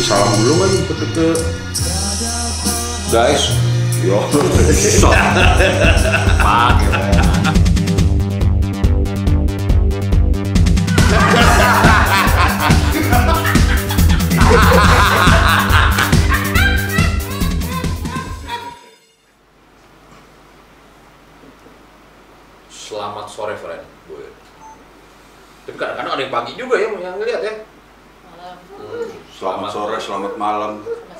kasih 0.00 0.16
salam 0.16 0.32
dulu 0.32 0.54
kan 0.56 0.72
ke 0.88 0.94
ke 1.12 1.28
guys 3.12 3.52
yo 4.00 4.16
pakai 6.40 7.20
Selamat 22.72 23.28
sore, 23.28 23.54
friend. 23.60 23.84
Gue. 24.08 24.32
Tapi 25.68 25.76
kadang-kadang 25.76 26.12
ada 26.16 26.22
yang 26.24 26.32
pagi 26.32 26.52
juga 26.56 26.74
ya 26.80 26.88
yang 26.88 27.16
ngeliat 27.20 27.40
ya. 27.44 27.54
Hmm, 28.80 29.12
Selamat 30.10 30.34
malam. 30.34 30.72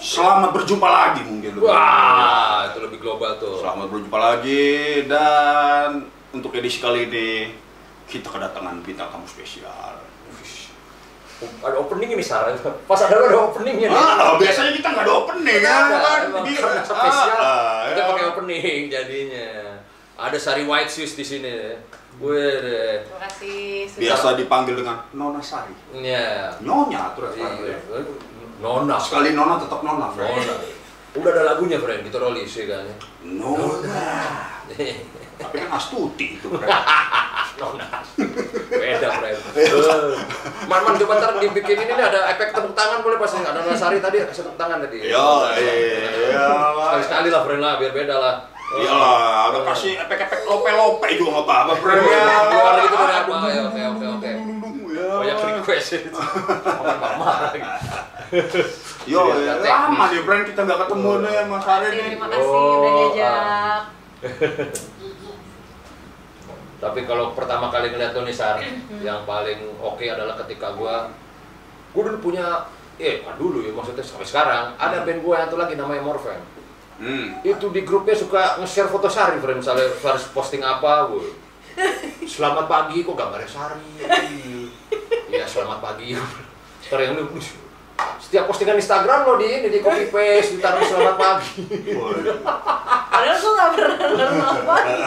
Selamat 0.03 0.51
berjumpa 0.51 0.89
lagi 0.91 1.23
mungkin. 1.23 1.55
lebih. 1.55 1.71
Wah, 1.71 2.67
itu 2.67 2.83
lebih 2.83 2.99
global 2.99 3.39
tuh. 3.39 3.63
Selamat 3.63 3.87
berjumpa 3.87 4.19
lagi 4.19 5.07
dan 5.07 6.11
untuk 6.35 6.51
edisi 6.59 6.83
kali 6.83 7.07
ini 7.07 7.55
kita 8.11 8.27
kedatangan 8.27 8.83
bintang 8.83 9.07
tamu 9.15 9.31
spesial. 9.31 9.95
Ada 11.63 11.77
opening 11.79 12.19
ini 12.19 12.25
Sarah. 12.27 12.51
Pas 12.91 12.99
ada 13.07 13.15
ada 13.15 13.39
openingnya 13.55 13.95
nih. 13.95 13.95
Ah, 13.95 14.35
biasanya 14.35 14.75
kita 14.75 14.89
nggak 14.91 15.07
ada 15.07 15.15
opening 15.23 15.59
ya 15.63 15.71
Ada, 15.71 15.97
kan? 16.03 16.21
spesial. 16.83 17.39
Ah, 17.39 17.47
ah, 17.47 17.79
kita 17.95 18.01
ya. 18.03 18.09
pakai 18.11 18.25
opening 18.27 18.81
jadinya. 18.91 19.49
Ada 20.19 20.37
Sari 20.37 20.67
White 20.67 20.91
Shoes 20.91 21.15
di 21.15 21.23
sini. 21.23 21.79
Wih, 22.19 23.07
Terima 23.07 23.23
kasih 23.23 23.87
sudah 23.87 24.03
Biasa 24.03 24.27
dipanggil 24.35 24.75
dengan 24.83 24.99
Nona 25.15 25.39
Sari. 25.39 25.73
ya. 25.95 26.53
Nyonya 26.59 27.15
terus 27.15 27.39
panggil. 27.39 27.79
Nona. 28.61 28.97
Sekali 28.97 29.33
Nona 29.33 29.57
tetap 29.57 29.81
Nona, 29.81 30.13
friend. 30.13 30.37
Nona. 30.37 30.55
Udah 31.11 31.31
ada 31.33 31.43
lagunya, 31.45 31.81
friend. 31.81 32.05
Kita 32.05 32.17
rolis 32.17 32.53
ya 32.53 32.65
kan. 32.71 32.85
Nona. 33.25 34.05
Tapi 35.41 35.55
kan 35.57 35.69
Astuti 35.73 36.37
itu, 36.37 36.47
friend. 36.47 36.69
Nona. 37.61 37.87
Beda, 38.71 39.09
friend. 39.17 39.39
Eh, 39.57 39.69
Man, 40.65 40.81
man, 40.81 40.95
coba 40.95 41.13
ntar 41.19 41.35
dibikin 41.37 41.77
ini 41.79 41.93
nih 41.93 42.05
ada 42.05 42.31
efek 42.31 42.53
tepuk 42.53 42.73
tangan 42.73 43.01
boleh 43.01 43.19
pas 43.19 43.33
ada 43.33 43.51
Nona 43.57 43.75
Sari 43.75 43.99
tadi 43.99 44.23
kasih 44.23 44.45
tepuk 44.45 44.55
tangan 44.55 44.79
tadi. 44.81 45.03
Yo, 45.03 45.29
iya. 45.57 46.47
Sekali-sekali 46.79 47.29
lah, 47.29 47.41
friend 47.43 47.61
lah, 47.61 47.75
biar 47.77 47.93
beda 47.93 48.17
lah. 48.17 48.35
Iyalah, 48.71 49.51
ada 49.51 49.67
kasih 49.67 49.99
efek-efek 49.99 50.47
lope-lope 50.47 51.03
juga 51.19 51.31
nggak 51.35 51.43
apa-apa, 51.43 51.73
friend. 51.75 52.07
Iya, 52.07 52.23
Ya. 52.23 52.39
keluar 52.47 52.75
gitu 52.79 52.95
dari 52.95 53.15
apa? 53.19 53.33
Oke, 53.35 53.51
oke, 53.59 54.07
oke. 54.15 54.31
Ya. 54.95 55.09
Banyak 55.11 55.37
request 55.59 55.89
itu. 55.99 56.11
Mama 56.15 57.51
lagi. 57.51 57.61
Yo, 59.11 59.21
Iya, 59.35 59.59
ya, 59.59 59.75
lama 59.91 60.07
nih, 60.15 60.23
friend 60.23 60.45
kita 60.55 60.61
nggak 60.63 60.81
ketemu 60.87 61.11
nih 61.27 61.35
Mas 61.51 61.67
Ari 61.67 61.89
nih. 61.91 62.07
Terima 62.15 62.27
kasih 62.31 62.47
Oh, 62.47 62.79
udah 62.79 62.91
ah. 62.91 62.95
diajak. 62.95 63.83
Tapi 66.81 67.01
kalau 67.05 67.37
pertama 67.37 67.69
kali 67.69 67.93
ngeliat 67.93 68.17
lo 68.17 68.23
nih 68.25 68.33
Sar, 68.33 68.57
yang 69.05 69.29
paling 69.29 69.61
oke 69.83 70.01
adalah 70.01 70.39
ketika 70.47 70.73
gua 70.73 71.13
gua 71.93 72.03
dulu 72.09 72.33
punya 72.33 72.65
eh 73.01 73.21
kan 73.21 73.37
dulu 73.37 73.65
ya 73.65 73.73
maksudnya 73.73 74.05
sampai 74.05 74.29
sekarang 74.29 74.77
ada 74.81 75.05
band 75.05 75.21
gua 75.21 75.45
yang 75.45 75.49
satu 75.51 75.59
lagi 75.61 75.75
namanya 75.77 76.01
Morfem. 76.01 76.41
Hmm. 77.01 77.41
Itu 77.41 77.73
di 77.73 77.83
grupnya 77.85 78.13
suka 78.13 78.61
nge-share 78.61 78.93
foto 78.93 79.09
Sari, 79.09 79.41
friend. 79.41 79.65
Misalnya 79.65 79.89
harus 80.05 80.25
posting 80.37 80.61
apa, 80.61 81.09
gue. 81.09 81.33
Selamat 82.29 82.69
pagi, 82.69 83.01
kok 83.01 83.17
gambarnya 83.17 83.49
Sari. 83.49 83.89
Iya, 85.31 85.47
selamat 85.47 85.79
pagi. 85.79 86.13
Ntar 86.91 86.99
yang 87.07 87.15
ini, 87.15 87.23
setiap 88.21 88.45
postingan 88.47 88.79
Instagram 88.79 89.27
lo 89.27 89.35
di 89.37 89.47
ini 89.49 89.69
di 89.69 89.81
copy 89.81 90.09
paste 90.09 90.59
ditaruh 90.59 90.85
selamat 90.85 91.17
pagi. 91.17 91.63
Padahal 93.11 93.37
gue 93.37 93.53
gak 93.53 93.71
pernah 93.75 93.97
kenal 93.99 94.57
pagi. 94.65 95.03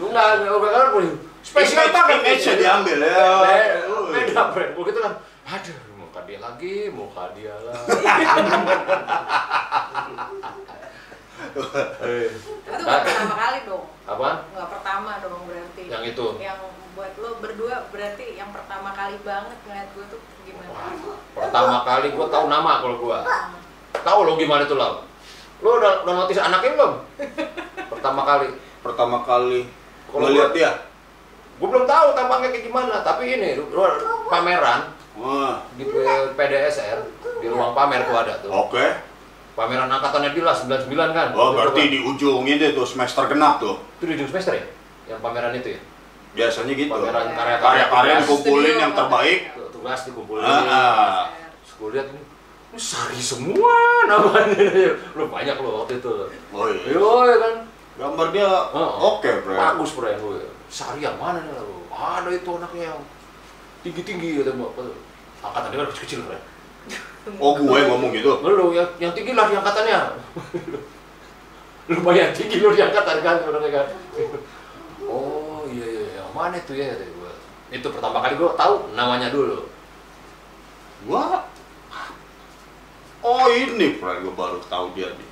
Lu 0.00 0.06
nggak 0.10 0.26
nggak 0.40 0.56
nggak 0.56 0.84
nggak 0.90 1.16
spesial 1.44 1.86
banget 1.92 2.16
Image-nya 2.24 2.54
diambil 2.56 2.98
ya. 3.04 3.28
Beda, 3.44 3.80
beda 4.10 4.42
friend. 4.56 4.70
Kalau 4.74 4.84
gitu 4.88 4.98
kan, 4.98 5.12
aduh 5.44 5.78
muka 6.00 6.20
dia 6.24 6.38
lagi, 6.40 6.74
muka 6.90 7.24
dia 7.36 7.54
lagi. 7.62 8.04
Eh, 11.54 12.30
Itu 12.64 12.82
gak 12.82 13.02
pertama 13.04 13.34
kali 13.36 13.58
dong. 13.68 13.84
apa? 14.04 14.30
Gak 14.48 14.68
pertama 14.70 15.10
dong 15.20 15.42
berarti. 15.44 15.82
Yang 15.86 16.04
itu. 16.16 16.26
Yang 16.40 16.58
buat 16.94 17.12
lo 17.18 17.30
berdua 17.42 17.90
berarti 17.90 18.38
yang 18.38 18.54
pertama 18.54 18.94
kali 18.94 19.18
banget 19.26 19.58
ngeliat 19.66 19.88
gue 19.92 20.04
tuh 20.08 20.20
gimana? 20.44 20.68
Pertama 21.34 21.76
kali 21.82 22.06
gua 22.10 22.26
tahu 22.28 22.44
nama 22.46 22.72
kalau 22.78 22.96
gua. 22.98 23.18
Tahu 23.94 24.18
lo 24.22 24.32
gimana 24.36 24.64
tuh 24.64 24.76
lo? 24.76 25.02
Lo 25.58 25.70
udah, 25.76 26.04
udah 26.04 26.14
notice 26.16 26.38
anaknya 26.38 26.74
belum? 26.74 26.92
Pertama 27.88 28.20
kali. 28.22 28.48
Pertama 28.80 29.18
kali 29.22 29.64
Kalau 30.06 30.28
gua- 30.28 30.52
dia. 30.52 30.72
Gue 31.54 31.68
belum 31.70 31.86
tahu 31.86 32.06
tampangnya 32.12 32.50
kayak 32.50 32.66
gimana, 32.66 32.98
tapi 33.00 33.30
ini 33.30 33.54
lu- 33.54 33.70
pameran 34.26 34.90
Wah, 35.14 35.62
di 35.72 35.86
PDSR 36.34 36.98
di 37.38 37.46
ruang 37.46 37.70
pamer 37.72 38.02
tuh 38.02 38.16
ada 38.16 38.34
tuh. 38.42 38.50
oke. 38.50 38.82
Pameran 39.54 39.86
angkatannya 39.86 40.34
Dila 40.34 40.50
99 40.50 41.14
kan. 41.14 41.30
Oh, 41.30 41.54
Itu 41.54 41.56
berarti 41.56 41.80
kan. 41.80 41.92
di 41.94 41.98
ujung 42.02 42.42
ini 42.42 42.74
tuh 42.74 42.82
semester 42.82 43.30
genap 43.30 43.62
tuh. 43.62 43.78
itu 43.94 44.02
di 44.02 44.12
ujung 44.18 44.28
semester 44.28 44.52
ya? 44.52 44.66
Yang 45.06 45.20
pameran 45.22 45.54
itu 45.54 45.68
ya? 45.70 45.80
Biasanya 46.34 46.72
gitu. 46.74 46.90
Pameran 46.90 47.26
karya-karya 47.30 47.84
tugas. 47.86 48.18
dikumpulin 48.26 48.74
yang 48.76 48.92
terbaik. 48.92 49.40
Tugas 49.84 50.08
dikumpulin. 50.08 50.40
Ah, 50.40 50.64
ah. 50.64 51.24
Terus 51.60 51.72
gue 51.76 51.88
lihat 51.92 52.08
ini, 52.08 52.24
sari 52.80 53.20
semua 53.20 54.08
namanya. 54.08 54.56
Lu 55.20 55.28
banyak 55.28 55.60
lo 55.60 55.84
waktu 55.84 56.00
itu. 56.00 56.32
Oh 56.56 56.72
iya. 56.72 56.88
Yo 56.88 57.28
ya 57.28 57.36
kan. 57.36 57.54
Gambar 58.00 58.32
dia 58.32 58.48
Oh. 58.72 59.20
oke, 59.20 59.28
bro. 59.44 59.52
Bagus 59.52 59.92
bro 59.92 60.08
gue. 60.08 60.48
Sari 60.72 61.04
yang 61.04 61.20
mana 61.20 61.44
nih 61.44 61.52
lo? 61.52 61.84
Ada 61.92 62.32
itu 62.32 62.48
anaknya 62.56 62.96
yang 62.96 63.00
tinggi-tinggi 63.84 64.40
gitu. 64.40 64.56
Angkatan 65.44 65.68
dia 65.68 65.76
kan 65.84 65.88
kecil-kecil 65.92 66.20
bro. 66.32 66.40
Oh, 67.36 67.52
gue 67.52 67.78
ngomong 67.84 68.08
gitu. 68.16 68.40
Lu 68.40 68.72
yang, 68.72 68.88
yang 68.96 69.12
tinggi 69.12 69.36
lah 69.36 69.52
di 69.52 69.60
angkatannya. 69.60 70.00
Lumayan 71.92 72.32
tinggi 72.32 72.56
lu 72.64 72.72
di 72.72 72.80
angkatan 72.80 73.20
kan 73.20 73.36
orangnya 73.44 73.84
kan. 73.84 73.86
Oh 75.04 75.68
iya 75.68 75.84
iya 75.84 76.24
yang 76.24 76.32
mana 76.32 76.56
itu 76.56 76.72
ya 76.72 76.88
kata. 76.96 77.04
Itu 77.68 77.92
pertama 77.92 78.24
kali 78.24 78.40
gua 78.40 78.56
tahu 78.56 78.96
namanya 78.96 79.28
dulu. 79.28 79.73
Gua 81.04 81.44
Oh, 83.24 83.48
ini, 83.48 83.96
bro. 83.96 84.12
Gue 84.20 84.34
baru 84.36 84.60
tahu 84.68 84.92
dia 84.92 85.08
nih. 85.08 85.28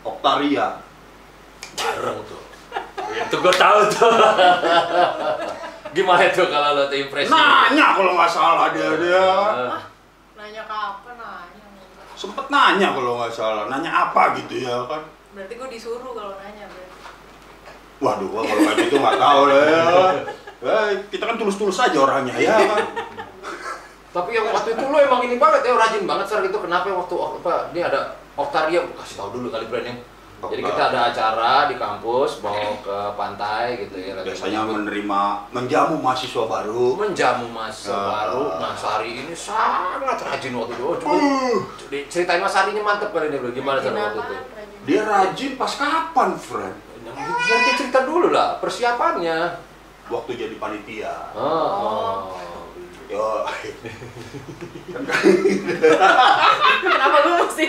Oktaria. 0.00 0.80
Bareng 1.76 2.20
tuh. 2.24 2.40
itu 3.08 3.36
gua 3.40 3.52
tahu 3.52 3.78
tuh. 3.92 4.08
Gimana 5.96 6.28
tuh 6.32 6.48
kalau 6.48 6.76
lo 6.80 6.84
tuh 6.88 6.96
impresi? 6.96 7.28
Nanya 7.28 7.92
kalau 7.92 8.16
nggak 8.16 8.30
salah 8.32 8.72
dia 8.72 8.88
dia. 8.96 9.20
Ah, 9.20 9.84
Nanya 10.36 10.64
kapan 10.64 11.16
nanya? 11.16 11.64
Sempet 12.16 12.46
nanya 12.48 12.88
kalau 12.96 13.20
nggak 13.20 13.32
salah. 13.32 13.68
Nanya 13.68 14.08
apa 14.08 14.32
gitu 14.40 14.64
ya 14.64 14.88
kan? 14.88 15.04
Berarti 15.36 15.54
gue 15.60 15.68
disuruh 15.68 16.12
kalau 16.16 16.40
nanya 16.40 16.64
berarti. 16.72 16.96
Waduh, 18.00 18.26
gua 18.32 18.42
kalau 18.48 18.62
kayak 18.64 18.76
gitu 18.88 18.96
nggak 18.96 19.16
tahu 19.20 19.40
lah 19.44 19.60
ya. 19.76 19.84
Eh, 20.58 20.88
kita 21.12 21.24
kan 21.28 21.36
tulus-tulus 21.36 21.78
aja 21.78 21.98
orangnya 22.00 22.32
ya 22.40 22.56
kan. 22.56 22.84
Tapi 24.08 24.30
yang 24.32 24.48
waktu 24.48 24.72
itu 24.72 24.84
lo 24.84 24.98
emang 24.98 25.20
ini 25.22 25.36
banget 25.36 25.68
ya 25.68 25.76
rajin 25.76 26.04
banget 26.04 26.26
sar 26.26 26.40
itu 26.40 26.56
kenapa 26.56 26.88
waktu 26.88 27.14
apa 27.14 27.70
ini 27.70 27.80
ada 27.80 28.00
Oktaria 28.34 28.80
kasih 28.96 29.14
tahu 29.16 29.28
dulu 29.34 29.46
kali 29.50 29.66
brandnya. 29.66 29.96
Jadi 30.38 30.62
kita 30.62 30.82
ada 30.88 31.10
acara 31.10 31.66
di 31.66 31.74
kampus 31.74 32.38
bawa 32.38 32.70
ke 32.78 32.98
pantai 33.18 33.74
gitu 33.82 33.98
ya. 33.98 34.14
lagi 34.14 34.30
Biasanya 34.30 34.62
menyambut 34.62 34.74
menerima 34.86 35.20
menjamu 35.50 35.94
mahasiswa 35.98 36.44
baru. 36.46 36.94
menjamu 36.94 37.46
masa 37.50 37.90
Ah. 37.90 38.06
baru. 38.06 38.42
Nah, 38.62 38.72
Sari 38.78 39.10
ini 39.18 39.34
sangat 39.34 40.14
rajin 40.14 40.54
waktu 40.54 40.78
itu. 40.78 40.84
Oh, 40.86 40.94
coba 40.94 41.14
Uh, 41.18 41.58
ceritain 42.06 42.38
Mas 42.38 42.54
Sarinya 42.54 42.86
mantep 42.86 43.10
kali 43.10 43.26
ini, 43.28 43.36
bro. 43.36 43.50
Gimana 43.50 43.82
Rajin 43.82 43.90
Sar 43.90 44.14
waktu 44.14 44.20
itu? 44.22 44.34
dia 44.86 45.00
rajin 45.02 45.52
pas 45.58 45.72
kapan, 45.74 46.30
friend? 46.38 46.76
Dia 47.18 47.74
cerita 47.74 48.06
dulu 48.06 48.30
lah 48.30 48.62
persiapannya. 48.62 49.38
Waktu 50.06 50.30
jadi 50.38 50.54
panitia. 50.56 51.34
Oh. 51.34 51.42
oh. 51.42 52.18
Yo, 53.08 53.24
Kenapa 56.84 57.16
gue 57.24 57.34
mesti 57.40 57.66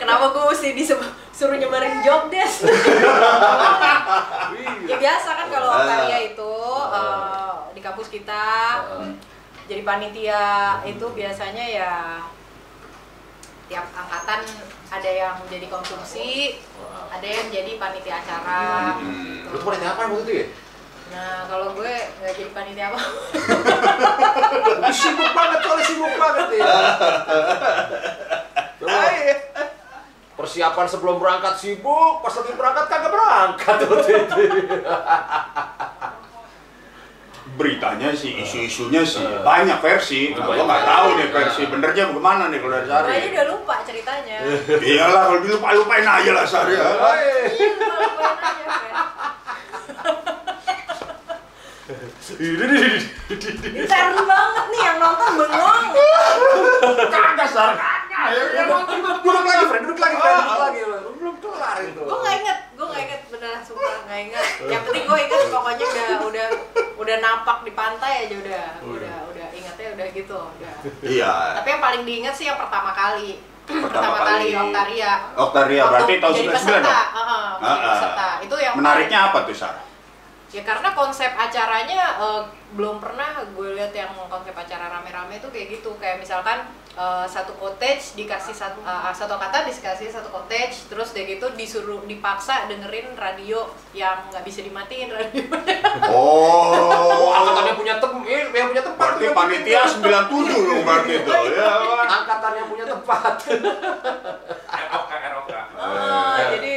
Kenapa 0.00 0.24
gue 0.32 0.44
mesti 0.48 0.68
disuruh 0.72 1.56
nyebarin 1.56 2.00
job 2.00 2.32
desk? 2.32 2.64
ya 4.84 4.96
biasa 4.96 5.28
kan 5.34 5.46
kalau 5.48 5.76
karya 5.76 6.32
itu 6.32 6.54
eh, 6.88 7.52
di 7.72 7.80
kampus 7.80 8.08
kita 8.08 8.46
Ah. 8.84 9.12
jadi 9.64 9.80
panitia 9.82 10.44
itu 10.84 11.04
biasanya 11.10 11.64
ya 11.64 11.92
tiap 13.64 13.88
angkatan 13.90 14.44
ada 14.92 15.10
yang 15.10 15.36
jadi 15.48 15.66
konsumsi, 15.66 16.60
ada 17.08 17.24
yang 17.24 17.48
jadi 17.48 17.80
panitia 17.80 18.20
acara. 18.20 19.00
Hmm. 19.00 19.48
Lu 19.48 19.56
tuh 19.56 19.66
panitia 19.66 19.96
apa 19.96 20.04
waktu 20.04 20.20
itu 20.22 20.32
ya? 20.36 20.46
Nah, 21.14 21.46
kalau 21.46 21.70
gue 21.72 21.86
nggak 21.86 22.32
jadi 22.34 22.50
panitia 22.50 22.90
apa? 22.90 22.98
sibuk 24.90 25.30
banget 25.30 25.58
soalnya 25.60 25.84
sibuk 25.84 26.12
banget 26.12 26.46
ya. 26.52 26.64
Coba, 28.80 29.00
persiapan 30.34 30.84
sebelum 30.84 31.16
berangkat 31.16 31.54
sibuk, 31.54 32.18
pas 32.18 32.34
lagi 32.34 32.52
berangkat 32.52 32.84
kagak 32.84 33.08
berangkat. 33.08 33.76
Beritanya 37.54 38.10
sih, 38.10 38.34
isu-isunya 38.36 39.04
sih 39.04 39.20
Eh. 39.20 39.40
banyak 39.40 39.78
versi. 39.78 40.26
Eh, 40.26 40.28
Nah, 40.32 40.42
gua 40.42 40.48
banyak 40.50 40.64
nggak 40.66 40.84
tahu 40.84 41.08
nih 41.14 41.28
versi 41.30 41.62
benernya 41.64 42.04
bagaimana 42.08 42.42
nih 42.48 42.58
kalau 42.58 42.72
dari 42.74 42.84
Sari. 42.84 43.04
Gue 43.04 43.14
aja 43.14 43.28
udah 43.30 43.46
lupa 43.46 43.74
ceritanya. 43.86 44.36
Iyalah 44.90 45.22
kalau 45.24 45.38
lupa 45.40 45.68
lupain 45.72 46.04
aja 46.04 46.30
lah 46.32 46.44
Sari. 46.44 46.72
ya. 46.72 46.76
Iya, 46.82 46.88
lupa 47.70 47.96
lupain 48.02 48.42
aja, 48.42 48.64
Fren. 48.66 48.94
Intern 52.44 54.16
banget 54.20 54.64
nih 54.68 54.80
yang 54.84 54.96
nonton 55.00 55.30
bengong. 55.40 55.84
Kagak 57.08 57.48
Sar, 57.48 57.72
kagak. 57.72 58.26
Ya, 58.28 58.42
ya, 58.52 58.62
Duduk 59.24 59.40
lagi, 59.40 59.64
Fred, 59.64 59.82
duduk 59.88 59.98
lagi, 59.98 60.14
Fred, 60.14 60.34
duduk 60.36 60.60
lagi. 60.60 60.80
Lu 60.84 61.10
Belum 61.16 61.34
kelar 61.40 61.76
itu. 61.80 62.00
Gue 62.04 62.16
nggak 62.20 62.34
inget, 62.36 62.58
gue 62.76 62.84
nggak 62.84 63.02
inget 63.02 63.20
beneran 63.32 63.62
sumpah 63.64 63.96
nggak 64.04 64.20
inget. 64.20 64.44
Yang 64.68 64.82
penting 64.84 65.04
gue 65.08 65.18
inget 65.24 65.40
pokoknya 65.48 65.86
udah 65.86 66.08
udah 66.28 66.46
udah 66.94 67.16
napak 67.18 67.58
di 67.64 67.72
pantai 67.72 68.12
aja 68.28 68.36
udah 68.36 68.64
udah 68.84 69.14
udah 69.32 69.46
ingetnya 69.50 69.88
udah 69.96 70.06
gitu 70.12 70.36
udah. 70.36 70.74
Iya. 71.00 71.32
Tapi 71.56 71.68
yang 71.70 71.82
paling 71.82 72.02
diinget 72.04 72.34
sih 72.36 72.46
yang 72.46 72.60
pertama 72.60 72.92
kali. 72.92 73.40
Pertama 73.64 74.20
kali 74.20 74.52
kali. 74.52 74.60
Oktaria. 74.60 75.12
Oktaria 75.32 75.82
berarti 75.88 76.12
tahun 76.20 76.34
jadi 76.36 76.48
99 76.52 76.56
peserta, 76.60 76.84
dong? 76.84 77.08
Heeh, 77.16 77.44
Ah, 77.56 77.64
ah. 77.64 77.76
peserta. 77.88 78.28
Itu 78.44 78.54
yang 78.60 78.74
Menariknya 78.76 79.18
apa 79.32 79.38
tuh 79.48 79.56
Sar? 79.56 79.74
Ya 80.54 80.62
karena 80.62 80.94
konsep 80.94 81.34
acaranya 81.34 82.00
eh, 82.16 82.42
belum 82.72 83.02
pernah 83.02 83.42
gue 83.48 83.74
lihat 83.74 83.90
yang 83.90 84.14
konsep 84.24 84.54
acara 84.54 84.86
rame-rame 84.88 85.36
itu 85.36 85.50
kayak 85.50 85.66
gitu. 85.72 85.98
Kayak 85.98 86.22
misalkan 86.22 86.62
eh, 86.94 87.26
satu 87.26 87.58
cottage 87.58 88.14
dikasih 88.14 88.54
satu, 88.54 88.78
eh, 88.80 89.10
satu 89.10 89.34
kata 89.34 89.66
dikasih 89.66 90.06
satu 90.08 90.30
cottage, 90.30 90.86
terus 90.86 91.10
dia 91.10 91.26
gitu 91.26 91.50
disuruh 91.52 91.98
dipaksa 92.04 92.70
dengerin 92.70 93.18
radio 93.18 93.66
yang 93.90 94.30
nggak 94.30 94.42
bisa 94.42 94.62
dimatiin 94.62 95.10
radio. 95.10 95.42
Oh, 96.04 96.74
Oh, 96.94 97.30
angkatannya 97.32 97.74
punya 97.74 97.94
tem, 97.96 98.12
eh, 98.24 98.46
yang 98.52 98.68
punya 98.68 98.82
tempat. 98.82 99.06
berarti 99.14 99.26
panitia 99.30 99.82
97 99.86 100.30
dong 100.60 100.82
berarti 100.82 101.12
itu. 101.16 101.30
Ya? 101.54 101.70
Angkatan 102.04 102.52
yang 102.54 102.68
punya 102.68 102.86
tempat. 102.86 103.34
ROK 104.94 105.10
ROK 105.10 105.50
Eh. 105.74 106.38
jadi 106.54 106.74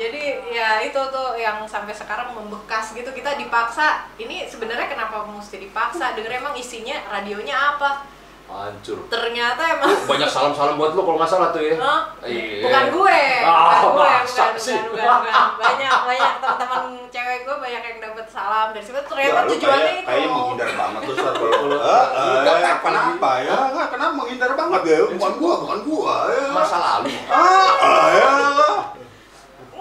jadi 0.00 0.22
ya 0.48 0.80
itu 0.80 0.96
tuh 0.96 1.36
yang 1.36 1.60
sampai 1.62 1.92
sekarang 1.92 2.32
membekas 2.32 2.90
gitu 2.90 3.10
kita 3.10 3.36
dipaksa. 3.36 4.08
Ini 4.16 4.48
sebenarnya 4.48 4.88
kenapa 4.88 5.22
mesti 5.22 5.60
dipaksa? 5.60 6.16
Denger 6.16 6.40
emang 6.40 6.56
isinya 6.56 6.96
radionya 7.06 7.76
apa? 7.76 8.08
Hancur. 8.50 9.06
Ternyata 9.06 9.62
emang 9.78 9.94
Banyak 10.10 10.26
salam-salam 10.26 10.74
buat 10.74 10.90
lu 10.90 11.04
kalau 11.04 11.22
nggak 11.22 11.30
salah 11.30 11.54
tuh 11.54 11.62
ya. 11.62 11.78
Hah? 11.78 12.02
Iya. 12.18 12.66
Bukan 12.66 12.84
gue, 12.90 13.20
Ah, 13.46 13.78
bukan 13.78 13.94
gue, 13.94 14.10
bukan, 14.26 14.50
sih? 14.58 14.74
bukan, 14.74 14.90
bukan, 14.90 15.22
bukan. 15.22 15.46
Banyak, 15.54 15.92
banyak 16.02 16.32
teman-teman 16.34 16.82
cewek 17.06 17.38
gue 17.46 17.56
banyak 17.60 17.82
yang 17.84 17.98
dapat 18.02 18.26
salam 18.26 18.66
dari 18.74 18.82
situ. 18.82 18.98
Ternyata 18.98 19.38
Ya, 19.38 19.46
tujuannya 19.46 19.84
kayak, 19.86 19.94
itu. 19.94 20.08
kayaknya 20.08 20.28
menghindar 20.34 20.70
banget 20.74 21.00
tuh 21.04 21.14
Sar 21.14 21.34
kalau 21.36 21.46
Lu- 21.62 21.78
Eh, 21.78 22.04
lu- 22.10 22.42
eh, 22.42 22.74
kenapa 22.82 23.30
ya? 23.38 23.54
Nggak, 23.70 23.88
kenapa 23.92 24.12
menghindar 24.18 24.50
banget 24.58 24.82
ya? 24.82 24.98
Bukan 25.14 25.32
gua, 25.38 25.54
bukan 25.62 25.78
gua. 25.86 26.14
Ya. 26.26 26.42
Masa 26.50 26.76
lalu. 26.80 27.10
Ah, 27.30 27.70
ah, 27.78 28.06
ya. 28.10 28.30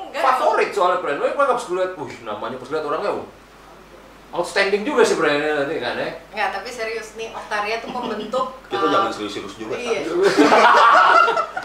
Enggak, 0.10 0.24
Favorit 0.26 0.70
soalnya 0.70 1.00
brand. 1.00 1.18
Gue 1.18 1.32
pas 1.32 1.56
gue 1.56 1.76
liat, 1.76 1.92
wih 1.96 2.16
namanya 2.22 2.58
pas 2.58 2.70
liat 2.70 2.84
orangnya, 2.84 3.12
uh, 3.14 3.26
outstanding 4.32 4.82
juga 4.82 5.02
sih 5.02 5.14
brandnya 5.14 5.54
nanti 5.60 5.78
kan 5.78 5.96
ya. 5.96 6.10
Enggak, 6.30 6.50
tapi 6.52 6.70
serius 6.70 7.14
nih 7.14 7.30
Oktaria 7.32 7.78
tuh 7.78 7.90
membentuk 7.90 8.46
Kita 8.68 8.82
eh, 8.82 8.90
jangan 8.90 9.12
serius-serius 9.12 9.54
juga. 9.56 9.74
Iya. 9.74 10.00
Sar. 10.04 10.18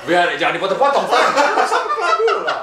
Biar 0.06 0.26
jangan 0.36 0.54
dipotong-potong. 0.54 1.04
Sama 1.64 2.08
dulu 2.14 2.40
lah. 2.42 2.60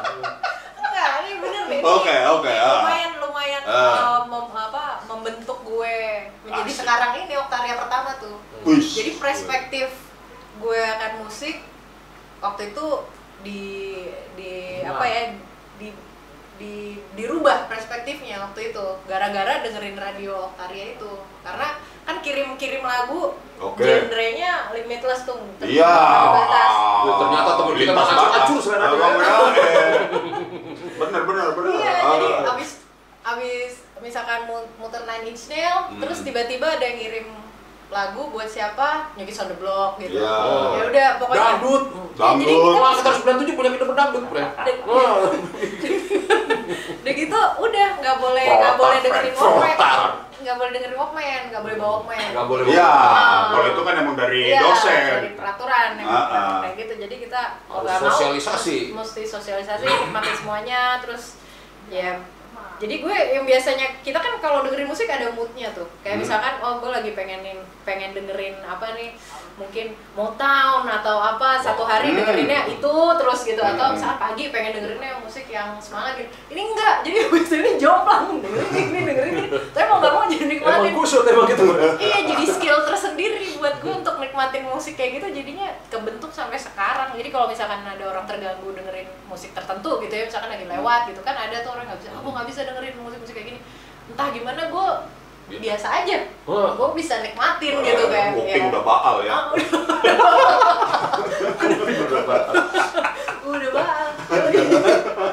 Enggak, 0.77 1.09
ini 1.19 1.31
bener 1.37 1.63
nih. 1.67 1.79
Oke, 1.81 2.15
oke. 2.29 2.51
ah. 2.51 2.77
Lumayan, 2.79 3.11
lumayan 3.19 3.61
eh, 3.61 4.19
mem- 4.25 4.53
apa, 4.53 4.85
membentuk 5.05 5.57
gue 5.61 5.95
menjadi 6.43 6.69
Asik. 6.69 6.79
sekarang 6.81 7.11
ini 7.19 7.33
Oktaria 7.35 7.75
pertama 7.75 8.13
tuh. 8.17 8.37
Wih. 8.61 8.77
Jadi 8.77 9.17
perspektif 9.17 9.89
gue 10.57 10.77
akan 10.77 11.25
musik 11.25 11.57
waktu 12.37 12.69
itu 12.69 12.85
di 13.41 13.61
di 14.35 14.53
Nah. 14.81 14.93
apa 14.93 15.05
ya 15.05 15.21
di 15.81 15.89
di 16.55 16.75
dirubah 17.17 17.65
perspektifnya 17.65 18.37
waktu 18.39 18.69
itu 18.69 18.85
gara-gara 19.03 19.65
dengerin 19.65 19.97
radio 19.97 20.45
Oktaria 20.47 20.93
itu 20.93 21.11
karena 21.41 21.73
kan 22.01 22.21
kirim-kirim 22.21 22.81
lagu 22.81 23.33
Oke. 23.57 23.81
genrenya 23.81 24.69
limitless 24.71 25.25
tuh 25.25 25.41
Iya. 25.57 25.89
terbatas. 25.89 26.73
Wih, 27.01 27.13
ternyata 27.15 27.51
temen 27.55 27.73
kita 27.75 27.93
batas. 27.93 28.13
acur-acur 28.13 28.59
sekarang. 28.59 28.89
Bener, 31.01 31.21
bener, 31.25 31.47
bener. 31.51 31.71
Iya, 31.75 31.91
Ah. 31.91 32.13
jadi 32.13 32.27
abis 32.47 32.69
abis 33.23 33.71
misalkan 33.99 34.45
mu- 34.45 34.69
muter 34.77 35.01
Nine 35.03 35.25
Inch 35.27 35.45
Nail, 35.47 35.77
Hmm. 35.87 35.97
terus 35.97 36.21
tiba-tiba 36.21 36.67
ada 36.71 36.83
yang 36.83 36.97
ngirim 36.99 37.27
lagu 37.91 38.31
buat 38.31 38.47
siapa? 38.47 39.11
Nyogis 39.13 39.35
on 39.37 39.47
the 39.47 39.57
block 39.59 39.99
gitu. 39.99 40.15
Iya. 40.15 40.35
Ya 40.71 40.83
udah 40.87 41.07
pokoknya 41.19 41.43
Dangdut. 41.51 41.83
Ya, 41.83 42.27
jadi 42.31 42.43
Dangdut. 42.47 42.71
kita 42.71 42.87
angkatan 42.87 43.13
97 43.51 43.57
punya 43.59 43.69
kita 43.69 43.85
dangdut, 43.91 44.23
Fran. 44.25 44.47
Wah. 44.85 45.15
udah 47.01 47.13
gitu 47.13 47.39
udah 47.59 47.87
nggak 47.97 48.17
boleh 48.17 48.45
nggak 48.47 48.75
boleh 48.75 48.97
dengerin. 49.01 49.33
Walkman. 49.33 49.75
Nggak 50.41 50.55
boleh 50.57 50.71
dengerin 50.71 50.95
Walkman, 50.95 51.41
nggak 51.51 51.61
boleh 51.61 51.75
bawa 51.75 51.91
Walkman. 51.93 52.27
Nggak 52.31 52.47
boleh. 52.47 52.63
Iya, 52.65 52.87
Ah. 52.87 53.41
kalau 53.51 53.65
itu 53.67 53.81
kan 53.83 53.93
emang 53.97 54.15
dari 54.15 54.41
Iya, 54.47 54.59
dosen. 54.63 55.05
dari 55.11 55.29
peraturan 55.35 55.89
yang 55.95 56.07
Ah, 56.07 56.15
ah. 56.15 56.57
kayak 56.63 56.75
gitu. 56.79 56.93
Jadi 56.97 57.15
kita 57.19 57.41
Harus 57.61 57.83
nggak 57.83 57.97
mau 57.97 58.07
sosialisasi. 58.09 58.77
mesti 58.91 59.21
sosialisasi 59.25 59.83
nikmatin 59.83 60.33
semuanya 60.33 60.81
terus 60.97 61.35
ya 61.87 62.17
jadi 62.81 62.95
gue 62.97 63.15
yang 63.37 63.45
biasanya 63.45 64.01
kita 64.01 64.17
kan 64.17 64.41
kalau 64.41 64.65
dengerin 64.65 64.89
musik 64.89 65.05
ada 65.05 65.29
moodnya 65.29 65.69
tuh 65.71 65.85
kayak 66.01 66.17
Hmm. 66.17 66.25
misalkan 66.25 66.53
oh 66.59 66.81
gue 66.81 66.89
lagi 66.89 67.11
pengenin 67.13 67.61
pengen 67.85 68.11
dengerin 68.11 68.57
apa 68.65 68.97
nih 68.97 69.13
mungkin 69.61 69.87
Motown 70.11 70.83
atau 70.83 71.15
apa 71.17 71.55
satu 71.57 71.83
hari 71.83 72.11
Hmm. 72.11 72.17
dengerinnya 72.19 72.65
itu 72.67 72.95
terus 73.15 73.39
gitu 73.43 73.61
atau 73.61 73.85
Hmm. 73.85 73.93
misalkan 73.93 74.19
pagi 74.19 74.43
pengen 74.49 74.71
dengerinnya 74.73 75.13
musik 75.17 75.45
yang 75.47 75.77
semangat 75.77 76.17
gitu 76.17 76.29
ini 76.49 76.61
enggak 76.67 76.95
jadi 77.01 77.17
biasanya 77.31 77.71
jomplang 77.77 78.25
dengerin 78.35 78.89
ini 78.89 78.99
dengerin 79.03 79.33
ini 79.37 79.47
tapi 79.69 79.85
mau 79.85 79.97
nggak 79.97 80.11
mau 80.11 80.25
jadi 80.25 80.39
Emang 80.41 80.51
nikmatin 80.51 80.93
kusut 80.93 81.23
emang 81.23 81.45
gitu. 81.45 81.63
iya 81.97 82.17
jadi 82.25 82.43
skill 82.43 82.77
tersendiri 82.83 83.37
buat 83.55 83.75
gue 83.77 83.93
untuk 83.95 84.15
nikmatin 84.17 84.65
musik 84.65 84.93
kayak 84.95 85.11
gitu 85.17 85.27
jadinya 85.31 85.67
kebentuk 85.87 86.31
sampai 86.31 86.57
sekarang 86.57 87.13
jadi 87.13 87.29
kalau 87.29 87.45
misalkan 87.45 87.81
ada 87.81 88.03
orang 88.03 88.25
terganggu 88.25 88.67
dengerin 88.71 89.07
musik 89.25 89.51
tertentu 89.51 90.01
gitu 90.01 90.11
ya 90.11 90.25
misalkan 90.25 90.49
lagi 90.49 90.65
lewat 90.65 91.01
gitu 91.07 91.21
kan 91.21 91.35
ada 91.35 91.61
tuh 91.61 91.71
orang 91.71 91.85
nggak 91.85 91.99
bisa 91.99 92.09
oh 92.11 92.21
gue 92.21 92.31
nggak 92.31 92.47
bisa 92.47 92.61
dengerin 92.63 92.95
musik-musik 92.97 93.33
kayak 93.33 93.47
gini 93.47 93.59
entah 94.07 94.27
gimana 94.29 94.61
gue 94.67 94.87
biasa 95.59 95.87
aja 95.99 96.17
Wah. 96.45 96.71
gue 96.71 96.89
bisa 96.95 97.19
nikmatin 97.19 97.81
gitu 97.81 98.05
kan 98.07 98.31
Kuping 98.31 98.63
udah 98.69 98.83
baal 98.85 99.15
ya. 99.21 99.31
Ah, 99.33 99.45
udah 103.43 103.71
banget 103.73 104.13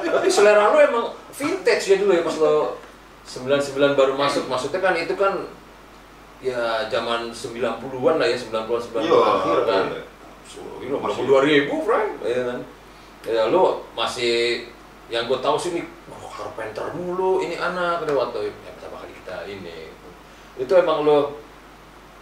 Tapi 0.09 0.29
selera 0.29 0.73
lu 0.73 0.79
emang 0.81 1.07
vintage 1.31 1.85
ya 1.87 1.97
dulu 1.97 2.13
ya 2.13 2.23
pas 2.23 2.37
lo 2.37 2.75
99 3.29 3.93
baru 3.93 4.17
masuk. 4.17 4.49
Maksudnya 4.49 4.81
kan 4.81 4.97
itu 4.97 5.13
kan 5.13 5.37
ya 6.41 6.89
zaman 6.89 7.29
90-an 7.29 8.17
lah 8.17 8.25
ya, 8.25 8.33
90-an 8.35 8.65
90-an 8.65 9.05
Iya. 9.05 9.19
akhir 9.21 9.59
kan. 9.69 9.85
Ini 10.81 10.89
Masih. 10.89 11.05
masih 11.05 11.25
2000, 11.69 11.85
Frank. 11.85 12.09
Ya 12.25 12.41
kan. 12.49 12.61
Ya 13.29 13.43
lu 13.53 13.85
masih 13.93 14.65
yang 15.13 15.29
gue 15.29 15.37
tahu 15.39 15.61
sih 15.61 15.77
nih, 15.77 15.85
wah, 16.09 16.25
carpenter 16.33 16.89
mulu 16.97 17.45
ini 17.45 17.53
anak 17.55 18.01
ada 18.01 18.13
waktu 18.17 18.49
ya, 18.49 18.53
pertama 18.73 19.05
kali 19.05 19.13
kita 19.13 19.37
ini. 19.45 19.88
Itu 20.59 20.73
emang 20.75 21.03
lo 21.03 21.19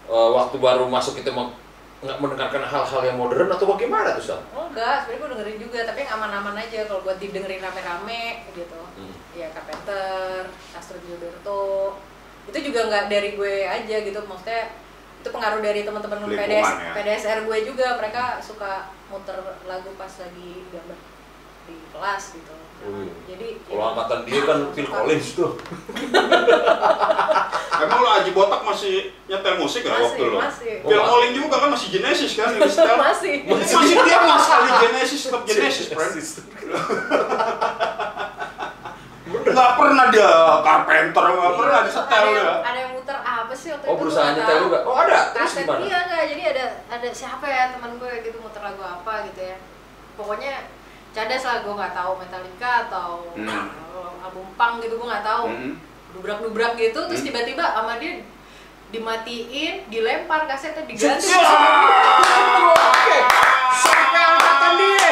eh, 0.07 0.31
waktu 0.31 0.57
baru 0.57 0.87
masuk 0.87 1.19
itu 1.19 1.29
emang 1.29 1.51
nggak 1.97 2.21
mendengarkan 2.21 2.61
hal-hal 2.63 3.01
yang 3.03 3.17
modern 3.17 3.49
atau 3.49 3.65
bagaimana 3.67 4.13
tuh 4.15 4.37
Sam? 4.37 4.41
enggak 4.53 5.03
sebenarnya 5.03 5.17
gue 5.17 5.29
dengerin 5.33 5.59
juga 5.59 5.79
tapi 5.89 5.99
yang 6.05 6.13
aman-aman 6.13 6.55
aja 6.55 6.85
kalau 6.85 7.01
buat 7.01 7.17
didengerin 7.17 7.59
rame-rame 7.59 8.23
gitu 8.53 8.81
Hmm. 8.97 9.13
ya 9.33 9.49
Carpenter, 9.49 10.45
Astrid 10.73 11.01
Gilberto 11.03 11.97
itu 12.47 12.59
juga 12.63 12.81
nggak 12.87 13.05
dari 13.09 13.33
gue 13.35 13.65
aja 13.65 13.97
gitu 13.99 14.21
maksudnya 14.23 14.77
itu 15.21 15.29
pengaruh 15.29 15.61
dari 15.61 15.83
teman-teman 15.83 16.29
PDS, 16.31 16.69
ya. 16.71 16.93
PDSR 16.95 17.39
gue 17.45 17.59
juga 17.65 17.97
mereka 17.97 18.39
suka 18.41 18.89
muter 19.09 19.37
lagu 19.65 19.91
pas 19.97 20.13
lagi 20.21 20.69
gambar 20.71 20.99
di 21.65 21.77
kelas 21.91 22.25
gitu 22.37 22.57
Wih. 22.87 23.11
jadi 23.27 23.49
Kalau 23.61 23.77
ya, 23.77 23.87
angkatan 23.91 24.19
dia 24.23 24.41
kan 24.43 24.59
Phil 24.75 24.87
Collins 24.87 25.29
tuh. 25.35 25.51
Emang 27.77 28.01
lo 28.01 28.09
Aji 28.11 28.31
Botak 28.33 28.65
masih 28.65 28.95
nyetel 29.27 29.59
musik 29.59 29.83
ya 29.83 29.93
Masih, 29.93 30.05
waktu 30.07 30.23
lo? 30.25 30.39
masih. 30.41 30.73
Phil 30.81 31.03
Collins 31.03 31.35
juga 31.35 31.57
kan 31.59 31.69
masih 31.69 31.89
Genesis 31.91 32.33
kan 32.33 32.49
yang 32.55 32.65
setel. 32.65 32.97
masih 32.97 33.35
Masih 33.45 33.97
dia 33.99 34.19
sekali 34.39 34.71
Genesis 34.81 35.21
tetap 35.23 35.43
Genesis, 35.45 35.87
friend. 35.89 36.15
Bener 39.27 39.51
nggak 39.53 39.73
pernah 39.75 40.07
dia 40.09 40.31
carpenter, 40.63 41.25
nggak 41.27 41.55
pernah 41.57 41.79
di 41.79 41.83
ada 41.83 41.91
setel 41.91 42.25
ya. 42.31 42.51
ada 42.63 42.79
yang 42.79 42.93
muter 42.95 43.17
apa 43.19 43.53
sih 43.53 43.69
waktu 43.75 43.85
Oh, 43.85 43.93
itu 43.93 44.01
berusaha 44.01 44.23
gua 44.23 44.31
nggak 44.31 44.39
nyetel 44.39 44.59
juga? 44.63 44.79
Oh, 44.85 44.97
ada? 44.97 45.21
Terus 45.35 45.51
Kaset 45.51 45.65
gimana? 45.67 45.83
iya 45.83 45.99
enggak 46.01 46.25
jadi 46.27 46.43
ada 46.47 46.65
ada 46.89 47.09
siapa 47.11 47.47
ya 47.47 47.63
teman 47.71 47.93
gue 47.97 48.13
gitu 48.23 48.37
muter 48.39 48.63
lagu 48.63 48.79
apa 48.81 49.13
gitu 49.27 49.41
ya 49.43 49.57
pokoknya 50.15 50.55
cadas 51.17 51.43
lah 51.43 51.57
gue 51.59 51.73
nggak 51.73 51.95
tahu 51.95 52.13
Metallica 52.15 52.73
atau 52.87 53.25
Hmm. 53.33 53.49
uh, 53.49 54.13
album 54.21 54.45
punk 54.53 54.85
gitu 54.85 54.95
gue 54.95 55.09
nggak 55.09 55.25
tahu 55.25 55.45
Hmm. 55.49 55.73
dubrak 56.13 56.39
dubrak 56.39 56.73
gitu 56.77 57.01
terus 57.03 57.21
Hmm. 57.21 57.29
tiba-tiba 57.33 57.65
sama 57.67 57.97
dia 57.97 58.21
dimatiin 58.87 59.89
dilempar 59.89 60.45
kasetnya 60.45 60.85
diganti 60.85 61.33
Oke. 62.77 63.19
Sampai 63.75 64.23
angkatan 64.23 64.73
dia. 64.77 65.09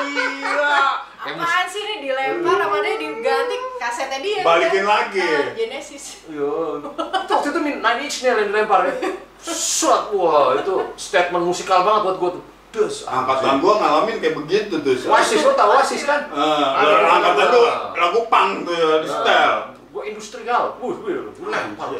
Gila. 0.00 0.78
apaan 1.20 1.66
sih 1.66 1.80
ini 1.82 1.94
dilempar 2.02 2.56
sama 2.56 2.76
dia 2.80 2.96
diganti 2.96 3.56
kasetnya 3.76 4.18
dia 4.20 4.40
Balikin 4.40 4.84
lagi. 4.84 5.20
Ah, 5.20 5.52
Genesis 5.52 6.04
Yo, 6.26 6.78
itu 6.78 6.88
waktu 7.30 7.48
itu 7.50 7.58
Nine 7.60 8.00
Inch 8.00 8.16
Nails 8.18 8.38
yang 8.38 8.48
dilempar 8.48 8.80
ya. 8.84 8.94
Shot, 9.40 10.12
wah 10.12 10.52
itu 10.54 10.70
statement 10.94 11.42
musikal 11.42 11.80
banget 11.80 12.00
buat 12.04 12.16
gue 12.18 12.30
tuh. 12.36 12.44
Dus, 12.70 13.02
Angkatan 13.02 13.58
gua 13.58 13.82
ngalamin 13.82 14.22
kayak 14.22 14.38
begitu 14.38 14.78
tuh. 14.78 14.94
Sal. 14.94 15.10
Wasis, 15.10 15.42
lo 15.42 15.58
tau 15.58 15.74
Wasis 15.74 16.06
kan? 16.06 16.30
Eh, 16.30 16.66
Ada- 16.78 17.02
angkatan 17.10 17.46
lu 17.50 17.62
lagu 17.98 18.20
punk 18.30 18.50
tuh 18.62 18.74
ya, 18.74 18.90
di 19.02 19.08
setel. 19.10 19.54
Gue 19.90 20.02
industrial, 20.06 20.78
wuh, 20.78 20.94
gue 21.02 21.50
lempar. 21.50 21.90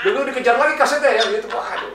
Dan 0.00 0.10
gue 0.12 0.24
dikejar 0.28 0.56
lagi 0.56 0.74
kasetnya 0.76 1.10
ya, 1.12 1.24
gitu, 1.30 1.48
waduh. 1.48 1.92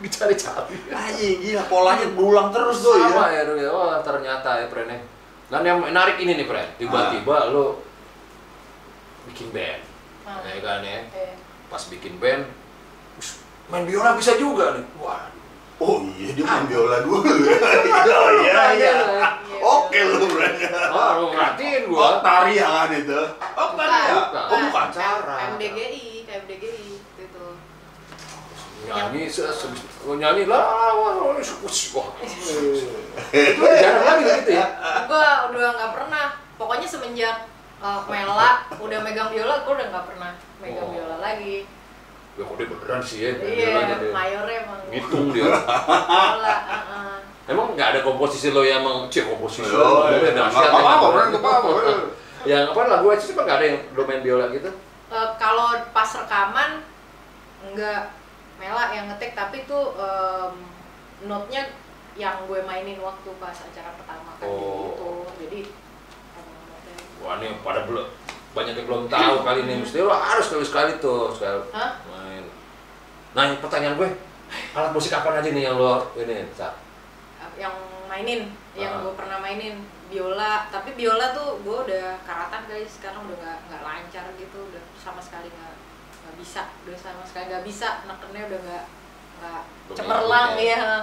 Dicari-cari. 0.00 0.76
Anjing, 0.88 1.36
gila 1.40 1.64
polanya 1.64 2.08
berulang 2.12 2.48
terus 2.48 2.80
tuh 2.80 2.92
Sama 2.92 3.32
ya. 3.32 3.44
ya, 3.44 3.52
ya. 3.56 3.68
Wah, 3.68 4.00
ternyata 4.00 4.48
ya, 4.60 4.66
Pren 4.68 4.88
ya. 4.88 5.00
Dan 5.48 5.60
yang 5.60 5.78
menarik 5.80 6.16
ini 6.20 6.36
nih, 6.36 6.48
Pren. 6.48 6.68
Tiba-tiba 6.76 7.52
lo 7.52 7.80
bikin 9.28 9.48
band. 9.52 9.80
Ah. 10.24 10.40
Ya 10.44 10.60
kan 10.60 10.80
ya. 10.80 11.04
Eh, 11.08 11.36
Pas 11.68 11.80
bikin 11.88 12.16
band, 12.16 12.44
main 13.66 13.84
biola 13.84 14.14
bisa 14.14 14.34
juga 14.34 14.74
nih. 14.74 14.84
Wah, 14.98 15.28
Oh 15.76 16.06
iya, 16.12 16.30
dia 16.32 16.44
main 16.44 16.64
biola 16.64 17.02
dulu 17.02 17.24
ya. 17.24 17.56
Oh 18.14 18.30
iya, 18.40 18.62
iya. 18.72 18.94
Oke 19.58 19.98
lu 19.98 20.28
berarti. 20.28 20.64
Oh, 20.70 21.08
lu 21.16 21.24
merhatiin 21.30 21.82
Oh, 21.84 21.90
gua. 21.90 22.08
tarian 22.20 22.88
itu. 22.92 23.20
Oh, 23.54 23.68
tarian. 23.74 24.14
Bukan. 24.14 24.44
Oh, 24.46 24.58
bukan 24.68 24.86
cara. 24.90 25.36
KMDGI 25.50 26.04
KMDGI 26.24 26.88
gitu 27.16 27.46
Nyanyi, 28.84 29.24
se 29.26 29.48
se- 29.48 29.72
oh, 30.04 30.12
nyanyi 30.14 30.44
lah, 30.44 30.60
wah, 30.60 30.92
wah, 30.92 31.32
wah, 31.32 31.40
wah. 31.64 32.08
Itu 33.32 33.62
jarang 33.64 34.04
lagi 34.04 34.24
gitu 34.38 34.50
ya. 34.52 34.66
gua 35.06 35.48
udah 35.48 35.68
nggak 35.72 35.92
pernah 35.92 36.24
pokoknya 36.54 36.84
semenjak 36.84 37.36
uh, 37.80 38.04
Mela 38.04 38.68
udah 38.76 38.98
megang 39.00 39.32
biola 39.32 39.64
gua 39.64 39.72
udah 39.74 39.88
nggak 39.88 40.06
pernah 40.06 40.30
megang 40.60 40.84
Oh. 40.84 40.92
biola 40.92 41.16
lagi 41.18 41.64
Ya 42.34 42.42
kok 42.42 42.54
dia 42.56 42.66
beneran 42.66 42.98
sih 43.00 43.18
ya, 43.20 43.30
iya 43.38 43.94
dia. 43.94 44.10
mayornya 44.10 44.56
emang 44.60 44.80
Ngitung 44.88 45.26
dia. 45.30 45.46
biola 45.46 45.62
uh-uh. 46.66 47.18
Emang 47.44 47.66
nggak 47.72 47.88
ada 47.90 48.00
komposisi 48.00 48.50
lo 48.50 48.60
yang 48.60 48.80
emang 48.80 49.06
cek 49.06 49.28
komposisi 49.28 49.70
Oh, 49.70 50.02
lo, 50.02 50.10
iya. 50.10 50.18
yang 50.24 50.34
Nggak 50.34 50.50
dahsyat, 50.50 50.66
apa-apa, 50.68 50.82
yang- 50.82 51.00
Bro, 51.04 51.22
nggak 51.24 51.40
apa-apa. 51.40 51.70
Yang 52.44 52.62
apa 52.68 52.80
lagu 52.88 53.06
aja 53.08 53.20
sih 53.20 53.32
emang 53.32 53.44
nggak 53.44 53.56
ada 53.56 53.66
yang 53.66 53.78
lo 53.88 54.02
main 54.02 54.20
biola 54.20 54.46
gitu? 54.50 54.70
Uh, 55.06 55.28
kalau 55.36 55.66
pas 55.88 56.10
rekaman 56.10 56.70
nggak 57.66 58.02
Mela 58.54 58.84
yang 58.88 59.06
ngetik 59.06 59.34
tapi 59.34 59.62
tuh 59.64 59.94
um, 59.94 60.54
note-nya 61.22 61.70
yang 62.14 62.38
gue 62.44 62.60
mainin 62.60 62.98
waktu 62.98 63.30
pas 63.36 63.50
acara 63.52 63.90
pertama 63.92 64.30
kan 64.36 64.46
Oh. 64.46 64.94
gitu 64.94 65.10
jadi. 65.40 65.60
Wah 67.18 67.34
ini 67.36 67.58
pada 67.60 67.82
belum 67.82 68.06
banyak 68.52 68.74
yang 68.74 68.86
belum 68.86 69.02
tahu 69.08 69.34
kali 69.42 69.60
ini 69.62 69.74
mesti 69.82 69.98
lo 69.98 70.12
harus 70.12 70.46
sekali 70.46 70.62
sekali 70.62 70.92
tuh 70.96 71.26
sekali 71.28 71.58
Hah? 71.70 71.98
Nah 73.34 73.58
pertanyaan 73.58 73.94
gue, 73.96 74.08
alat 74.72 74.90
musik 74.90 75.10
apa 75.12 75.34
aja 75.34 75.48
nih 75.48 75.64
yang 75.64 75.76
lo 75.76 76.14
ini? 76.16 76.46
Sa? 76.50 76.70
yang 77.54 77.70
mainin 78.10 78.50
yang 78.74 78.90
Ah. 78.92 79.00
gue 79.00 79.12
pernah 79.14 79.38
mainin 79.38 79.78
biola 80.04 80.66
tapi 80.68 80.90
biola 80.92 81.30
tuh 81.30 81.62
gue 81.62 81.76
udah 81.86 82.18
karatan 82.20 82.66
guys 82.66 82.90
sekarang 82.92 83.22
udah 83.22 83.36
nggak 83.36 83.58
nggak 83.68 83.82
lancar 83.84 84.26
gitu 84.34 84.58
udah 84.64 84.82
sama 84.96 85.22
sekali 85.22 85.46
nggak 85.46 85.74
nggak 86.18 86.34
bisa 86.34 86.66
udah 86.82 86.98
sama 86.98 87.22
sekali 87.22 87.46
nggak 87.46 87.62
bisa 87.62 88.02
nekennya 88.04 88.42
udah 88.48 88.60
nggak 88.60 88.84
nggak 89.38 89.62
Belum 89.86 89.96
cemerlang 89.96 90.48
nyambung 90.50 90.66
ya. 90.66 90.74
ya 90.74 90.94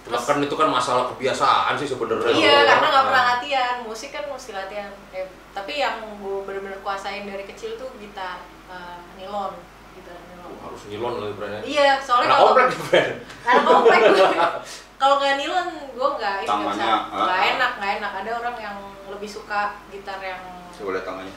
terus 0.00 0.22
Kan 0.24 0.40
itu 0.40 0.56
kan 0.56 0.68
masalah 0.70 1.04
kebiasaan 1.10 1.74
sih 1.76 1.84
sebenarnya. 1.86 2.32
iya 2.32 2.56
lo. 2.56 2.64
karena 2.66 2.86
nggak 2.88 3.04
pernah 3.04 3.20
Nah. 3.20 3.30
latihan 3.36 3.76
musik 3.84 4.10
kan 4.10 4.24
mesti 4.24 4.50
latihan 4.54 4.88
eh, 5.12 5.28
tapi 5.52 5.72
yang 5.76 6.00
gue 6.16 6.36
bener-bener 6.42 6.80
kuasain 6.80 7.28
dari 7.28 7.44
kecil 7.44 7.76
tuh 7.76 7.92
gitar 7.98 8.40
eh, 8.66 8.98
nilon 9.14 9.52
harus 10.56 10.82
nilon 10.88 11.14
lah 11.20 11.28
brandnya. 11.36 11.60
iya 11.66 12.00
soalnya 12.00 12.28
kalau 12.32 12.52
komplek 12.52 12.68
brand. 12.88 13.14
karena 13.44 13.62
komplek 13.62 14.00
gue 14.08 14.30
kalau 15.00 15.14
nggak 15.20 15.34
nilon 15.38 15.68
gue 15.94 16.08
nggak 16.18 16.34
ini 16.42 16.48
Tangannya, 16.48 16.92
nggak 17.12 17.38
ah. 17.38 17.50
enak 17.54 17.70
nggak 17.78 17.92
enak 18.02 18.12
ada 18.24 18.30
orang 18.40 18.56
yang 18.58 18.76
lebih 19.08 19.28
suka 19.30 19.80
gitar 19.92 20.18
yang 20.20 20.42
Coba 20.78 20.94
lihat 20.94 21.06
tangannya. 21.10 21.34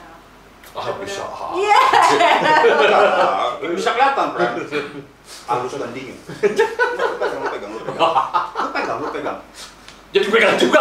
Ah 0.71 0.87
bisa. 1.01 1.25
iya 1.57 1.79
Ini 3.59 3.73
bisa 3.73 3.91
kelihatan, 3.91 4.37
Pran. 4.37 4.53
Halus 5.49 5.75
bandingin. 5.75 6.15
Lu 6.21 7.17
pegang, 7.17 7.41
lu 7.41 7.49
pegang, 7.49 7.71
lu 7.73 7.79
pegang. 7.81 8.13
Lu 8.55 8.69
pegang, 8.69 8.97
lu 9.01 9.07
pegang. 9.09 9.37
Jadi 10.13 10.27
pegang 10.29 10.55
juga 10.61 10.79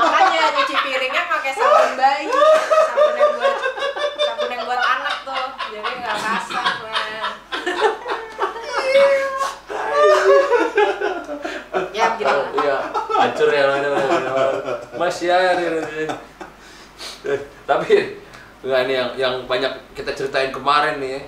makanya 0.00 0.52
nyuci 0.52 0.74
piringnya 0.76 1.22
pakai 1.24 1.52
sabun 1.56 1.90
bayi 1.96 2.28
sabun 2.28 3.14
yang 3.16 3.32
buat 3.32 3.56
sabun 4.20 4.48
yang 4.52 4.62
buat 4.68 4.82
anak 4.82 5.16
tuh 5.24 5.44
jadi 5.72 5.90
nggak 6.04 6.16
kasar 6.20 6.59
ya 11.90 12.06
gitu 12.18 12.26
lah. 12.26 12.48
Iya, 12.56 12.76
hancur 13.16 13.48
ya 13.50 13.62
lo 13.66 13.74
ini. 13.78 13.88
Mas 14.98 15.16
ya 15.22 15.36
ini. 15.54 15.64
ini. 15.70 16.04
Eh, 17.24 17.40
Tapi 17.64 17.94
enggak 18.60 18.80
ini 18.84 18.92
yang 18.92 19.10
yang 19.16 19.34
banyak 19.46 19.72
kita 19.94 20.12
ceritain 20.12 20.50
kemarin 20.50 20.98
nih. 20.98 21.24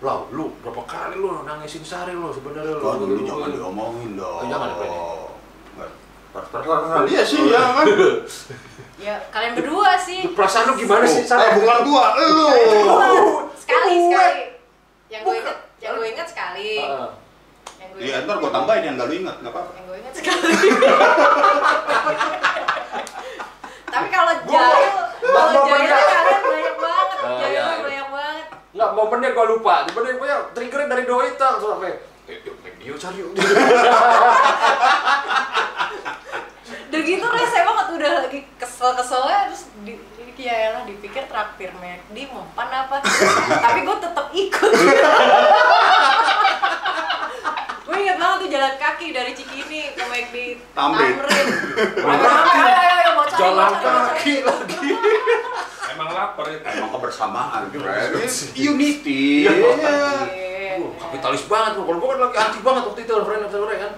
Lah, 0.00 0.24
lu 0.32 0.48
berapa 0.64 0.80
kali 0.88 1.20
lu 1.20 1.44
nangisin 1.44 1.84
Sari 1.84 2.16
lu 2.16 2.32
sebenarnya 2.32 2.72
lu. 2.72 2.82
Waduh, 2.82 3.06
lu 3.06 3.20
jangan 3.22 3.52
diomongin 3.52 4.16
dong. 4.16 4.40
Oh, 4.40 4.48
jangan, 4.48 4.68
ya? 4.80 4.90
Nggak. 5.76 5.90
Terserah 6.30 7.02
dia 7.04 7.22
sih, 7.26 7.40
ya 7.50 7.62
kan? 7.74 7.86
ya 9.00 9.14
kalian 9.32 9.56
berdua 9.58 9.96
sih 9.98 10.30
Perasaan 10.30 10.70
lu 10.70 10.78
gimana 10.78 11.02
sih, 11.02 11.24
Eh, 11.24 11.26
Sar? 11.26 11.56
bukan 11.58 11.78
gua, 11.88 12.14
lu. 12.16 12.48
sekali 13.58 13.96
sekali 14.08 14.40
yang 15.10 15.26
gue 15.26 15.34
inget 15.42 15.56
yang 15.82 15.92
gue 15.98 16.06
inget 16.06 16.28
sekali 16.28 16.86
Iya, 18.00 18.24
ntar 18.24 18.40
gua 18.40 18.48
tambahin 18.48 18.80
yang 18.82 18.94
nggak 18.96 19.08
lu 19.08 19.14
ingat, 19.18 19.36
nggak 19.38 19.52
apa-apa. 19.52 19.70
yang 19.76 19.84
gue 19.84 19.96
inget 20.00 20.14
sekali 20.16 20.54
tapi 23.86 24.06
kalau 24.08 24.32
jahil 24.46 24.92
kalau 25.20 25.52
jahilnya 25.66 25.98
kalian 26.00 26.40
banyak 26.42 26.76
banget 26.78 27.06
Oh, 27.20 27.36
jahilnya 27.36 27.60
iya, 27.60 27.64
iya. 27.68 27.84
banyak 27.84 28.08
banget 28.08 28.46
Enggak, 28.70 28.90
momennya 28.94 29.30
gua 29.34 29.46
lupa. 29.46 29.74
Tiba-tiba 29.84 30.16
gua 30.16 30.28
triggernya 30.50 30.88
dari 30.88 31.04
Doita 31.04 31.46
langsung 31.50 31.70
sampai 31.74 31.92
Eh, 32.24 32.38
yuk, 32.40 32.54
make 32.62 32.78
dia 32.78 32.94
cari 32.94 33.18
yuk. 33.18 33.34
udah 36.90 37.00
gitu 37.06 37.22
rese 37.22 37.58
banget 37.62 37.86
udah 37.92 38.10
lagi 38.20 38.40
kesel-keselnya 38.56 39.38
terus 39.46 39.62
di, 39.82 39.94
ya 40.36 40.74
lah 40.74 40.82
dipikir 40.82 41.22
traktir 41.26 41.70
McD 41.72 42.16
mempan 42.26 42.66
apa 42.66 42.98
tapi 43.64 43.78
gue 43.80 43.96
tetep 44.00 44.26
ikut 44.32 44.70
gue 48.00 48.08
inget 48.08 48.16
banget 48.16 48.38
tuh 48.40 48.48
jalan 48.48 48.74
kaki 48.80 49.06
dari 49.12 49.32
Cikini 49.36 49.92
ke 49.92 50.04
McD 50.08 50.36
Tamrin. 50.72 51.20
Cari, 52.00 53.36
Jalan 53.36 53.72
kaki 53.76 54.34
lagi. 54.40 54.88
Emang 55.92 56.08
lapar 56.16 56.48
ya? 56.48 56.64
Emang 56.80 56.96
kebersamaan, 56.96 57.68
Iya. 57.68 58.24
Unity. 58.56 59.44
Iya. 59.44 59.52
Iya. 59.52 60.88
Kapitalis 60.96 61.44
banget. 61.44 61.76
Kalau 61.76 62.00
gua 62.00 62.16
kan 62.16 62.18
lagi 62.24 62.38
anti 62.40 62.60
banget 62.64 62.82
waktu 62.88 63.00
itu 63.04 63.12
friend 63.20 63.52
sore 63.52 63.74
kan. 63.76 63.92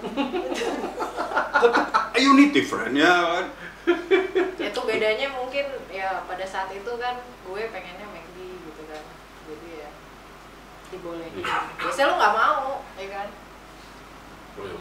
Unity, 2.35 2.59
friend, 2.59 2.99
ya 2.99 3.15
kan? 3.39 3.45
itu 4.63 4.79
bedanya 4.83 5.27
mungkin 5.31 5.65
ya 5.91 6.27
pada 6.27 6.43
saat 6.47 6.71
itu 6.75 6.91
kan 6.99 7.19
gue 7.23 7.61
pengennya 7.67 8.07
McD 8.09 8.37
gitu 8.63 8.81
kan 8.87 9.03
jadi 9.43 9.69
ya 9.75 9.89
dibolehin 10.87 11.43
biasanya 11.77 12.07
lo 12.07 12.15
nggak 12.15 12.35
mau 12.39 12.67
ya 12.95 13.07
kan 13.11 13.27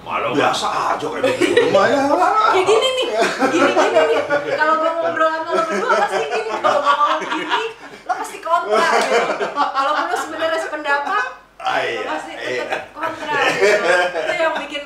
Malu 0.03 0.35
Biasa 0.37 0.67
aja 0.93 1.07
kayak 1.09 1.33
gitu. 1.33 1.65
Lumayan. 1.65 2.05
ya 2.53 2.61
gini 2.69 2.89
nih 2.93 3.09
gini 3.49 3.73
gini 3.73 4.01
nih 4.05 4.21
kalau 4.53 4.77
gue 4.77 4.91
ngobrol 4.93 5.31
sama 5.31 5.49
lo 5.49 5.63
berdua 5.65 5.95
pasti 5.97 6.25
gini 6.27 6.51
kalau 6.53 6.79
gue 6.79 6.93
ngomong 6.93 7.21
gini 7.25 7.65
lo 8.05 8.13
pasti 8.13 8.39
kontra 8.39 8.87
gitu 9.01 9.49
kalau 9.49 9.93
lo 9.97 10.13
sebenarnya 10.15 10.61
sependapat 10.61 11.27
Ah, 11.63 11.79
lo 11.79 11.87
iya, 11.87 12.03
pasti 12.05 12.33
iya. 12.35 12.67
tetap 12.67 12.91
kontra 12.91 13.35
gitu 13.49 13.87
itu 14.13 14.35
yang 14.35 14.55
bikin 14.59 14.83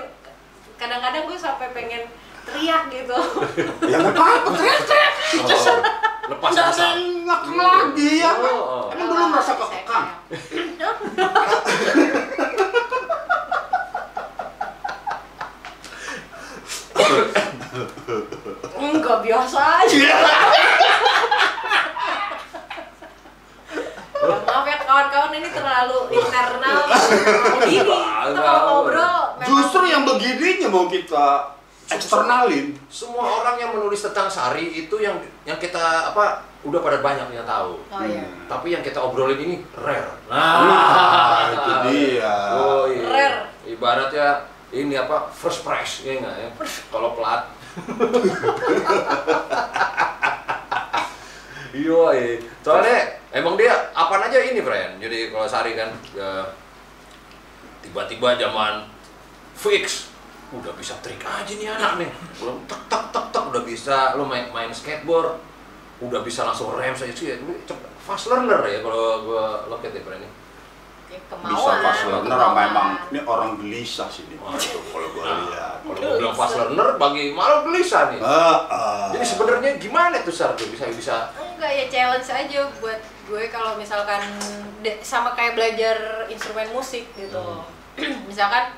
kadang-kadang 0.76 1.25
gue 1.25 1.37
sampai 1.37 1.73
pengen 1.73 2.05
teriak 2.47 2.87
gitu 2.88 3.19
Ya 3.90 3.97
nggak 3.99 4.14
apa-apa, 4.14 4.49
teriak-teriak 4.55 5.12
Oh, 5.37 5.76
lepas 6.28 6.50
Nggak 6.52 6.69
ada 6.69 6.85
yang 6.90 7.23
lagi 7.23 8.19
ya 8.19 8.35
kan? 8.35 8.50
Oh. 8.50 8.90
Emang 8.90 9.07
dulu 9.09 9.25
merasa 9.31 9.55
kekekang? 9.55 10.07
Enggak 18.76 19.18
biasa 19.22 19.58
aja. 19.82 19.96
Ya, 19.96 20.16
maaf 24.42 24.64
ya 24.64 24.76
kawan-kawan 24.80 25.32
ini 25.34 25.48
terlalu 25.52 25.98
internal. 26.10 26.78
Begini, 27.60 27.84
kita 27.84 28.34
kalau 28.34 28.62
ngobrol 28.82 29.18
memang- 29.38 29.46
Justru 29.46 29.82
yang 29.86 30.02
begininya 30.02 30.68
mau 30.68 30.88
kita 30.88 31.52
eksternalin. 31.86 32.75
Semua 32.88 33.22
orang 33.38 33.54
yang 33.56 33.70
menulis 33.70 34.02
tentang 34.02 34.26
Sari 34.26 34.72
itu 34.75 34.96
yang 34.98 35.14
yang 35.44 35.60
kita 35.60 36.10
apa 36.10 36.42
udah 36.64 36.80
pada 36.82 36.98
banyak 36.98 37.28
yang 37.30 37.46
tahu. 37.46 37.78
Oh 37.86 38.02
iya. 38.02 38.26
Hmm. 38.26 38.50
Tapi 38.50 38.75
yang 38.75 38.82
kita 38.82 38.98
obrolin 38.98 39.38
ini 39.38 39.56
rare. 39.76 40.10
Nah, 40.26 41.54
itu 41.54 41.72
dia. 41.86 42.34
Oh, 42.50 42.84
iya. 42.90 43.06
Rare. 43.06 43.38
Ibaratnya 43.62 44.28
ini 44.75 44.99
apa 44.99 45.30
first 45.30 45.62
price 45.62 46.02
ya 46.02 46.18
enggak 46.18 46.37
ya? 46.38 46.49
Kalau 46.90 47.14
plat. 47.14 47.42
Iya, 51.76 52.04
iya. 52.16 52.40
Soalnya 52.64 52.99
emang 53.37 53.61
dia 53.61 53.68
apa 53.92 54.16
aja 54.16 54.40
ini, 54.40 54.64
friend. 54.64 54.96
Jadi 54.96 55.28
kalau 55.28 55.44
Sari 55.44 55.76
kan 55.76 55.92
ya, 56.16 56.40
tiba-tiba 57.85 58.32
zaman 58.40 58.88
fix 59.52 60.08
udah 60.56 60.73
bisa 60.78 60.96
trik 61.04 61.20
aja 61.20 61.52
nih 61.52 61.68
anak 61.68 62.00
nih. 62.00 62.11
Belum 62.40 62.64
tek 62.64 62.80
tek 62.88 63.12
tek 63.12 63.26
tek 63.28 63.44
udah 63.52 63.62
bisa 63.66 64.16
lo 64.16 64.25
main 64.25 64.49
main 64.54 64.73
skateboard 64.73 65.37
udah 66.00 66.25
bisa 66.25 66.49
langsung 66.49 66.73
rem 66.73 66.96
saja 66.96 67.12
sih. 67.12 67.37
Cepet 67.68 67.92
fast 68.00 68.32
learner 68.32 68.64
ya 68.64 68.80
kalau 68.80 69.28
gua 69.28 69.68
loket 69.68 69.92
ya, 69.92 70.00
friend. 70.00 70.25
Ya, 71.06 71.18
kemauan. 71.26 71.54
Bisa 71.54 71.72
pas 71.80 71.98
learner 72.04 72.34
sama 72.36 72.60
emang 72.64 72.88
ini 73.08 73.20
orang 73.22 73.50
gelisah 73.56 74.08
sih 74.08 74.26
ini. 74.26 74.34
Waduh. 74.36 74.82
Kalau 74.82 75.08
gua 75.10 75.25
lihat. 75.46 75.78
Kalau 75.80 75.94
gua 75.96 76.18
bilang 76.18 76.34
fast 76.34 76.54
learner 76.56 76.88
bagi 76.96 77.25
malah 77.30 77.62
gelisah 77.62 78.10
nih. 78.10 78.18
Ah, 78.18 78.58
ah. 78.66 79.06
Jadi 79.10 79.25
sebenarnya 79.25 79.70
gimana 79.76 80.18
tuh 80.20 80.30
Sar 80.30 80.52
tuh 80.52 80.66
bisa 80.66 80.86
bisa 80.88 81.30
Enggak 81.56 81.72
ya 81.72 81.84
challenge 81.86 82.28
aja 82.28 82.60
buat 82.78 82.98
gue 83.26 83.42
kalau 83.48 83.75
misalkan 83.75 84.22
de- 84.80 85.00
sama 85.00 85.32
kayak 85.32 85.54
belajar 85.54 85.96
instrumen 86.26 86.68
musik 86.70 87.06
gitu. 87.12 87.42
misalkan 88.30 88.75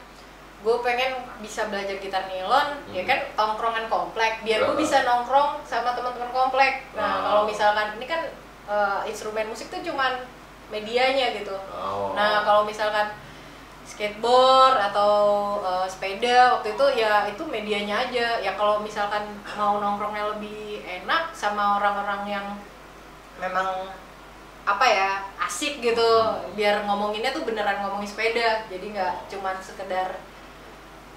gue 0.59 0.77
pengen 0.81 1.11
bisa 1.39 1.67
belajar 1.67 1.97
gitar 1.97 2.27
nilon, 2.27 2.69
ya 2.89 3.03
Hmm. 3.03 3.09
kan 3.09 3.19
tongkrongan 3.35 3.87
komplek, 3.87 4.43
biar 4.43 4.63
gue 4.63 4.77
bisa 4.77 5.03
nongkrong 5.03 5.63
sama 5.63 5.93
teman-teman 5.93 6.29
komplek. 6.29 6.83
Nah 6.93 7.03
Ah. 7.03 7.19
kalau 7.25 7.43
misalkan 7.45 7.95
ini 7.95 8.05
kan 8.05 8.23
eh, 8.67 9.01
instrumen 9.07 9.49
musik 9.49 9.69
tuh 9.69 9.81
cuman 9.81 10.19
medianya 10.69 11.33
gitu. 11.37 11.57
Oh. 11.73 12.13
Nah 12.13 12.45
kalau 12.45 12.65
misalkan 12.69 13.13
skateboard 13.89 14.77
atau 14.93 15.15
eh, 15.65 15.87
sepeda 15.89 16.61
waktu 16.61 16.77
itu 16.77 16.87
ya 17.01 17.25
itu 17.25 17.43
medianya 17.49 18.05
aja 18.05 18.37
ya 18.39 18.53
kalau 18.55 18.85
misalkan 18.85 19.25
mau 19.57 19.81
nongkrongnya 19.81 20.37
lebih 20.37 20.85
enak 20.85 21.33
sama 21.33 21.81
orang-orang 21.81 22.23
yang 22.29 22.47
memang 23.41 23.89
apa 24.69 24.85
ya 24.85 25.11
asik 25.41 25.81
gitu 25.81 26.05
biar 26.53 26.85
ngomonginnya 26.85 27.33
tuh 27.33 27.49
beneran 27.49 27.81
ngomongin 27.81 28.05
sepeda 28.05 28.69
jadi 28.69 28.87
nggak 28.93 29.15
cuman 29.33 29.57
sekedar 29.65 30.21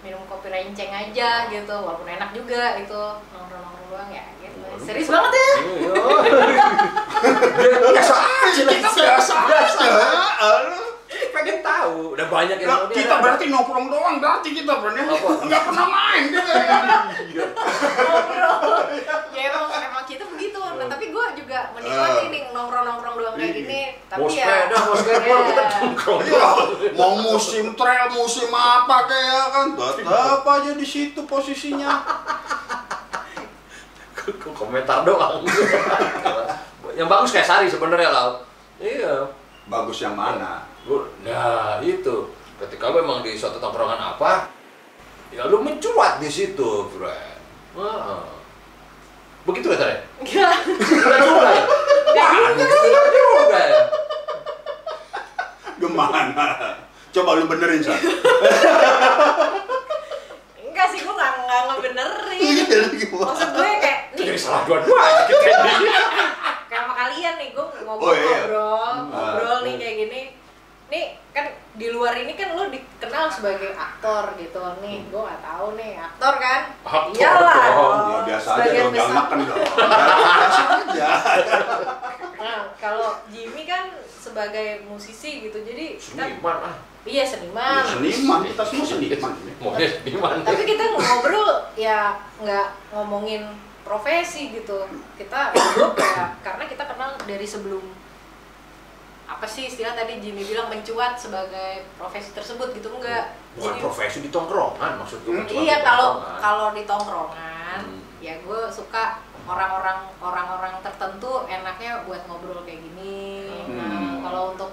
minum 0.01 0.21
kopi 0.25 0.49
renceng 0.49 0.89
aja 0.89 1.45
gitu 1.49 1.75
walaupun 1.77 2.09
enak 2.09 2.33
juga 2.33 2.77
itu 2.81 3.01
nongkrong-nongkrong 3.33 3.87
doang 3.89 4.09
ya 4.09 4.25
gitu. 4.41 4.59
Serius 4.81 5.09
banget 5.13 5.31
ya? 5.33 5.51
Iya. 5.61 5.93
biasa 7.93 8.15
aja 8.17 8.61
biasa 8.65 9.33
aja. 9.45 10.90
Pengen 11.11 11.57
tahu. 11.59 12.15
Udah 12.15 12.27
banyak 12.31 12.57
yang 12.63 12.69
tahu 12.71 12.83
kita 12.95 13.15
berarti 13.19 13.45
nongkrong 13.51 13.87
doang 13.91 14.15
berarti 14.23 14.49
kita 14.55 14.73
berarti 14.79 15.01
nggak 15.47 15.61
pernah 15.67 15.85
main 15.87 16.23
kita. 16.31 16.53
ngobrol 18.01 18.81
ya 19.31 19.49
emang 19.51 19.71
emang 19.71 20.03
kita 20.05 20.23
begitu 20.27 20.59
nah 20.59 20.87
tapi 20.87 21.13
gue 21.13 21.25
juga 21.37 21.59
menikmati 21.75 22.25
nih 22.31 22.41
nongkrong-nongkrong 22.51 23.15
doang 23.17 23.35
kayak 23.37 23.53
gini 23.57 23.81
tapi 24.07 24.19
Mau 24.21 24.27
ya 24.29 24.45
sepeda, 24.45 24.77
mau 24.81 24.95
skateboard, 24.95 25.43
kita 25.47 25.63
ya, 25.63 25.77
nongkrong. 25.81 26.19
Iya, 26.21 26.49
mau 26.97 27.13
musim 27.19 27.65
trail, 27.75 28.07
musim 28.11 28.49
apa 28.51 28.97
kayak 29.07 29.45
kan 29.51 29.67
tetap 29.77 30.43
aja 30.47 30.71
di 30.75 30.87
situ 30.87 31.19
posisinya. 31.23 31.91
Komentar 34.53 35.01
doang. 35.01 35.41
yang 36.99 37.07
bagus 37.09 37.31
kayak 37.33 37.47
Sari 37.47 37.67
sebenarnya 37.71 38.09
lah. 38.11 38.37
Iya. 38.77 39.31
Bagus 39.71 40.03
yang 40.03 40.13
mana? 40.13 40.70
Gua- 40.83 41.09
Nah 41.21 41.77
itu 41.79 42.15
ketika 42.57 42.89
lu 42.89 42.99
memang 42.99 43.21
di 43.21 43.33
suatu 43.33 43.57
tongkrongan 43.57 43.97
apa, 43.97 44.49
ya 45.29 45.45
lu 45.45 45.59
mencuat 45.59 46.17
di 46.17 46.27
situ, 46.27 46.69
friend. 46.89 47.39
Wah. 47.73 48.25
Begitu 49.43 49.67
ya 49.67 49.77
tadi? 49.79 49.95
enggak 50.19 50.53
Enggak 50.67 51.19
juga 51.19 51.49
ya? 51.49 51.63
Enggak 52.51 53.07
juga 53.11 53.59
ya? 53.59 53.81
Gimana? 55.75 56.45
Coba 57.11 57.29
lu 57.35 57.45
benerin 57.45 57.81
San. 57.81 57.97
enggak 60.61 60.85
sih 60.87 60.99
gue 60.99 61.11
nggak 61.11 61.31
nggak 61.41 61.61
ngebenerin 61.67 62.39
Iya, 62.39 62.63
maksud 63.11 63.49
gue 63.51 63.69
kayak 63.77 63.99
nih 64.13 64.23
Jadi 64.23 64.39
salah 64.39 64.61
dua-duanya 64.63 65.23
kita 65.25 65.43
ini. 65.43 65.89
kayak 66.63 66.79
sama 66.79 66.93
kalian 66.95 67.33
nih 67.35 67.49
gue 67.51 67.59
Oh, 67.61 67.83
ngobrol 67.83 68.13
iya. 68.13 68.39
ngobrol 68.41 68.93
ngobrol 69.09 69.57
nih 69.61 69.73
kayak 69.75 69.95
gini 69.99 70.21
nih 70.91 71.05
kan 71.31 71.47
di 71.71 71.87
luar 71.87 72.11
ini 72.13 72.35
kan 72.35 72.51
lo 72.51 72.67
dikenal 72.67 73.31
sebagai 73.31 73.71
aktor 73.71 74.35
gitu 74.35 74.59
nih 74.83 75.07
gue 75.07 75.15
nggak 75.17 75.39
tahu 75.41 75.67
nih 75.73 75.95
aktor 75.95 76.33
kan 76.35 76.61
Aktor 76.83 77.15
iyalah 77.15 77.55
dong. 77.55 77.95
Ya 78.03 78.19
biasa 78.27 78.47
aja 78.49 78.59
Sebagian 78.59 78.83
dong, 78.83 78.91
jangan 78.91 79.07
besar- 79.07 79.19
makan 79.23 79.37
dong. 79.41 79.59
Biasa 80.91 81.29
aja. 81.31 81.57
Nah, 82.35 82.59
kalau 82.75 83.09
Jimmy 83.29 83.63
kan 83.63 83.83
sebagai 84.03 84.67
musisi 84.83 85.41
gitu, 85.41 85.61
jadi 85.61 85.95
kan 85.95 86.27
Seniman 86.27 86.57
ah. 86.59 86.75
iya 87.03 87.23
seniman. 87.23 87.81
Seniman, 87.81 88.39
kita 88.43 88.63
semua 88.67 88.85
seniman. 88.85 89.31
Maunya 89.57 89.87
seniman. 89.87 90.31
Tapi 90.43 90.61
kita 90.67 90.83
ngobrol 90.91 91.49
ya 91.73 91.99
nggak 92.37 92.67
ngomongin 92.91 93.47
profesi 93.81 94.51
gitu. 94.51 94.83
Kita 95.15 95.55
ngobrol 95.55 95.95
ya 95.95 96.35
karena 96.41 96.63
kita 96.65 96.83
kenal 96.85 97.15
dari 97.23 97.45
sebelum 97.45 97.81
apa 99.31 99.47
sih 99.47 99.63
istilah 99.65 99.95
tadi 99.95 100.19
Jimmy 100.19 100.43
bilang 100.43 100.67
mencuat 100.67 101.15
sebagai 101.15 101.87
profesi 101.95 102.29
tersebut 102.31 102.75
gitu 102.75 102.91
enggak. 102.91 103.31
Bukan 103.55 103.71
Jadi- 103.71 103.81
profesi 103.81 104.17
di 104.19 104.29
tongkrongan 104.29 104.99
maksud 104.99 105.23
gue. 105.23 105.31
Hmm, 105.31 105.47
bukan 105.47 105.63
Iya 105.63 105.77
kalau 105.81 106.09
kalau 106.37 106.67
di 106.71 106.83
tongkrongan 106.83 107.79
Hmm. 107.81 107.99
ya 108.19 108.35
gue 108.37 108.61
suka 108.67 109.17
orang-orang 109.41 110.11
orang-orang 110.19 110.73
tertentu 110.81 111.47
enaknya 111.47 112.03
buat 112.03 112.27
ngobrol 112.27 112.61
kayak 112.61 112.83
gini. 112.83 113.47
Hmm. 113.65 113.79
Nah 113.79 113.91
kalau 114.21 114.53
untuk 114.53 114.71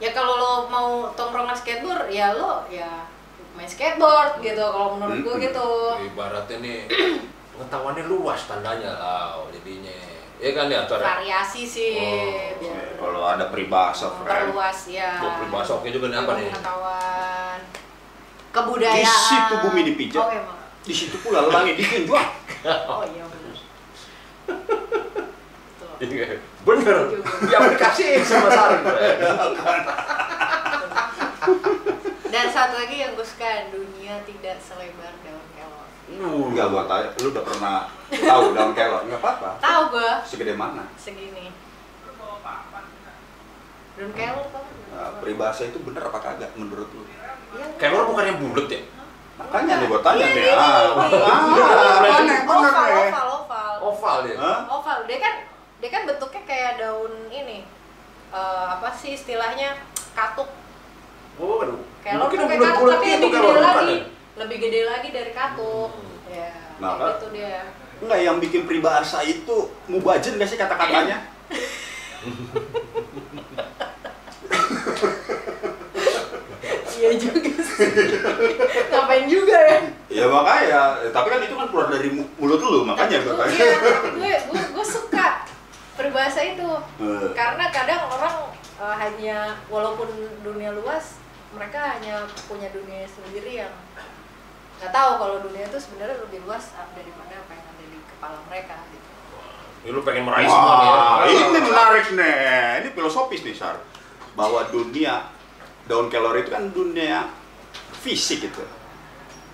ya 0.00 0.10
kalau 0.10 0.34
lo 0.34 0.52
mau 0.66 0.88
tongkrongan 1.12 1.54
skateboard 1.54 2.08
ya 2.08 2.32
lo 2.32 2.64
ya 2.66 3.04
main 3.54 3.68
skateboard 3.68 4.40
gitu 4.40 4.64
kalau 4.64 4.96
menurut 4.98 5.20
gue 5.22 5.34
gitu. 5.44 5.68
ibaratnya 6.02 6.56
nih 6.58 6.78
pengetahuannya 7.54 8.04
luas 8.04 8.48
tandanya 8.48 8.90
lah 8.90 9.38
jadinya. 9.52 10.13
Ya 10.44 10.52
kan 10.52 10.68
ya 10.68 10.84
Tor? 10.84 11.00
Variasi 11.00 11.64
sih 11.64 11.96
Oh, 11.96 12.36
biar 12.60 12.76
Eh, 12.76 13.00
Kalau 13.00 13.24
ada 13.24 13.48
peribahasa, 13.48 14.12
memperluas 14.12 14.92
ya. 14.92 15.16
Gua 15.16 15.40
peribahasa 15.40 15.80
oke 15.80 15.88
juga 15.88 16.12
nih 16.12 16.20
apa 16.20 16.32
nih? 16.36 16.52
Pengetahuan 16.52 17.58
kebudayaan. 18.52 19.00
Di 19.00 19.08
situ 19.08 19.54
bumi 19.64 19.80
dipijak. 19.88 20.20
Oh 20.20 20.28
emang. 20.28 20.60
Di 20.84 20.92
situ 20.92 21.16
pula 21.24 21.48
langit 21.48 21.80
digenjot. 21.80 22.20
Oh 22.64 23.04
iya. 23.08 23.24
Betul. 24.44 25.92
Iya, 26.00 26.40
Bener. 26.64 26.96
Diaplikasiin 27.44 28.20
sama 28.20 28.48
Sari. 28.48 28.76
Bre. 28.80 29.04
Dan 32.32 32.46
satu 32.50 32.74
lagi 32.74 32.96
yang 32.98 33.12
gue 33.12 33.22
suka, 33.22 33.68
dunia 33.68 34.24
tidak 34.24 34.56
selebar 34.58 35.12
Uh, 36.14 36.46
Enggak 36.54 36.66
gua 36.70 36.86
tanya, 36.86 37.08
lu 37.18 37.28
udah 37.34 37.42
pernah 37.42 37.76
tahu 38.06 38.42
daun 38.54 38.72
kelor? 38.72 39.02
Enggak 39.02 39.18
apa-apa. 39.18 39.50
Tahu 39.58 39.82
gue 39.98 40.10
Segede 40.22 40.54
mana? 40.54 40.86
segini. 40.94 41.50
Daun 43.94 44.12
kelor 44.14 44.46
tuh. 44.50 44.64
Nah, 44.94 45.10
peribahasa 45.18 45.70
itu 45.70 45.78
bener 45.82 46.02
apa 46.06 46.18
kagak 46.18 46.50
menurut 46.54 46.86
lu? 46.90 47.02
Iya. 47.54 47.66
Kelor 47.78 48.10
bukan 48.10 48.24
yang 48.26 48.38
bulat 48.38 48.66
ya? 48.70 48.80
Makanya 49.34 49.82
nih 49.82 49.86
gua 49.90 50.00
tanya 50.02 50.26
nih. 50.30 50.44
Ah, 50.54 50.94
Oval, 50.94 52.70
oval, 53.10 53.26
oval. 53.42 53.74
Oval 53.82 54.18
ya? 54.30 54.36
Hah? 54.38 54.58
Oval. 54.70 54.98
Dia 55.10 55.18
kan 55.18 55.34
dia 55.82 55.90
kan 55.90 56.02
bentuknya 56.06 56.42
kayak 56.46 56.72
daun 56.78 57.10
ini. 57.30 57.66
Eh, 58.30 58.66
apa 58.70 58.90
sih 58.94 59.14
istilahnya? 59.14 59.82
Katuk. 60.14 60.46
Oh, 61.42 61.58
aduh. 61.62 61.82
Kelor 62.06 62.30
Mungkin 62.30 62.38
tuh 62.38 62.46
kayak 62.46 62.62
katuk 62.62 62.86
tapi 62.86 63.06
lebih 63.10 63.30
gede 63.30 63.50
lagi. 63.58 63.98
Lebih 64.34 64.56
gede 64.58 64.80
lagi 64.84 65.08
dari 65.10 65.30
katuk. 65.30 65.90
Hmm. 65.90 66.12
Ya, 66.26 66.50
Nah, 66.76 66.90
kayak 66.90 66.98
kan? 66.98 67.12
gitu 67.14 67.26
dia. 67.30 67.60
Enggak, 68.02 68.18
yang 68.20 68.36
bikin 68.38 68.62
peribahasa 68.64 69.22
itu 69.22 69.56
mubajen 69.86 70.34
gak 70.34 70.50
sih 70.50 70.58
kata-katanya? 70.58 71.18
Iya 76.94 77.10
juga 77.20 77.52
sih. 77.60 77.90
Ngapain 78.88 79.26
juga 79.26 79.56
ya? 79.58 79.78
Ya 80.08 80.24
makanya, 80.24 80.80
tapi 81.10 81.26
kan 81.28 81.40
itu 81.42 81.52
kan 81.52 81.66
keluar 81.68 81.90
dari 81.90 82.08
mu- 82.08 82.30
mulut 82.38 82.62
lu, 82.62 82.86
makanya 82.86 83.18
gue 83.20 83.34
gue, 83.34 84.32
gue, 84.46 84.62
gue 84.70 84.86
suka 84.86 85.42
peribahasa 85.98 86.40
itu. 86.46 86.70
Eh. 87.02 87.34
Karena 87.34 87.68
kadang 87.68 88.06
orang 88.08 88.36
eh, 88.54 88.96
hanya, 88.96 89.36
walaupun 89.66 90.06
dunia 90.40 90.70
luas, 90.72 91.18
mereka 91.50 91.98
hanya 91.98 92.24
punya 92.46 92.70
dunia 92.70 93.04
sendiri 93.04 93.66
yang 93.66 93.74
nggak 94.80 94.92
tahu 94.92 95.10
kalau 95.16 95.36
dunia 95.42 95.64
itu 95.64 95.78
sebenarnya 95.78 96.16
lebih 96.20 96.38
luas 96.44 96.64
daripada 96.74 97.34
apa 97.38 97.50
yang 97.52 97.64
ada 97.64 97.84
di 97.84 97.98
kepala 98.04 98.38
mereka 98.48 98.74
gitu. 98.90 99.08
Ini 99.84 99.90
lu 99.92 100.00
pengen 100.00 100.24
meraih 100.24 100.48
semua 100.48 100.74
nih 100.74 100.88
ya. 100.88 100.96
Wah, 100.96 101.18
ini 101.28 101.58
menarik 101.60 102.06
nih. 102.16 102.36
Ini 102.80 102.88
filosofis 102.96 103.44
nih, 103.44 103.52
Sar. 103.52 103.76
Bahwa 104.32 104.64
dunia 104.72 105.28
daun 105.84 106.08
kelor 106.08 106.40
itu 106.40 106.48
kan 106.48 106.72
dunia 106.72 107.28
fisik 108.00 108.48
gitu. 108.48 108.64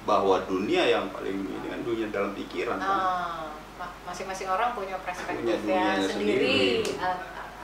Bahwa 0.07 0.39
dunia 0.47 0.87
yang 0.87 1.11
paling 1.11 1.35
ini 1.35 1.67
kan 1.67 1.83
dunia 1.83 2.07
dalam 2.15 2.31
pikiran. 2.39 2.79
kan. 2.79 2.87
Ah, 2.87 3.51
ma- 3.75 3.95
masing-masing 4.07 4.47
orang 4.47 4.71
punya 4.79 5.03
perspektifnya 5.03 5.99
sendiri, 5.99 6.87
sendiri. 6.87 6.95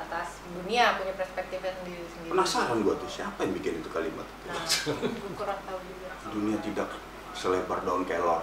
atas 0.07 0.39
dunia 0.47 0.95
punya 0.99 1.15
perspektifnya 1.15 1.73
sendiri 1.83 2.03
sendiri. 2.07 2.31
Penasaran 2.31 2.79
gua 2.83 2.95
tuh 2.95 3.11
siapa 3.11 3.43
yang 3.43 3.55
bikin 3.59 3.79
itu 3.83 3.91
kalimat? 3.91 4.27
Nah, 4.47 4.63
gue 4.63 5.33
kurang 5.35 5.59
tahu 5.67 5.79
juga. 5.83 6.11
Dunia 6.31 6.59
tidak 6.63 6.91
selebar 7.37 7.85
daun 7.85 8.03
kelor. 8.09 8.41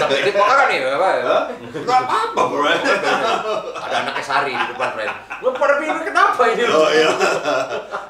Tapi 0.00 0.14
ini 0.24 0.30
nih, 0.32 0.78
apa 0.88 1.08
ya? 1.20 1.22
Hah? 1.26 1.44
Gak 1.84 2.00
apa-apa, 2.06 2.40
bro. 2.48 2.64
Ada 2.66 3.96
anaknya 4.02 4.24
Sari 4.24 4.52
di 4.56 4.66
depan, 4.74 4.96
Ren. 4.96 5.10
Lu 5.44 5.52
pada 5.54 5.76
bingung 5.78 6.02
kenapa 6.02 6.42
ini? 6.50 6.64
Oh 6.66 6.88
iya. 6.90 7.10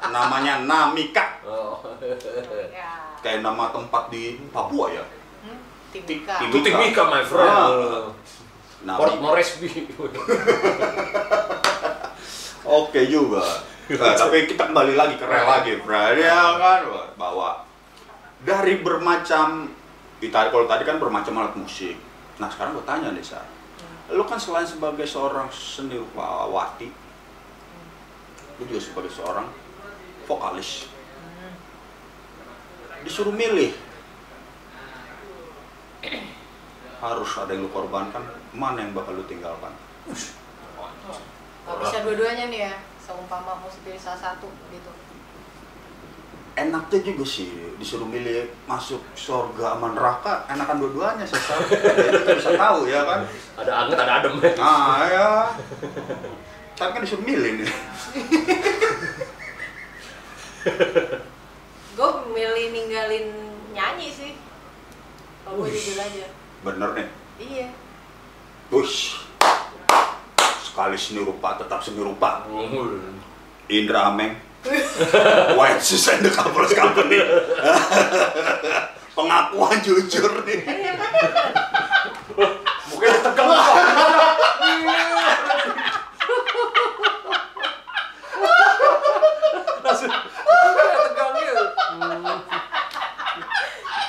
Namanya 0.09 0.63
Namika. 0.63 1.43
Oh. 1.43 1.83
Ya. 2.71 3.13
Kayak 3.21 3.45
nama 3.45 3.69
tempat 3.69 4.09
di 4.09 4.39
Papua 4.49 4.89
ya. 4.89 5.03
Hmm? 5.43 5.59
Timika. 5.91 6.39
Timika, 6.39 7.01
my 7.05 7.21
friend. 7.21 7.51
Ah. 8.87 8.97
Port. 8.97 9.13
Moresby. 9.21 9.69
Oke 12.61 13.09
juga. 13.09 13.41
Nah, 13.89 14.13
tapi 14.21 14.45
kita 14.45 14.69
kembali 14.69 14.93
lagi 14.93 15.15
ke 15.17 15.25
rel 15.25 15.45
lagi, 15.45 15.81
bro. 15.81 16.13
Ya 16.13 16.55
kan, 16.61 16.81
bahwa 17.17 17.65
dari 18.45 18.81
bermacam 18.81 19.69
kita 20.21 20.53
kalau 20.53 20.69
tadi 20.69 20.85
kan 20.85 21.01
bermacam 21.01 21.41
alat 21.41 21.57
musik. 21.57 21.97
Nah 22.37 22.49
sekarang 22.49 22.77
gue 22.77 22.85
tanya 22.85 23.09
nih, 23.09 23.25
Sar. 23.25 23.45
Lu 24.13 24.21
kan 24.29 24.37
selain 24.37 24.67
sebagai 24.67 25.07
seorang 25.09 25.49
seniwati, 25.49 26.89
lu 28.59 28.63
juga 28.69 28.81
sebagai 28.81 29.09
seorang 29.09 29.47
vokalis. 30.29 30.85
Hmm. 31.17 31.53
Disuruh 33.01 33.33
milih, 33.33 33.71
harus 37.01 37.31
ada 37.41 37.49
yang 37.53 37.65
lu 37.65 37.71
korbankan, 37.73 38.21
mana 38.53 38.85
yang 38.85 38.93
bakal 38.93 39.17
lu 39.17 39.25
tinggalkan? 39.25 39.73
Gak 41.71 41.79
bisa 41.81 41.97
dua-duanya 42.01 42.45
nih 42.47 42.61
ya. 42.67 42.73
Seumpama 42.99 43.57
mesti 43.59 43.79
pilih 43.81 43.97
salah 43.97 44.19
satu 44.19 44.47
gitu. 44.69 44.91
enaknya 46.51 46.99
juga 47.01 47.23
sih 47.23 47.47
disuruh 47.79 48.03
milih 48.03 48.43
masuk 48.67 48.99
surga 49.15 49.71
sama 49.71 49.95
neraka 49.95 50.43
enakan 50.45 50.83
dua-duanya 50.83 51.23
sesat 51.23 51.63
jadi 51.95 52.11
kita 52.11 52.33
bisa 52.35 52.51
tahu 52.53 52.91
ya 52.91 53.07
kan 53.07 53.23
Ada 53.55 53.71
anget, 53.71 53.97
ada 53.97 54.13
adem. 54.19 54.35
ya. 54.35 54.51
ah 54.59 54.99
ya 55.07 55.29
tapi 56.75 56.91
kan 56.91 57.01
disuruh 57.01 57.23
milih 57.23 57.63
nih 57.63 57.71
Gue 61.91 62.09
milih 62.31 62.65
ninggalin 62.71 63.27
nyanyi 63.71 64.07
sih. 64.09 64.31
Kalau 65.43 65.57
gue 65.57 65.69
jujur 65.69 65.97
aja. 65.97 66.27
bener 66.61 66.89
nih 66.93 67.07
Iya. 67.39 67.67
Wush. 68.69 69.25
Sekali 70.61 70.95
seni 70.95 71.21
rupa 71.21 71.55
tetap 71.55 71.81
seni 71.81 71.99
rupa. 71.99 72.45
Indra 73.67 74.09
Ameng 74.09 74.35
White 75.53 75.81
Shoes 75.81 76.05
and 76.07 76.21
the 76.21 76.29
Couples 76.29 76.69
Company 76.71 77.17
pengakuan 79.11 79.79
jujur 79.79 80.31
nih? 80.43 80.59
Mungkin 82.87 83.09
tegang 83.21 83.47
kok. 83.51 83.75
Langsung 89.81 90.11
tegang 90.11 91.31
gitu. 91.35 91.63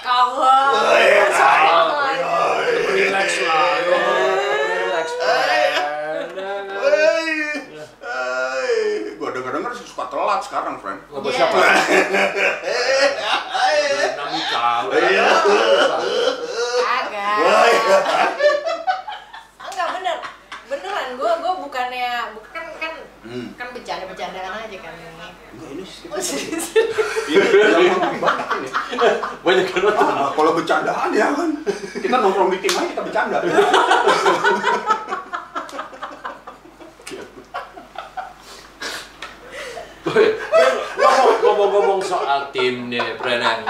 Kawan. 0.03 0.73
iya. 0.99 1.25
Relax 2.93 3.29
lah. 3.41 3.65
ya. 3.79 3.99
Relax. 4.75 5.07
Gue 9.13 9.29
denger-denger 9.31 9.73
sih 9.73 9.87
suka 9.87 10.05
telat 10.09 10.41
sekarang, 10.43 10.75
friend. 10.79 10.99
Ngobrol 11.09 11.31
Iya. 11.31 11.39
siapa? 11.41 11.57
Namika. 14.13 14.67
Iya. 14.93 15.27
Agak. 16.83 17.37
Enggak 19.63 19.89
bener. 19.93 20.17
Beneran 20.65 21.07
gue 21.15 21.31
gue 21.39 21.53
bukannya 21.61 22.09
bukan 22.35 22.51
kan 22.77 22.93
Hmm. 23.23 23.55
kan 23.55 23.71
bercanda-bercandaan 23.71 24.67
aja 24.67 24.79
kan 24.81 24.93
ini. 24.93 25.07
Enggak, 25.55 25.71
ini 25.71 25.85
sih. 25.87 26.11
Oh, 26.11 26.19
serius? 26.19 26.75
Ini 27.31 27.39
yang 27.39 27.95
ngomong 27.95 28.19
banyak 28.19 28.49
ini. 28.59 28.69
Banyak 29.39 29.67
kan 29.69 29.81
nonton. 29.81 30.07
Ah, 30.11 30.31
kalau 30.33 30.53
bercandaan 30.53 31.15
ya 31.15 31.31
kan. 31.31 31.51
Kita 31.95 32.17
nongkrong 32.19 32.51
di 32.51 32.59
tim 32.59 32.75
aja 32.75 32.89
kita 32.91 33.03
bercanda. 33.05 33.39
Woi, 40.03 40.27
ngomong- 40.99 41.39
Ngomong-ngomong 41.43 42.01
soal 42.01 42.51
tim 42.51 42.89
nih, 42.89 43.15
Brennan. 43.15 43.63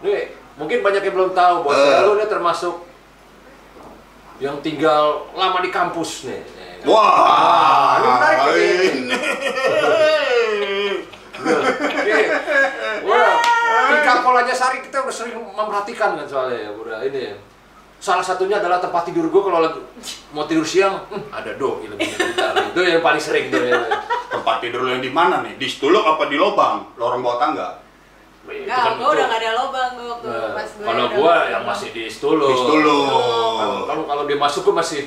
Nih, 0.00 0.22
mungkin 0.54 0.78
banyak 0.80 1.02
yang 1.02 1.14
belum 1.14 1.32
tahu 1.32 1.54
bahwa 1.64 1.74
Eh. 1.74 2.02
Termasuk 2.62 2.86
yang 4.38 4.62
tinggal 4.62 5.26
lama 5.34 5.58
di 5.62 5.70
kampus 5.74 6.30
nih. 6.30 6.42
Wah, 6.86 7.98
ini 7.98 8.06
menarik 8.06 8.38
ini. 8.54 9.18
Oke. 11.42 12.18
Wah, 13.06 13.34
tingkah 13.90 14.16
polanya 14.22 14.54
Sari 14.54 14.78
kita 14.82 15.02
udah 15.02 15.14
sering 15.14 15.38
memperhatikan 15.42 16.18
kan 16.18 16.26
soalnya 16.26 16.58
ya, 16.58 16.70
udah 16.74 17.02
ini. 17.06 17.34
Salah 18.02 18.22
satunya 18.22 18.58
adalah 18.58 18.82
tempat 18.82 19.06
tidur 19.06 19.30
gue 19.30 19.42
kalau 19.46 19.62
lagi 19.62 19.78
mau 20.34 20.42
tidur 20.46 20.66
siang, 20.66 21.06
hmm, 21.06 21.30
ada 21.30 21.54
doi 21.54 21.86
lebih 21.86 22.10
bentar. 22.18 22.50
Itu 22.74 22.82
yang 22.82 22.98
paling 22.98 23.22
sering 23.22 23.46
tuh 23.50 23.62
ya. 23.62 23.78
Tempat 24.26 24.58
tidur 24.58 24.86
lo 24.86 24.90
yang 24.90 25.02
di 25.02 25.10
mana 25.10 25.38
nih? 25.46 25.54
Di 25.54 25.70
stuluk 25.70 26.02
apa 26.02 26.26
di 26.26 26.34
lobang? 26.34 26.98
Lorong 26.98 27.22
bawah 27.22 27.38
tangga? 27.38 27.78
Enggak, 28.42 28.74
kan 28.76 28.92
gue 28.92 29.02
itu. 29.02 29.14
udah 29.14 29.24
gak 29.24 29.38
ada 29.38 29.50
lobang 29.54 29.90
gue 29.92 30.06
waktu 30.08 30.26
Nah, 30.26 30.50
pas 30.52 30.68
gue. 30.68 30.84
kalau 30.84 31.04
gua 31.08 31.32
ada 31.32 31.42
yang 31.44 31.62
lobang. 31.62 31.66
masih 31.70 31.88
di 31.90 32.04
Stulu. 32.06 32.44
Di 32.44 32.56
stuluk. 32.56 33.06
Kalau 33.82 34.02
kalau- 34.04 34.26
dia 34.26 34.36
masuk 34.36 34.60
gua 34.64 34.74
masih 34.78 34.98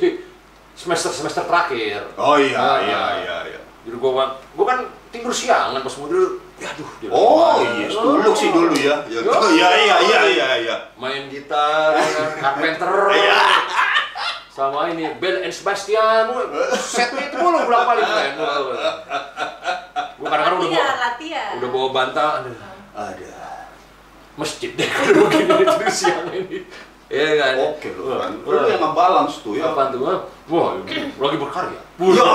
semester 0.74 1.10
semester 1.10 1.43
terakhir. 1.43 2.00
Oh 2.15 2.36
iya, 2.36 2.56
Nah, 2.56 2.78
iya, 2.80 3.02
iya, 3.17 3.36
iya. 3.50 3.60
Jadi 3.84 3.95
gua 3.95 4.12
gua 4.52 4.65
kan 4.65 4.80
tidur 5.10 5.32
siangan 5.32 5.78
pas 5.78 5.93
mau 5.93 6.08
tidur. 6.08 6.32
Ya 6.56 6.67
aduh. 6.69 6.88
dia 6.98 7.10
Oh 7.12 7.60
iya, 7.60 7.88
stuluk 7.88 8.32
sih 8.34 8.50
dulu 8.50 8.71
ya. 8.74 8.95
Ya, 9.06 9.19
Oh. 9.28 9.52
iya, 9.52 9.67
iya, 9.78 9.95
iya, 10.02 10.19
iya, 10.26 10.48
iya. 10.58 10.76
Main 10.95 11.28
gitar, 11.28 11.91
ya 11.91 12.08
kan, 12.08 12.30
carpenter. 12.38 12.91
Iya. 13.12 13.39
Sama 14.48 14.88
ini 14.88 15.12
Bell 15.15 15.43
and 15.43 15.52
Sebastian. 15.52 16.32
Setnya 16.74 17.28
itu 17.28 17.36
mulu 17.36 17.60
berapa 17.62 17.84
kali 17.86 18.02
keren. 18.02 18.32
Gua 20.15 20.26
kadang-kadang 20.26 20.58
udah 20.58 20.69
bawa 20.69 20.80
latihan, 20.80 20.95
latihan. 20.98 21.52
udah 21.60 21.69
bawa 21.69 21.88
bantal. 21.91 22.32
Ada. 22.95 23.36
masjid 24.36 24.71
deh 24.71 24.84
kalau 24.84 25.27
begini 25.27 25.63
tidur 25.63 25.88
siang 25.88 26.27
ini. 26.27 26.63
Iya 27.05 27.27
kan? 27.38 27.53
Oke 27.71 27.88
lu 27.91 28.08
kan. 28.10 28.31
Lu 28.39 28.51
yang 28.65 28.81
nge-balance 28.81 29.39
tuh 29.39 29.55
ya. 29.55 29.69
Apaan 29.69 29.91
tuh? 29.91 30.03
Wah, 30.47 30.75
lagi 30.81 31.38
berkarya. 31.38 31.79
Ya, 31.95 32.25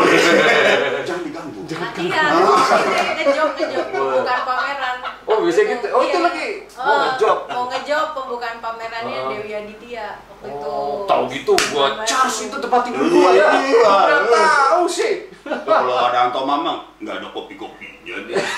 Jangan 1.04 1.22
diganggu. 1.22 1.60
Latihan. 1.66 2.30
Ini 2.32 3.12
Ngejob, 3.20 3.48
ngejob 3.52 3.86
pembukaan 3.90 4.42
pameran. 4.42 4.96
Oh, 5.26 5.36
bisa 5.44 5.60
gitu. 5.62 5.86
Oh, 5.90 6.00
itu 6.00 6.12
Iya. 6.12 6.24
lagi. 6.24 6.48
Mau 6.72 6.86
Oh, 6.86 6.98
ngejob. 7.04 7.38
Mau 7.46 7.64
ngejob 7.68 8.06
pembukaan 8.14 8.56
pamerannya 8.58 9.18
Oh. 9.18 9.28
Dewi 9.28 9.50
Aditya 9.52 10.06
waktu 10.24 10.48
itu. 10.48 10.70
Oh, 10.70 11.04
tahu 11.04 11.22
gitu 11.28 11.52
gua 11.70 11.86
charge 12.02 12.36
itu. 12.40 12.48
itu 12.48 12.56
tempat 12.58 12.80
tidur 12.88 13.04
gua 13.06 13.30
ya. 13.30 13.48
Iya. 13.60 13.92
Udah 14.24 14.48
tahu 14.70 14.84
sih. 14.86 15.12
kalau 15.44 15.96
ada 16.00 16.30
Anto 16.30 16.40
Mamang 16.42 16.78
nggak 16.98 17.16
ada 17.18 17.28
kopi-kopinya 17.28 18.16
deh. 18.24 18.36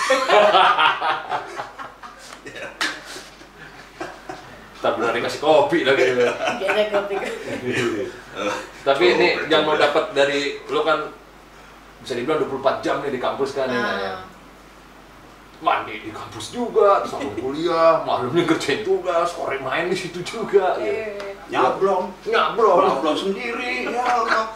Tak 4.82 4.98
berani 4.98 5.22
kasih 5.22 5.38
kopi 5.38 5.86
lagi. 5.86 6.02
Kayaknya 6.18 6.84
kopi. 6.90 7.14
Tapi 8.82 9.04
ini 9.14 9.28
yang 9.46 9.62
lo 9.62 9.78
dapat 9.78 10.10
dari 10.10 10.58
lo 10.66 10.82
kan 10.82 11.06
bisa 12.02 12.18
dibilang 12.18 12.42
24 12.42 12.82
jam 12.82 12.98
nih 12.98 13.14
di 13.14 13.20
kampus 13.22 13.54
kan 13.54 13.70
ya. 13.70 13.78
Ya. 13.78 13.82
Nah, 13.86 14.18
Mandi 15.62 16.02
di 16.02 16.10
kampus 16.10 16.50
juga, 16.50 17.06
sambung 17.06 17.38
kuliah, 17.38 18.02
malamnya 18.02 18.42
kerjain 18.42 18.82
tugas, 18.82 19.30
sore 19.30 19.62
main 19.62 19.86
di 19.86 19.94
situ 19.94 20.18
juga. 20.26 20.74
Ya. 20.82 21.14
Nyablon, 21.46 22.10
Nyablon. 22.26 22.82
nyablon 22.90 23.14
sendiri. 23.14 23.86
Ya 23.86 24.02
Allah. 24.02 24.50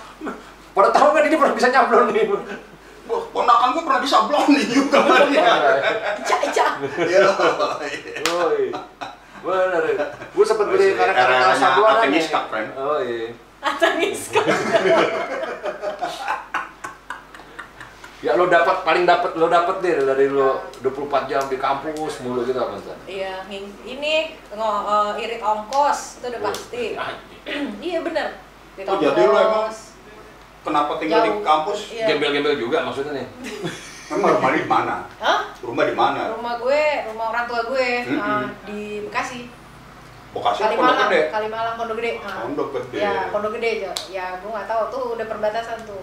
Pada 0.74 0.90
tahu 0.90 1.14
kan 1.14 1.22
ini 1.22 1.38
pernah 1.38 1.54
bisa 1.54 1.70
nyablon 1.70 2.10
nih. 2.10 2.26
Wah, 3.06 3.22
ponakan 3.30 3.68
gue 3.70 3.82
pernah 3.82 4.00
bisa 4.00 4.16
blowing 4.24 4.66
juga 4.66 4.98
kan 5.00 5.30
ya. 5.30 5.46
Ica, 6.18 6.36
Ica. 6.42 6.66
Ya. 7.00 7.22
Woi. 8.26 8.74
Bener. 9.38 9.84
Gue 10.34 10.44
sempet 10.44 10.66
beli 10.66 10.92
karet-karet 10.92 11.14
era-eranya 11.14 11.54
sabuan 11.56 11.92
Atenis 11.96 12.26
Cup, 12.28 12.50
friend. 12.50 12.74
Oh 12.74 12.98
iya. 12.98 13.30
Atanis 13.58 14.30
kan. 14.30 14.44
Ya 18.24 18.32
lo 18.32 18.48
dapat 18.48 18.80
paling 18.80 19.04
dapat 19.04 19.36
lo 19.36 19.46
dapat 19.46 19.84
deh 19.84 20.02
dari 20.02 20.26
lo 20.26 20.72
24 20.80 21.28
jam 21.30 21.42
di 21.46 21.60
kampus 21.60 22.24
mulu 22.24 22.42
gitu 22.42 22.56
apa? 22.56 22.80
Iya, 23.04 23.44
ini 23.84 24.14
ngo- 24.50 24.84
eh, 25.14 25.22
irit 25.22 25.38
ongkos 25.38 26.18
itu 26.18 26.32
udah 26.32 26.40
pasti. 26.42 26.84
iya 27.86 28.00
bener. 28.00 28.40
Irit 28.74 28.88
Oh, 28.88 28.96
jadi 28.96 29.20
lo 29.20 29.36
emang. 29.36 29.68
Kenapa 30.66 30.92
tinggal 30.98 31.20
di 31.22 31.30
Jauh. 31.30 31.46
kampus? 31.46 31.78
Iya. 31.94 32.06
Gembel-gembel 32.10 32.54
juga 32.58 32.82
maksudnya 32.82 33.12
nih. 33.14 33.26
Emang 34.06 34.34
rumah 34.34 34.50
di 34.50 34.66
mana? 34.66 34.96
Hah? 35.22 35.40
Rumah 35.62 35.84
di 35.86 35.94
mana? 35.94 36.22
Rumah 36.34 36.54
gue, 36.58 36.82
rumah 37.06 37.26
orang 37.30 37.44
tua 37.46 37.60
gue 37.70 37.88
Mm-mm. 38.06 38.18
eh, 38.18 38.46
di 38.66 38.80
Bekasi. 39.06 39.46
Bekasi 40.34 40.60
apa 40.62 40.74
Pondok 40.74 40.82
Kalimalang, 40.82 40.98
Gede? 41.06 41.20
Kalimalang 41.30 41.74
Pondok 41.78 41.96
Gede. 42.02 42.12
Ah. 42.18 42.36
Pondok 42.42 42.68
Gede. 42.74 42.98
Ya, 42.98 43.14
Pondok 43.30 43.52
Gede 43.54 43.68
aja. 43.78 43.90
Ya, 44.10 44.26
gue 44.42 44.50
nggak 44.50 44.66
tahu 44.66 44.82
tuh 44.90 45.02
udah 45.14 45.26
perbatasan 45.26 45.78
tuh. 45.86 46.02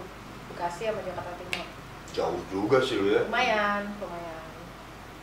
Bekasi 0.51 0.87
sama 0.87 0.99
Jakarta 1.03 1.31
Timur. 1.35 1.67
Jauh 2.13 2.39
juga 2.47 2.77
sih 2.79 2.95
lu 2.99 3.07
ya. 3.11 3.21
Lumayan, 3.27 3.83
lumayan. 3.99 4.41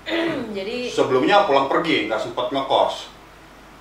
Jadi 0.56 0.76
Sebelumnya 0.88 1.44
pulang 1.44 1.68
pergi, 1.68 2.08
nggak 2.08 2.20
sempat 2.20 2.48
ngekos. 2.48 3.08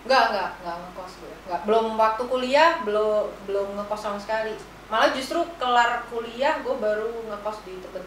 Enggak, 0.08 0.24
enggak, 0.32 0.50
enggak 0.64 0.76
ngekos 0.88 1.12
gue. 1.20 1.34
Enggak, 1.48 1.62
belum 1.68 1.86
waktu 1.96 2.24
kuliah 2.28 2.72
belum 2.84 3.28
belum 3.48 3.68
ngekos 3.76 4.00
sama 4.00 4.20
sekali. 4.20 4.56
Malah 4.90 5.14
justru 5.14 5.38
kelar 5.56 6.02
kuliah 6.10 6.58
gue 6.60 6.76
baru 6.76 7.14
ngekos 7.30 7.58
di 7.62 7.78
Tebet. 7.78 8.06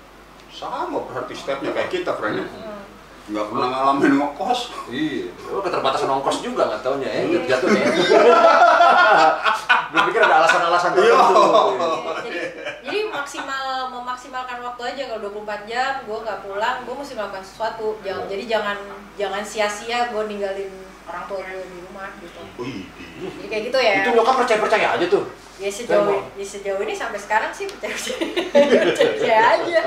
Sama 0.51 0.99
berarti 1.07 1.33
stepnya 1.33 1.71
kayak 1.71 1.89
kita, 1.89 2.13
friend. 2.13 2.43
Hmm. 2.43 2.83
Nggak 3.31 3.47
pernah 3.49 3.69
ngalamin 3.71 4.13
ngekos. 4.19 4.61
Iya, 4.91 5.31
lo 5.47 5.63
keterbatasan 5.63 6.11
ongkos 6.11 6.43
juga 6.43 6.67
nggak 6.67 6.83
taunya 6.83 7.07
ya, 7.07 7.23
Iya. 7.23 7.41
jatuhnya. 7.49 7.87
Gue 9.93 10.03
pikir 10.11 10.21
ada 10.21 10.43
alasan-alasan 10.43 10.91
Iya. 10.91 10.99
tertentu. 10.99 11.43
Iya, 11.47 11.89
jadi, 12.27 12.41
jadi 12.83 12.99
maksimal 13.09 13.65
memaksimalkan 13.93 14.59
waktu 14.59 14.83
aja 14.83 15.03
kalau 15.07 15.21
24 15.31 15.71
jam 15.71 15.93
gue 16.03 16.19
nggak 16.19 16.39
pulang, 16.43 16.77
gue 16.83 16.95
mesti 16.99 17.15
melakukan 17.15 17.45
sesuatu. 17.47 17.87
Jangan, 18.03 18.27
jadi 18.27 18.45
jangan 18.51 18.77
jangan 19.15 19.43
sia-sia 19.47 20.11
gue 20.11 20.23
ninggalin 20.27 20.73
orang 21.07 21.25
tua 21.31 21.39
gue 21.47 21.63
di 21.63 21.79
rumah 21.79 22.11
gitu. 22.19 22.43
Wih, 22.59 22.91
Jadi 23.39 23.47
kayak 23.47 23.63
gitu 23.71 23.79
ya. 23.79 23.93
Itu 24.03 24.11
nyokap 24.13 24.35
percaya-percaya 24.43 24.99
aja 24.99 25.07
tuh. 25.07 25.25
Ya 25.63 25.71
sejauh, 25.71 26.11
ya 26.35 26.43
sejauh 26.43 26.83
ini 26.83 26.91
sampai 26.91 27.15
sekarang 27.17 27.55
sih 27.55 27.71
percaya 27.71 27.95
percaya 27.95 29.39
aja. 29.55 29.81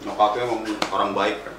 nyokapnya 0.00 0.40
emang 0.42 0.60
orang 0.88 1.10
baik 1.12 1.36
kan. 1.44 1.52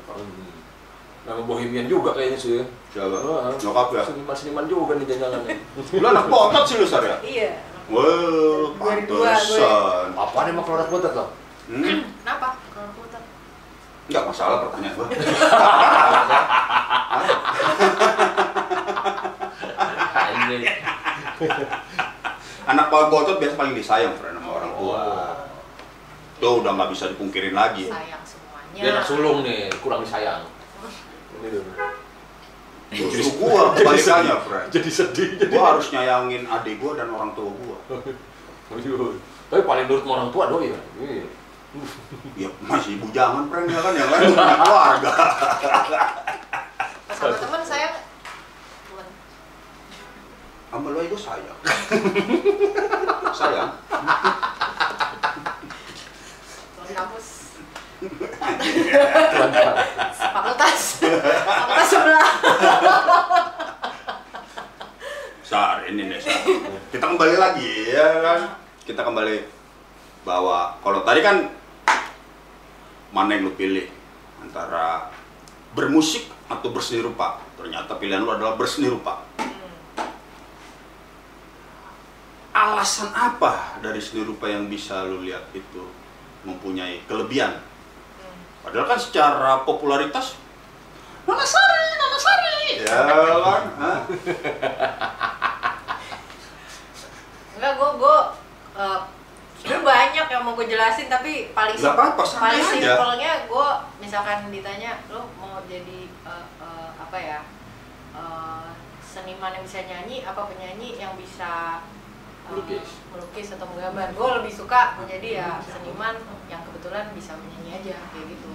Nama 1.24 1.42
bohemian 1.46 1.86
juga 1.86 2.12
kayaknya 2.12 2.36
sih. 2.36 2.58
ya. 2.58 2.66
Siapa? 2.90 3.16
Wah, 3.16 3.54
Nyokap 3.54 3.88
ya. 3.94 4.02
Seniman-seniman 4.04 4.66
juga 4.66 4.98
nih 4.98 5.06
jangan-jangan. 5.06 5.56
Lu 5.94 6.08
anak 6.12 6.26
botot 6.28 6.66
sih 6.66 6.76
lu, 6.76 6.86
Sar 6.86 7.06
ya? 7.06 7.16
Iya. 7.22 7.54
Wah, 7.88 8.74
2002 8.76 9.08
gue. 9.08 9.22
pantesan. 9.22 10.08
Apaan 10.18 10.50
emang 10.50 10.66
keluar 10.66 10.90
botot 10.90 11.14
lo? 11.14 11.26
Hmm? 11.70 12.00
Kenapa? 12.18 12.58
Kalau 12.68 12.90
putar. 12.98 13.22
Nggak 14.10 14.24
masalah 14.26 14.58
pertanyaan 14.66 14.94
gua. 14.98 15.08
Anjing. 20.14 20.64
Anak 22.64 22.88
paling 22.88 23.10
botot 23.12 23.38
biasa 23.44 23.60
paling 23.60 23.76
disayang, 23.76 24.16
friend, 24.16 24.40
sama 24.40 24.50
orang 24.56 24.72
tua. 24.80 25.02
Oh. 25.04 25.32
Tuh 26.40 26.54
udah 26.64 26.72
nggak 26.76 26.90
bisa 26.96 27.12
dipungkirin 27.12 27.52
lagi. 27.52 27.92
Sayang 27.92 28.24
semuanya. 28.24 28.80
Dia 28.80 28.92
anak 28.96 29.06
sulung 29.08 29.44
nih, 29.44 29.68
kurang 29.84 30.00
disayang. 30.04 30.48
Ini 31.44 31.48
dulu. 31.52 31.72
Justru 32.94 33.42
gua 33.42 33.62
kebalikannya, 33.76 34.38
friend. 34.48 34.68
Jadi 34.72 34.90
sedih. 34.90 35.30
Jadi. 35.36 35.52
Gua 35.52 35.76
harus 35.76 35.92
nyayangin 35.92 36.48
adik 36.48 36.80
gua 36.80 36.96
dan 36.96 37.12
orang 37.12 37.36
tua 37.36 37.52
gua. 37.52 37.78
Tapi 39.52 39.62
paling 39.62 39.86
nurut 39.86 40.02
sama 40.02 40.14
orang 40.24 40.30
tua 40.32 40.44
doi 40.50 40.72
ya. 40.72 40.80
Iya. 41.04 41.26
Ya 42.38 42.50
masih 42.64 43.02
bujangan, 43.02 43.50
friend, 43.50 43.68
ya 43.70 43.82
kan? 43.82 43.94
Yang 43.98 44.10
lain 44.14 44.24
udah 44.30 44.46
punya 44.46 44.58
keluarga. 44.62 45.12
Pas 47.10 47.16
sama 47.18 47.36
teman 47.38 47.62
saya 47.66 47.88
teman 47.92 49.06
Sama 50.84 51.00
aja 51.00 51.08
gua 51.08 51.22
sayang. 51.24 51.60
sayang. 53.40 53.72
kampus 56.94 57.28
fakultas 60.20 60.82
fakultas 61.00 61.88
sebelah 61.88 62.30
Sar, 65.48 65.88
ini 65.88 66.04
nih, 66.12 66.20
Sar. 66.20 66.44
Kita 66.92 67.06
kembali 67.16 67.36
lagi, 67.40 67.72
ya 67.88 68.20
kan? 68.20 68.40
Kita 68.84 69.08
kembali 69.08 69.40
bahwa 70.28 70.84
kalau 70.84 71.08
tadi 71.08 71.24
kan 71.24 71.48
mana 73.16 73.40
yang 73.40 73.48
lu 73.48 73.56
pilih 73.56 73.88
antara 74.44 75.08
bermusik 75.72 76.28
atau 76.52 76.76
berseni 76.76 77.08
rupa. 77.08 77.40
Ternyata 77.56 77.96
pilihan 77.96 78.20
lu 78.20 78.36
adalah 78.36 78.60
berseni 78.60 78.92
rupa. 78.92 79.24
Alasan 82.64 83.12
apa 83.12 83.76
dari 83.84 84.00
seni 84.00 84.24
rupa 84.24 84.48
yang 84.48 84.72
bisa 84.72 85.04
lu 85.04 85.20
lihat 85.28 85.52
itu 85.52 85.84
mempunyai 86.48 87.04
kelebihan? 87.04 87.60
Padahal 88.64 88.88
kan 88.88 89.00
secara 89.04 89.68
popularitas 89.68 90.40
Nona 91.28 91.44
Sari, 91.44 91.84
Nona 92.00 92.20
Sari. 92.20 92.60
Ya 92.80 93.00
kan? 93.44 93.64
Enggak 97.60 97.74
gue 97.76 97.90
gue 98.00 98.18
uh, 98.80 99.00
sebenarnya 99.60 99.84
banyak 99.84 100.26
yang 100.28 100.42
mau 100.48 100.56
gue 100.56 100.68
jelasin 100.68 101.08
tapi 101.08 101.52
paling 101.56 101.76
santai 101.76 102.16
paling 102.16 102.64
simpelnya 102.64 103.32
gue 103.48 103.70
misalkan 104.04 104.52
ditanya 104.52 105.00
lo 105.08 105.32
mau 105.40 105.64
jadi 105.68 106.12
uh, 106.28 106.48
uh, 106.60 106.90
apa 106.96 107.18
ya 107.20 107.40
uh, 108.12 108.76
seniman 109.00 109.56
yang 109.56 109.64
bisa 109.64 109.88
nyanyi 109.88 110.28
apa 110.28 110.48
penyanyi 110.52 111.00
yang 111.00 111.16
bisa 111.16 111.84
Melukis. 112.52 112.88
melukis 113.14 113.48
atau 113.56 113.66
menggambar 113.72 114.12
gue 114.14 114.30
lebih 114.42 114.54
suka 114.54 115.00
menjadi 115.00 115.30
ya 115.44 115.50
seniman 115.64 116.16
yang 116.52 116.62
kebetulan 116.68 117.08
bisa 117.16 117.38
menyanyi 117.40 117.72
aja 117.80 117.98
kayak 118.12 118.26
gitu 118.30 118.48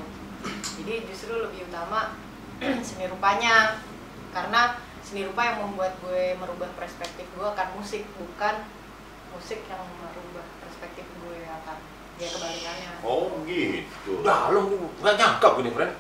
jadi 0.83 0.95
justru 1.09 1.33
lebih 1.41 1.67
utama 1.67 2.15
seni 2.87 3.09
rupanya 3.09 3.81
karena 4.31 4.77
seni 5.01 5.25
rupa 5.25 5.41
yang 5.41 5.65
membuat 5.65 5.97
gue 6.05 6.37
merubah 6.37 6.69
perspektif 6.77 7.25
gue 7.33 7.47
akan 7.49 7.69
musik 7.81 8.05
bukan 8.21 8.67
musik 9.33 9.65
yang 9.67 9.83
merubah 10.05 10.45
perspektif 10.61 11.09
gue 11.25 11.39
akan 11.49 11.77
ya 12.19 12.29
kebalikannya 12.35 12.89
Oh 13.07 13.31
gitu. 13.47 14.27
Udah 14.27 14.51
lo 14.51 14.67
nggak 14.99 15.15
nyangka 15.15 15.49
gini, 15.63 15.71
friend. 15.71 15.95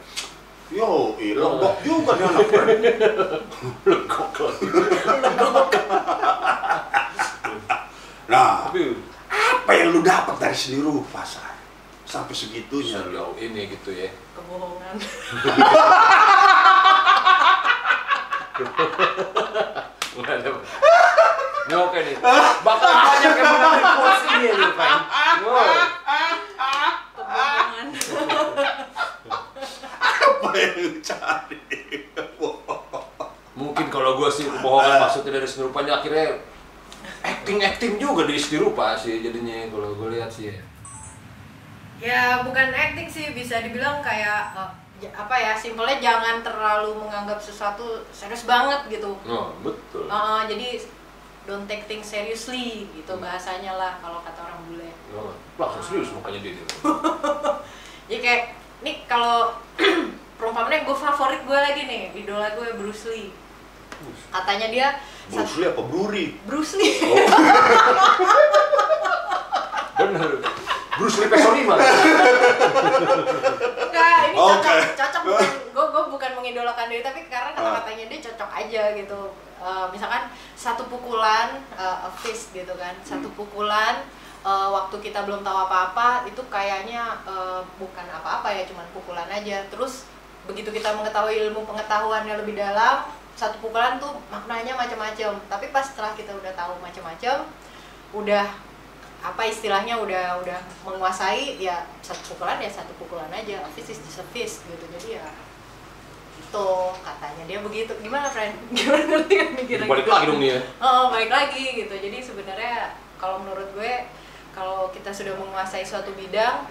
Yo, 0.68 1.16
ih, 1.16 1.32
lebok 1.32 1.80
juga 1.80 2.12
nih 2.20 2.28
anak 2.28 2.44
friend. 2.52 2.84
Legok 3.88 4.36
lagi. 4.36 4.66
Nah, 8.28 8.68
Tapi 8.68 8.92
apa 9.32 9.70
yang 9.72 9.96
lu 9.96 10.04
dapat 10.04 10.36
dari 10.36 10.52
seni 10.52 10.84
rupa, 10.84 11.24
Sar? 11.24 11.56
Sampai 12.04 12.36
segitunya 12.36 13.00
lu. 13.00 13.16
sejauh 13.16 13.36
ini 13.40 13.72
gitu 13.72 13.96
ya. 13.96 14.12
kebohongan. 14.36 14.96
Ini 21.68 21.74
oke 21.76 21.98
nih. 22.00 22.16
Bakal 22.60 22.90
banyak 22.92 23.32
yang 23.32 23.48
mengambil 23.56 23.84
quotes 23.96 24.24
ini 24.36 24.44
ya, 24.48 24.54
nih. 24.56 24.72
Wow. 25.48 25.68
kebohongan 27.24 27.88
Apa 30.38 30.50
yang 30.54 30.74
lu 30.78 30.90
cari? 31.00 31.58
Mungkin 33.52 33.86
kalau 33.88 34.14
gue 34.14 34.30
sih 34.30 34.46
kebohongan 34.46 35.02
maksudnya 35.02 35.34
dari 35.34 35.44
seni 35.44 35.66
rupanya 35.66 35.98
akhirnya 35.98 36.38
acting 37.20 37.58
acting 37.58 37.98
juga 37.98 38.22
di 38.22 38.38
seni 38.38 38.62
rupa 38.62 38.94
sih 38.94 39.18
jadinya 39.18 39.66
kalau 39.66 39.94
gue 39.94 40.14
lihat 40.14 40.30
sih 40.30 40.46
ya. 40.48 40.58
ya 41.98 42.22
bukan 42.40 42.70
acting 42.70 43.10
sih 43.10 43.34
bisa 43.34 43.58
dibilang 43.58 43.98
kayak 43.98 44.54
j- 44.96 45.10
apa 45.10 45.34
ya 45.34 45.52
simpelnya 45.52 45.98
jangan 45.98 46.38
terlalu 46.40 46.94
menganggap 46.96 47.38
sesuatu 47.38 47.82
serius 48.08 48.46
banget 48.46 48.86
gitu 48.88 49.18
Oh, 49.26 49.50
betul. 49.58 50.06
Uh, 50.06 50.46
jadi 50.46 50.78
don't 51.42 51.66
take 51.66 51.82
things 51.84 52.06
seriously 52.06 52.86
gitu 52.92 53.10
Hmm. 53.10 53.26
bahasanya 53.26 53.74
lah 53.74 53.98
kalau 53.98 54.22
kata 54.22 54.38
orang 54.38 54.60
bule 54.64 54.90
Oh, 55.10 55.34
langsung 55.56 55.82
serius 55.82 56.14
mukanya 56.14 56.38
dia. 56.38 56.54
dia. 56.54 56.66
jadi 58.06 58.20
kayak 58.22 58.42
nih 58.78 58.96
kalau 59.02 59.58
perumpamannya 60.58 60.82
gue 60.82 60.96
favorit 60.98 61.40
gue 61.46 61.56
lagi 61.56 61.82
nih 61.86 62.02
idola 62.16 62.50
gue 62.50 62.66
Bruce 62.74 63.06
Lee 63.08 63.30
katanya 64.28 64.66
dia 64.68 64.86
Bruce 65.30 65.56
Lee 65.56 65.68
apa 65.68 65.82
Bruri? 65.84 66.26
Bruce 66.42 66.74
Lee 66.74 66.98
Oh, 69.98 70.00
Bener. 70.00 70.30
Bruce 70.94 71.18
Lee 71.18 71.26
peso 71.26 71.50
lima. 71.52 71.74
Enggak, 71.74 71.90
ini 74.24 74.36
cocok, 74.36 74.76
cocok 74.94 75.22
bukan 75.24 75.48
gue 75.68 75.84
gue 75.90 76.02
bukan 76.08 76.30
mengidolakan 76.38 76.86
dia 76.86 77.02
tapi 77.02 77.20
karena 77.26 77.50
Ah. 77.50 77.54
kata-katanya 77.76 78.04
dia 78.08 78.18
cocok 78.30 78.50
aja 78.52 78.82
gitu. 78.94 79.20
Eh, 79.58 79.86
misalkan 79.90 80.22
satu 80.54 80.86
pukulan 80.86 81.58
eh, 81.72 81.96
a 81.98 82.08
fist 82.14 82.52
gitu 82.52 82.70
kan. 82.74 82.94
Satu 83.02 83.26
Hmm. 83.26 83.36
pukulan 83.36 83.94
eh, 84.40 84.68
waktu 84.70 84.96
kita 85.00 85.22
belum 85.22 85.42
tahu 85.42 85.56
apa-apa 85.60 86.24
itu 86.24 86.40
kayaknya 86.46 87.18
eh, 87.24 87.60
bukan 87.74 88.06
apa-apa 88.08 88.48
ya 88.48 88.64
cuman 88.64 88.86
pukulan 88.92 89.26
aja. 89.28 89.60
Terus 89.68 90.04
begitu 90.48 90.72
kita 90.72 90.96
mengetahui 90.96 91.46
ilmu 91.46 91.68
pengetahuannya 91.68 92.40
lebih 92.40 92.56
dalam, 92.56 93.04
satu 93.36 93.60
pukulan 93.60 94.00
tuh 94.00 94.16
maknanya 94.32 94.72
macam-macam. 94.74 95.36
Tapi 95.46 95.66
pas 95.70 95.84
setelah 95.84 96.16
kita 96.16 96.32
udah 96.32 96.52
tahu 96.56 96.80
macam-macam, 96.80 97.44
udah 98.16 98.46
apa 99.18 99.42
istilahnya 99.50 99.98
udah 99.98 100.38
udah 100.40 100.58
menguasai 100.86 101.58
ya 101.58 101.82
satu 101.98 102.34
pukulan 102.34 102.62
ya 102.62 102.70
satu 102.70 102.94
pukulan 103.02 103.26
aja 103.34 103.66
a 103.66 103.68
fist 103.74 103.90
is 103.90 103.98
just 103.98 104.22
a 104.22 104.24
gitu 104.30 104.84
jadi 104.94 105.18
ya 105.18 105.26
itu 106.38 106.68
katanya 107.02 107.44
dia 107.50 107.58
begitu 107.60 107.92
gimana 107.98 108.30
friend 108.30 108.54
gimana 108.78 109.04
ngerti 109.10 109.34
kan 109.34 109.48
mikirnya 109.58 109.86
Balik 109.90 110.06
gitu? 110.06 110.14
lagi 110.14 110.26
dong 110.30 110.42
ya. 110.46 110.58
oh 110.78 111.10
balik 111.10 111.30
lagi 111.34 111.64
gitu 111.82 111.94
jadi 111.98 112.18
sebenarnya 112.22 112.94
kalau 113.18 113.42
menurut 113.42 113.68
gue 113.74 114.06
kalau 114.54 114.86
kita 114.94 115.10
sudah 115.10 115.34
menguasai 115.34 115.82
suatu 115.82 116.14
bidang 116.14 116.70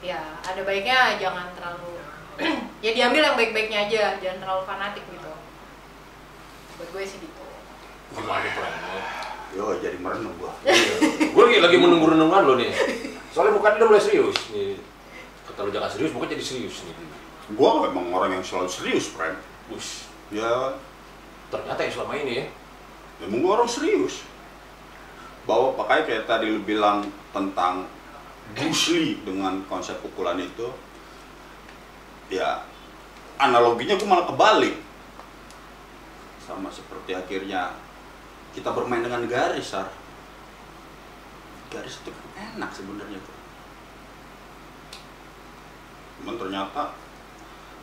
ya 0.00 0.20
ada 0.48 0.60
baiknya 0.64 1.20
jangan 1.20 1.52
terlalu 1.52 1.95
ya 2.84 2.90
diambil 2.92 3.22
yang 3.24 3.36
baik-baiknya 3.36 3.78
aja 3.88 4.00
jangan 4.20 4.38
terlalu 4.44 4.62
fanatik 4.64 5.04
gitu 5.08 5.30
buat 6.76 6.88
gue 6.92 7.02
sih 7.04 7.18
gitu 7.20 7.44
Gimana 8.16 8.46
tuh? 8.48 8.64
yo 9.56 9.72
jadi 9.80 9.96
merenung 9.98 10.36
gua. 10.36 10.52
Gue 10.62 11.42
lagi 11.48 11.58
lagi 11.64 11.76
menunggu 11.80 12.12
renungan 12.12 12.42
lo 12.44 12.54
nih. 12.54 12.70
Soalnya 13.32 13.56
bukan 13.56 13.76
udah 13.80 13.86
mulai 13.88 14.02
serius 14.04 14.36
nih. 14.52 14.76
Kata 15.48 15.64
lu 15.64 15.70
jangan 15.72 15.90
serius, 15.90 16.12
bukan 16.12 16.28
jadi 16.28 16.44
serius 16.44 16.84
nih. 16.84 16.94
Gua 17.56 17.88
memang 17.88 18.12
orang 18.12 18.36
yang 18.36 18.44
selalu 18.44 18.68
serius, 18.68 19.10
friend. 19.10 19.34
Bus. 19.66 20.06
Ya, 20.28 20.76
Ternyata 21.48 21.80
yang 21.82 21.94
selama 21.94 22.14
ini 22.20 22.32
ya. 22.42 22.46
memang 23.24 23.38
gua 23.42 23.52
orang 23.62 23.70
serius. 23.70 24.22
Bahwa 25.48 25.74
pakai 25.74 26.04
kayak 26.04 26.28
tadi 26.28 26.52
lu 26.52 26.60
bilang 26.60 27.06
tentang 27.32 27.86
Bruce 28.54 28.92
Lee 28.92 29.18
dengan 29.24 29.62
konsep 29.66 29.98
pukulan 29.98 30.36
itu, 30.38 30.68
ya 32.32 32.64
analoginya 33.38 33.94
gua 34.00 34.08
malah 34.16 34.26
kebalik. 34.28 34.76
Sama 36.42 36.70
seperti 36.70 37.10
akhirnya 37.12 37.74
kita 38.54 38.70
bermain 38.72 39.02
dengan 39.02 39.26
garis, 39.26 39.74
Sar. 39.74 39.90
Garis 41.68 41.98
itu 42.00 42.10
kan 42.14 42.26
enak 42.56 42.70
sebenarnya 42.70 43.18
tuh. 43.20 43.36
Cuman 46.22 46.38
ternyata 46.40 46.94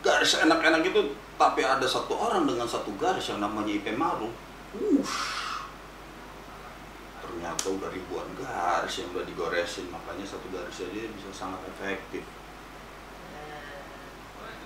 garis 0.04 0.36
enak-enak 0.36 0.82
itu 0.84 1.00
tapi 1.34 1.64
ada 1.64 1.86
satu 1.88 2.14
orang 2.14 2.44
dengan 2.44 2.68
satu 2.68 2.92
garis 3.00 3.30
yang 3.30 3.40
namanya 3.40 3.72
Ipe 3.72 3.92
Maru. 3.94 4.28
Wush. 4.74 5.54
Ternyata 7.24 7.66
udah 7.70 7.88
ribuan 7.88 8.28
garis 8.36 9.00
yang 9.00 9.08
udah 9.14 9.24
digoresin, 9.24 9.88
makanya 9.88 10.26
satu 10.26 10.46
garis 10.50 10.82
aja 10.82 11.08
bisa 11.14 11.30
sangat 11.32 11.60
efektif. 11.70 12.22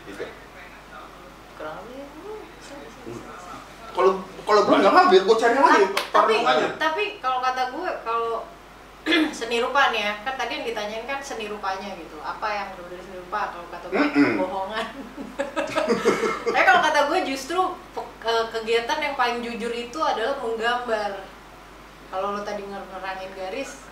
Gitu. 0.09 0.25
kurang 1.55 1.75
lebih 1.81 2.07
hmm, 3.05 3.21
Kalau 3.88 4.12
kalau 4.42 4.61
belum 4.64 4.79
nggak 4.79 4.94
ngambil, 4.94 5.21
gue 5.27 5.37
cari 5.37 5.55
lagi 5.55 5.85
tapi 6.09 6.35
perlungannya. 6.35 6.68
tapi 6.79 7.03
kalau 7.18 7.38
kata 7.38 7.62
gue 7.68 7.88
kalau 8.01 8.33
seni 9.37 9.59
rupa 9.59 9.88
nih 9.88 10.03
ya 10.03 10.12
kan 10.23 10.35
tadi 10.37 10.53
yang 10.55 10.66
ditanyain 10.66 11.05
kan 11.05 11.18
seni 11.18 11.47
rupanya 11.47 11.92
gitu 11.94 12.16
apa 12.18 12.47
yang 12.47 12.66
berbeda 12.73 12.88
dari 12.90 13.03
seni 13.03 13.16
rupa 13.18 13.40
kalau 13.51 13.66
kata 13.68 13.87
gue 13.87 13.99
Mm-mm. 13.99 14.25
kebohongan 14.35 14.87
tapi 16.53 16.64
kalau 16.64 16.81
kata 16.81 17.01
gue 17.07 17.18
justru 17.27 17.61
kegiatan 18.53 18.99
yang 19.01 19.14
paling 19.14 19.38
jujur 19.40 19.71
itu 19.71 19.99
adalah 19.99 20.37
menggambar 20.38 21.12
kalau 22.09 22.37
lo 22.37 22.40
tadi 22.40 22.64
nger- 22.64 22.88
nerangin 22.88 23.33
garis 23.35 23.85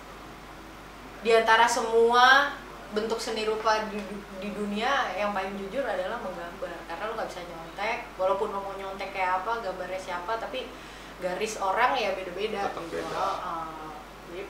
di 1.19 1.33
antara 1.33 1.65
semua 1.65 2.53
bentuk 2.89 3.17
seni 3.17 3.43
rupa 3.43 3.83
di, 3.87 3.99
di 4.37 4.49
dunia 4.49 4.87
yang 5.13 5.31
paling 5.31 5.53
jujur 5.55 5.83
adalah 5.83 6.17
menggambar 6.17 6.71
karena 6.85 7.03
lo 7.03 7.13
nggak 7.13 7.27
bisa 7.27 7.41
nyontek 7.43 8.07
walaupun 8.15 8.47
lo 8.47 8.59
mau 8.59 8.73
nyontek 8.73 9.11
kayak 9.11 9.43
apa 9.43 9.59
gambarnya 9.59 9.99
siapa 9.99 10.33
tapi 10.35 10.71
garis 11.17 11.57
orang 11.57 11.91
ya 11.93 12.13
beda-beda 12.13 12.63
gitu 12.65 12.81
beda. 12.89 13.11
Heeh. 13.11 13.91
jadi 14.25 14.41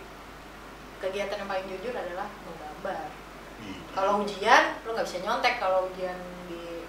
kegiatan 0.99 1.37
yang 1.39 1.49
paling 1.49 1.67
jujur 1.67 1.93
adalah 1.93 2.27
menggambar 2.41 3.09
Iya. 3.57 3.73
kalau 3.89 4.21
ujian 4.21 4.63
lo 4.85 4.93
nggak 4.93 5.01
bisa 5.03 5.17
nyontek 5.19 5.57
kalau 5.57 5.89
ujian 5.89 6.13
di 6.45 6.85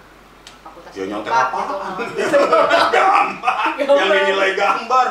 fakultas 0.61 0.93
Ya, 0.93 1.09
nyontek 1.09 1.33
apaan? 1.33 1.97
gitu 1.97 2.29
gambar 2.93 3.55
yang 3.89 4.27
dinilai 4.27 4.53
gambar. 4.53 5.07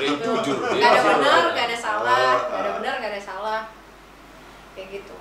Jujur, 0.00 0.56
Nggak 0.56 0.80
iya. 0.80 0.88
ada 0.96 1.12
benar 1.12 1.42
nggak 1.52 1.66
ada 1.68 1.76
salah 1.78 2.32
nggak 2.40 2.58
ada 2.58 2.70
benar 2.80 2.94
nggak 2.96 3.12
ada 3.12 3.22
salah 3.22 3.60
kayak 4.72 4.88
gitu 4.94 5.15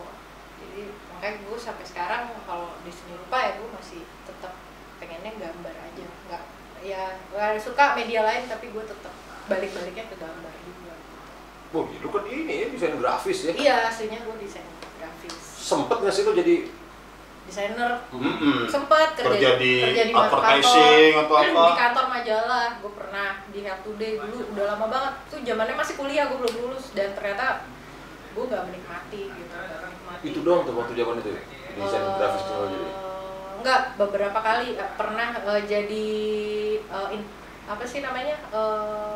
makanya 1.25 1.41
gue 1.41 1.57
sampai 1.57 1.85
sekarang 1.89 2.23
kalau 2.45 2.77
di 2.85 2.93
seni 2.93 3.17
rupa 3.17 3.41
ya 3.41 3.57
gue 3.57 3.69
masih 3.73 4.05
tetap 4.29 4.53
pengennya 5.01 5.33
gambar 5.41 5.73
aja. 5.73 6.05
Nggak 6.29 6.43
ya 6.85 7.17
nggak 7.33 7.57
suka 7.57 7.97
media 7.97 8.21
lain 8.21 8.45
tapi 8.45 8.69
gue 8.69 8.83
tetap 8.85 9.09
balik-baliknya 9.49 10.05
ke 10.05 10.21
gambar 10.21 10.53
juga. 10.61 10.93
Oh, 11.73 11.89
lu 11.89 12.09
kan 12.13 12.29
ini 12.29 12.53
ya 12.61 12.67
desain 12.69 13.01
grafis 13.01 13.49
ya. 13.49 13.51
iya 13.57 13.75
aslinya 13.89 14.21
gue 14.21 14.37
desain 14.37 14.69
grafis. 15.01 15.33
Sempet 15.41 15.97
nggak 15.97 16.13
sih 16.13 16.29
lu 16.29 16.37
jadi 16.37 16.69
desainer. 17.49 18.05
Mm-mm. 18.13 18.69
sempat 18.69 19.17
kerja, 19.17 19.33
Kerja 19.33 19.49
di 19.57 19.73
kerja 19.81 20.03
di 20.05 20.13
advertising 20.13 21.09
kantor, 21.09 21.25
atau 21.25 21.35
apa? 21.41 21.61
di 21.73 21.73
kantor 21.81 22.05
majalah 22.05 22.67
gue 22.85 22.91
pernah 22.93 23.29
di 23.49 23.59
Health 23.65 23.81
Today 23.81 24.21
dulu 24.21 24.37
udah 24.53 24.65
lama 24.77 24.85
banget. 24.93 25.13
Tuh 25.33 25.39
zamannya 25.41 25.73
masih 25.73 25.97
kuliah 25.97 26.29
gue 26.29 26.37
belum 26.37 26.53
lulus. 26.69 26.93
Dan 26.93 27.17
ternyata 27.17 27.65
gue 28.35 28.43
nggak 28.45 28.63
menikmati 28.65 29.21
gitu 29.25 29.53
menikmati 29.55 30.23
itu 30.25 30.39
doang 30.41 30.61
tuh 30.61 30.75
waktu 30.75 30.93
zaman 30.93 31.15
itu 31.17 31.29
ya? 31.31 31.41
desain 31.73 32.01
Eh, 32.01 32.13
grafis 32.13 32.41
tuh 32.41 32.53
lo 32.53 32.65
jadi. 32.67 32.87
enggak 33.57 33.81
beberapa 33.95 34.39
kali 34.39 34.67
eh, 34.73 34.89
pernah 34.93 35.29
eh, 35.33 35.61
jadi 35.65 36.07
eh, 36.77 37.07
in- 37.11 37.31
apa 37.65 37.83
sih 37.83 37.99
namanya 37.99 38.35
Eh, 38.45 39.13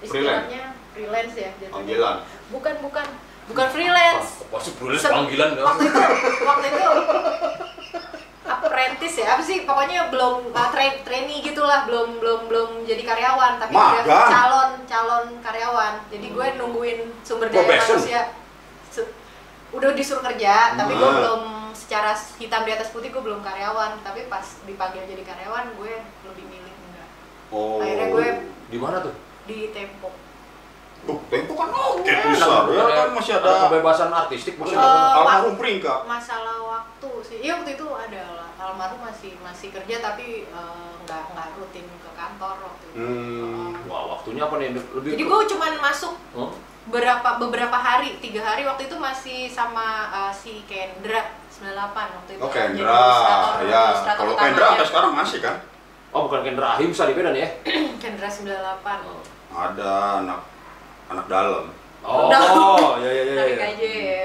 istilahnya 0.00 0.62
freelance 0.90 1.34
ya 1.34 1.50
jatuhnya. 1.54 1.72
Panggilan. 1.74 2.16
bukan 2.50 2.74
bukan 2.80 3.06
bukan 3.46 3.66
freelance 3.68 4.44
tulis 4.74 4.96
Se- 4.98 5.08
panggilan 5.08 5.52
dong? 5.52 5.66
waktu 5.66 5.84
itu 5.86 6.00
waktu 6.42 6.66
itu 6.68 6.86
apprentice 8.42 9.16
ya 9.16 9.36
apa 9.36 9.42
sih 9.42 9.62
pokoknya 9.62 10.08
belum 10.08 10.50
uh, 10.50 10.68
tra- 10.70 11.00
trainee 11.02 11.40
gitulah 11.40 11.84
belum 11.84 12.18
belum 12.18 12.40
belum 12.46 12.68
jadi 12.82 13.02
karyawan 13.04 13.56
tapi 13.56 13.72
udah 13.72 14.02
calon 14.26 14.70
calon 14.84 15.24
karyawan 15.38 15.94
jadi 16.08 16.26
gue 16.28 16.46
nungguin 16.56 16.98
sumber 17.20 17.46
daya 17.46 17.78
manusia 17.78 18.20
udah 19.70 19.90
disuruh 19.92 20.22
kerja 20.22 20.74
tapi 20.74 20.92
gue 20.92 21.10
belum 21.14 21.42
secara 21.72 22.10
hitam 22.36 22.62
di 22.62 22.72
atas 22.72 22.90
putih 22.90 23.08
gue 23.08 23.20
belum 23.20 23.40
karyawan 23.40 23.98
tapi 24.00 24.26
pas 24.26 24.42
dipanggil 24.62 25.02
jadi 25.04 25.22
karyawan 25.22 25.72
gue 25.72 25.92
lebih 26.24 26.44
milih 26.44 26.74
enggak 26.84 27.08
Oh. 27.48 27.78
Akhirnya 27.78 28.06
gue- 28.08 28.40
Di 28.66 28.78
mana 28.78 28.98
tuh? 29.00 29.14
di 29.42 29.70
Tempo 29.70 30.14
Tuh, 31.00 31.18
Tempo 31.26 31.52
kan 31.54 31.68
oke 31.70 32.04
Iya. 32.04 32.22
besar. 32.26 32.62
Ya 32.68 32.84
kan 32.86 33.08
masih 33.12 33.32
ada 33.34 33.50
kebebasan 33.64 34.10
artistik 34.10 34.54
masih 34.54 34.74
Eh, 34.74 34.78
ada 34.78 35.16
almarhum 35.16 35.54
Pringka. 35.56 36.04
masalah 36.04 36.56
waktu 36.62 37.10
sih 37.22 37.38
iya 37.40 37.56
waktu 37.56 37.72
itu 37.72 37.86
ada 37.86 38.22
lah 38.34 38.48
almarhum 38.58 39.00
masih 39.00 39.32
masih 39.38 39.68
kerja 39.70 40.00
tapi 40.00 40.44
eh, 40.44 40.90
nggak 41.00 41.22
nggak 41.30 41.48
rutin 41.54 41.86
ke 41.86 42.10
kantor 42.12 42.54
waktu 42.62 42.84
itu 42.86 42.96
Hmm. 42.96 43.72
Wah, 43.84 44.02
waktunya 44.12 44.42
apa 44.42 44.54
nih? 44.56 44.68
Lebih 44.72 45.08
jadi 45.14 45.24
gue 45.24 45.40
cuman 45.48 45.72
masuk 45.80 46.12
Oh, 46.32 46.50
berapa 46.86 47.28
beberapa 47.38 47.74
hari 47.74 48.18
tiga 48.18 48.40
hari 48.42 48.62
waktu 48.62 48.84
itu 48.84 48.96
masih 48.96 49.48
sama 49.48 49.86
eh, 50.10 50.32
si 50.32 50.62
Kendra 50.64 51.32
98 51.50 51.76
waktu 52.14 52.30
itu 52.34 52.40
Oke, 52.40 52.56
jadi 52.58 52.76
Kendra. 52.76 53.00
Ya, 53.64 53.82
kalau. 54.10 54.32
Kendra 54.34 54.66
sampai 54.70 54.86
sekarang 54.86 55.12
masih 55.14 55.38
kan? 55.40 55.56
Oh, 56.10 56.26
bukan 56.26 56.40
Kendra 56.42 56.74
Ahimsa 56.74 57.04
di 57.04 57.14
Medan 57.14 57.32
ya? 57.34 57.48
Kendra 58.02 58.26
98 58.26 58.50
Oh. 59.06 59.20
Ada 59.50 59.90
anak 60.20 60.40
anak 61.10 61.26
dalam. 61.26 61.66
Oh, 62.00 62.96
ya 62.96 63.10
ya 63.12 63.22
ya. 63.28 63.34
Dari 63.36 63.52
ya. 63.52 63.58
KJ, 63.60 63.82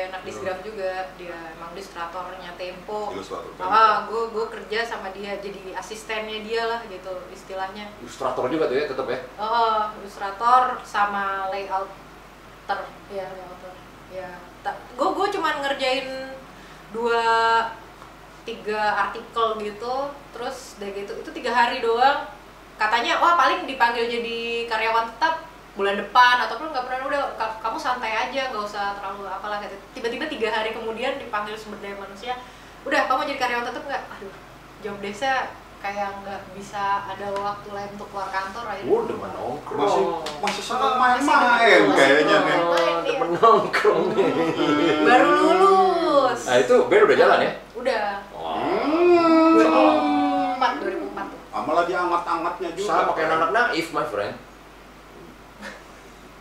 anak 0.08 0.22
disgraf 0.24 0.64
juga 0.64 1.12
dia 1.20 1.36
emang 1.60 1.76
ilustratornya 1.76 2.56
Tempo. 2.56 3.12
Ilustrator. 3.12 3.52
Ah, 3.60 4.08
gue 4.08 4.32
gue 4.32 4.46
kerja 4.48 4.80
sama 4.88 5.12
dia 5.12 5.36
jadi 5.44 5.76
asistennya 5.76 6.40
dia 6.46 6.64
lah 6.72 6.82
gitu 6.88 7.12
istilahnya. 7.36 7.92
Ilustrator 8.00 8.48
juga 8.48 8.72
tuh 8.72 8.78
ya 8.80 8.86
tetap 8.88 9.08
ya. 9.12 9.20
Oh, 9.36 9.92
ilustrator 10.00 10.80
sama 10.88 11.52
layouter, 11.52 12.80
ya 13.12 13.28
layouter. 13.28 13.74
Ya, 14.16 14.30
gue 14.96 15.10
gue 15.12 15.28
cuman 15.36 15.60
ngerjain 15.60 16.32
dua 16.96 17.28
tiga 18.48 19.10
artikel 19.10 19.60
gitu, 19.60 19.96
terus 20.32 20.80
dari 20.80 21.04
gitu 21.04 21.12
itu 21.20 21.30
tiga 21.36 21.52
hari 21.52 21.84
doang. 21.84 22.32
Katanya 22.80 23.20
wah 23.20 23.36
paling 23.36 23.68
dipanggil 23.68 24.08
jadi 24.08 24.64
karyawan 24.72 25.12
tetap 25.12 25.44
bulan 25.76 25.96
depan 25.96 26.36
ataupun 26.42 26.72
nggak 26.72 26.84
pernah 26.84 27.00
udah 27.06 27.22
ka- 27.36 27.60
kamu 27.60 27.76
santai 27.76 28.12
aja 28.12 28.48
nggak 28.48 28.64
usah 28.64 28.96
terlalu 28.96 29.28
apalah 29.28 29.60
gitu. 29.60 29.76
Tiba-tiba 29.94 30.26
tiga 30.26 30.48
hari 30.50 30.72
kemudian 30.72 31.20
dipanggil 31.20 31.54
sumber 31.54 31.80
daya 31.80 31.96
manusia, 31.96 32.40
udah 32.82 33.02
kamu 33.06 33.28
jadi 33.28 33.40
karyawan 33.40 33.66
tetap 33.66 33.84
nggak? 33.84 34.04
Aduh, 34.10 34.34
job 34.80 34.98
desa 35.00 35.52
kayak 35.78 36.18
nggak 36.24 36.42
bisa 36.58 36.82
ada 37.06 37.28
waktu 37.30 37.70
lain 37.70 37.90
untuk 37.94 38.08
keluar 38.10 38.32
kantor 38.32 38.66
aja. 38.66 38.82
Oh, 38.84 39.04
demen 39.04 39.30
nongkrong. 39.30 39.84
Masih 39.84 40.04
masih 40.42 40.64
senang 40.64 40.82
Oh, 40.88 40.98
masih 40.98 41.22
main-main 41.28 41.80
masih 41.86 41.94
kayaknya 41.94 42.38
nih. 42.40 42.58
Oh, 42.58 42.98
demen 43.04 43.30
nongkrong 43.36 44.04
nih. 44.16 44.32
baru 45.04 45.30
lulus. 45.30 46.42
Nah 46.48 46.58
itu 46.58 46.76
band 46.88 47.04
udah 47.04 47.18
jalan 47.20 47.40
ya? 47.40 47.52
Udah. 47.76 48.08
Hmm. 48.32 49.60
2004, 49.60 50.82
2004 50.82 51.26
tuh. 51.28 51.40
Sama 51.52 51.72
lagi 51.76 51.94
anget-angetnya 51.94 52.70
juga. 52.74 52.88
Sama 52.90 53.12
kayak 53.14 53.30
anak 53.30 53.50
naif, 53.52 53.88
my 53.92 54.06
friend. 54.08 54.36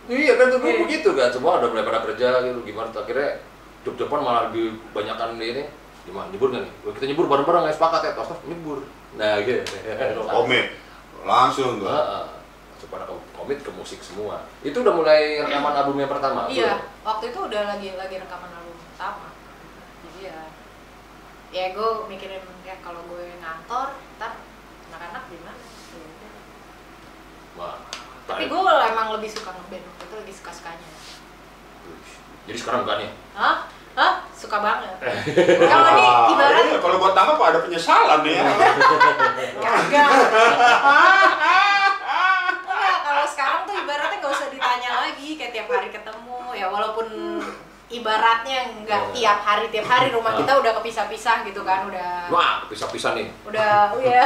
Iya 0.05 0.33
kan 0.37 0.45
tuh 0.53 0.59
Iya. 0.61 0.85
begitu 0.85 1.09
kan, 1.17 1.29
semua 1.33 1.57
udah 1.57 1.69
mulai 1.73 1.85
pada 1.85 1.99
kerja 2.05 2.27
gitu, 2.45 2.59
gimana 2.61 2.93
tuh 2.93 3.01
akhirnya 3.01 3.41
depan 3.85 4.19
malah 4.21 4.49
lebih 4.49 4.81
banyakan 4.93 5.37
ini 5.37 5.69
gimana 6.05 6.29
nyebur 6.29 6.53
nggak 6.53 6.63
nih? 6.65 6.73
Wah, 6.85 6.93
kita 6.93 7.05
nyebur 7.09 7.25
bareng-bareng 7.25 7.61
nggak 7.65 7.77
sepakat 7.77 8.01
ya, 8.05 8.11
tos 8.13 8.29
nyebur. 8.45 8.85
Nah 9.17 9.41
gitu. 9.41 9.61
Komit. 10.37 10.77
Langsung 11.25 11.81
tuh. 11.81 11.89
Langsung 11.89 12.89
pada 12.93 13.09
komit 13.33 13.61
ke 13.65 13.71
musik 13.73 14.01
semua. 14.05 14.45
Itu 14.61 14.85
udah 14.85 14.93
mulai 14.93 15.41
rekaman 15.41 15.73
album 15.73 15.97
yang 15.97 16.11
pertama. 16.11 16.45
Iya, 16.45 16.85
waktu 17.01 17.33
itu 17.33 17.39
udah 17.41 17.61
lagi 17.73 17.89
lagi 17.97 18.15
rekaman 18.21 18.51
album 18.53 18.77
pertama. 18.93 19.33
Jadi 20.05 20.29
ya 20.29 20.39
ya 21.49 21.65
gue 21.73 21.89
mikirin 22.09 22.43
ya 22.67 22.75
kalau 22.85 23.01
gue 23.09 23.25
ngantor, 23.41 23.97
ntar 24.21 24.31
anak-anak 24.93 25.23
gimana? 25.29 25.57
Ya 25.57 26.05
udah. 26.05 27.94
Tapi 28.25 28.43
gue 28.49 28.59
emang 28.89 29.07
lebih 29.13 29.29
suka 29.29 29.53
ngeband, 29.53 29.85
waktu 29.85 30.03
itu 30.03 30.15
lagi 30.17 30.33
suka-sukanya. 30.33 30.87
Jadi 32.45 32.57
sekarang 32.57 32.79
bukan 32.85 33.05
ya? 33.05 33.11
Hah? 33.37 33.55
Hah? 33.95 34.13
Suka 34.35 34.57
banget. 34.59 34.91
Kalau 35.71 35.89
nih 35.95 36.03
Ah, 36.05 36.27
ibarat 36.27 36.63
iya, 36.67 36.77
kalau 36.83 36.99
buat 36.99 37.15
tangkap 37.15 37.39
ada 37.39 37.59
penyesalan 37.63 38.19
nih 38.27 38.33
ya. 38.35 38.43
Kagak. 39.63 40.09
Enggak, 42.59 42.95
kalau 43.01 43.25
sekarang 43.25 43.59
tuh 43.63 43.75
ibaratnya 43.79 44.17
nggak 44.19 44.33
usah 44.35 44.49
ditanya 44.51 44.89
lagi 44.99 45.27
kayak 45.39 45.51
tiap 45.55 45.67
hari 45.71 45.89
ketemu 45.89 46.37
ya 46.53 46.67
walaupun 46.67 47.07
ibaratnya 47.95 48.59
nggak 48.81 49.01
Iya. 49.09 49.13
tiap 49.13 49.39
hari 49.41 49.65
tiap 49.69 49.85
hari 49.85 50.07
rumah 50.09 50.31
Ah. 50.31 50.37
kita 50.37 50.51
udah 50.55 50.71
kepisah-pisah 50.75 51.43
gitu 51.43 51.61
kan 51.61 51.85
udah 51.85 52.27
Wah, 52.27 52.63
pisah-pisah 52.67 53.11
nih. 53.13 53.27
udah 53.43 53.71
oh 53.93 53.99
ya 53.99 54.23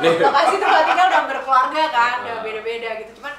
lokasi 0.00 0.56
tempat 0.56 0.82
tinggal 0.84 1.06
udah 1.06 1.22
berkeluarga 1.26 1.82
kan 1.88 2.14
udah 2.22 2.36
beda-beda 2.40 2.90
gitu 2.98 3.12
cuman 3.16 3.34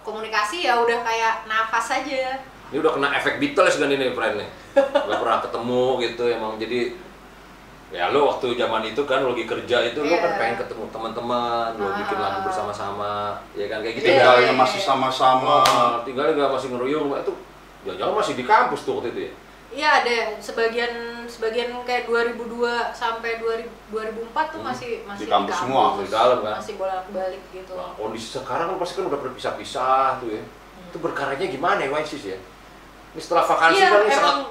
komunikasi 0.00 0.64
ya 0.64 0.76
udah 0.76 0.98
kayak 1.00 1.44
nafas 1.44 1.88
aja 1.94 2.36
Ini 2.64 2.80
udah 2.80 2.92
kena 2.92 3.08
efek 3.14 3.38
Beatles 3.38 3.76
kan 3.76 3.86
ini 3.86 4.10
friend 4.10 4.34
nih. 4.36 4.48
Gak 4.74 5.20
pernah 5.20 5.38
ketemu 5.38 5.84
gitu 6.02 6.24
emang 6.26 6.56
jadi 6.56 6.90
ya 7.88 8.10
lo 8.10 8.26
waktu 8.26 8.58
zaman 8.58 8.82
itu 8.82 8.98
kan 9.04 9.22
lo 9.22 9.30
lagi 9.30 9.46
kerja 9.46 9.78
itu 9.84 10.00
lo 10.00 10.10
kan 10.10 10.26
Iya. 10.26 10.38
pengen 10.40 10.56
ketemu 10.58 10.84
teman-teman, 10.90 11.70
lo 11.78 11.86
Ah. 11.86 11.94
bikin 11.94 12.18
lagu 12.18 12.40
bersama-sama, 12.42 13.14
ya 13.54 13.70
kan 13.70 13.78
kayak 13.78 13.94
gitu 13.94 14.04
Iya, 14.04 14.10
kan. 14.10 14.18
Tinggalnya 14.18 14.50
iya, 14.50 14.58
masih 14.58 14.80
iya. 14.80 14.86
sama-sama. 14.88 15.56
Wah, 15.62 16.02
tinggalnya 16.02 16.32
nggak 16.34 16.50
masih 16.50 16.68
ngeruyung, 16.68 17.06
itu 17.14 17.32
jangan 17.92 18.14
masih 18.16 18.34
di 18.34 18.44
kampus 18.44 18.80
tuh 18.82 18.96
waktu 18.96 19.10
itu 19.10 19.20
ya. 19.22 19.32
Iya 19.74 19.88
ada 20.00 20.16
sebagian 20.38 20.92
sebagian 21.26 21.74
kayak 21.82 22.06
2002 22.06 22.46
sampai 22.92 23.36
2000, 23.36 23.66
2004 23.90 24.30
tuh 24.48 24.60
Hmm. 24.62 24.70
masih 24.70 24.90
masih 25.02 25.26
Di 25.26 25.28
kampus 25.28 25.56
semua, 25.58 25.84
di 25.98 26.06
dalam 26.06 26.38
kan. 26.40 26.54
masih 26.56 26.74
bolak-balik 26.74 27.42
gitu. 27.50 27.74
Nah, 27.74 27.90
kondisi 27.92 28.28
sekarang 28.30 28.70
kan 28.70 28.76
pasti 28.78 28.94
kan 28.94 29.04
udah 29.04 29.20
berpisah-pisah 29.20 30.08
tuh 30.18 30.30
ya. 30.30 30.42
Itu 30.86 30.98
berkaryanya 30.98 31.48
gimana 31.48 31.80
ya 31.80 31.90
Waisis 31.90 32.22
ya? 32.24 32.38
Ini 33.10 33.20
setelah 33.20 33.44
vakansi 33.44 33.76
Iya, 33.76 33.88
kan 33.88 34.00
emang- 34.00 34.14
sangat 34.14 34.46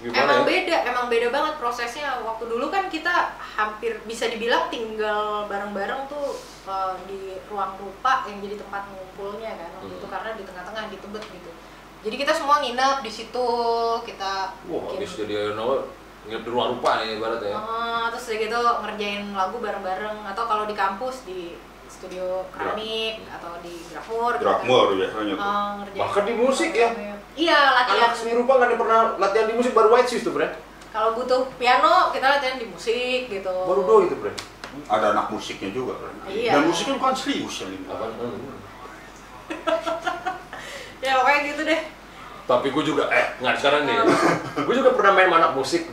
gimana 0.00 0.18
emang 0.20 0.40
ya? 0.40 0.46
beda, 0.46 0.76
emang 0.86 1.06
beda 1.08 1.28
banget 1.28 1.54
prosesnya. 1.56 2.08
Waktu 2.20 2.44
dulu 2.46 2.66
kan 2.68 2.86
kita 2.86 3.14
hampir 3.52 3.98
bisa 4.04 4.26
dibilang 4.26 4.66
tinggal 4.68 5.46
bareng-bareng 5.46 6.06
tuh 6.06 6.34
uh, 6.64 6.98
di 7.04 7.20
ruang 7.46 7.74
rupa 7.76 8.26
yang 8.26 8.38
jadi 8.40 8.54
tempat 8.56 8.82
ngumpulnya 8.88 9.50
kan 9.52 9.70
waktu 9.72 9.86
Hmm. 9.88 9.98
itu 9.98 10.06
karena 10.08 10.30
di 10.34 10.42
tengah-tengah 10.42 10.84
di 10.88 10.96
Tebet 10.96 11.24
gitu. 11.28 11.50
Jadi 12.08 12.24
kita 12.24 12.32
semua 12.32 12.64
nginep 12.64 13.04
di 13.04 13.12
situ, 13.12 13.48
kita 14.00 14.32
Wah, 14.64 14.80
bikin- 14.88 14.96
habis 14.96 15.12
jadi 15.12 15.52
no, 15.52 15.84
nginep 16.24 16.40
di 16.40 16.48
ruang 16.48 16.80
rupa 16.80 17.04
nih 17.04 17.20
ibaratnya. 17.20 17.52
ya. 17.52 17.60
Ah, 17.60 18.04
terus 18.08 18.32
udah 18.32 18.38
gitu 18.40 18.60
ngerjain 18.80 19.24
lagu 19.36 19.60
bareng-bareng 19.60 20.24
atau 20.24 20.44
kalau 20.48 20.64
di 20.64 20.72
kampus 20.72 21.28
di 21.28 21.52
studio 21.84 22.48
keramik 22.48 23.28
atau 23.28 23.60
di 23.60 23.76
Grakmur 23.92 24.40
gitu 24.40 24.48
kan. 24.48 24.64
Biasanya 24.96 25.34
tuh. 25.36 25.44
Ngerjain 25.84 26.00
Bahkan 26.00 26.22
di 26.24 26.32
musik 26.32 26.72
ya? 26.72 26.88
Iya, 27.36 27.60
latihan. 27.76 28.08
Anak 28.08 28.16
seni 28.16 28.32
rupa 28.32 28.56
nggak 28.56 28.68
ada 28.72 28.76
pernah 28.80 29.00
latihan 29.20 29.44
di 29.44 29.54
musik 29.60 29.76
baru 29.76 29.92
White 29.92 30.08
Shoes 30.08 30.24
tuh, 30.24 30.32
Bre. 30.32 30.48
Kalau 30.88 31.12
butuh 31.12 31.44
piano, 31.60 32.08
kita 32.08 32.40
latihan 32.40 32.56
di 32.56 32.72
musik 32.72 33.28
gitu. 33.28 33.52
Baru 33.68 33.84
do 33.84 34.08
itu, 34.08 34.16
Bre. 34.16 34.32
Ada 34.88 35.12
anak 35.12 35.28
musiknya 35.28 35.76
juga 35.76 36.00
kan. 36.00 36.24
Iya. 36.24 36.56
Dan 36.56 36.72
musiknya 36.72 36.96
bukan 36.96 37.12
serius 37.12 37.68
yang 37.68 37.76
ini. 37.76 37.84
Ya 40.98 41.14
pokoknya 41.14 41.40
gitu 41.54 41.62
deh. 41.62 41.80
Tapi 42.48 42.72
gue 42.72 42.80
juga, 42.80 43.12
eh, 43.12 43.36
nggak 43.44 43.54
sekarang 43.60 43.84
nih. 43.84 43.96
gue 44.64 44.74
juga 44.74 44.96
pernah 44.96 45.12
main 45.12 45.28
anak 45.28 45.52
musik. 45.52 45.84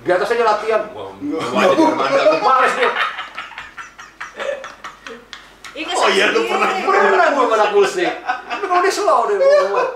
Di 0.00 0.08
atas 0.08 0.32
aja 0.32 0.44
latihan. 0.56 0.88
Wah, 0.96 1.12
gue 1.20 1.36
aja 1.36 1.74
di 1.76 1.84
Armada, 1.84 2.20
gue 2.24 2.40
males 2.40 2.72
nih. 2.80 2.92
Iya, 5.74 5.90
Oh 5.90 6.08
iya, 6.08 6.30
lu 6.32 6.48
pernah. 6.48 6.68
Pernah 6.72 7.28
gue 7.36 7.44
anak 7.52 7.70
musik. 7.76 8.10
Tapi 8.24 8.64
kalau 8.64 8.80
dia 8.80 8.94
slow 8.96 9.20
deh, 9.28 9.36
gue 9.36 9.44
ngomong. 9.44 9.90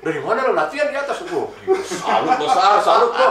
Dari 0.00 0.18
mana 0.18 0.48
lo 0.48 0.52
latihan 0.56 0.90
di 0.90 0.96
atas? 0.98 1.22
Gue, 1.22 1.46
salut 1.86 2.34
besar, 2.40 2.82
salut 2.82 3.12
lo. 3.14 3.30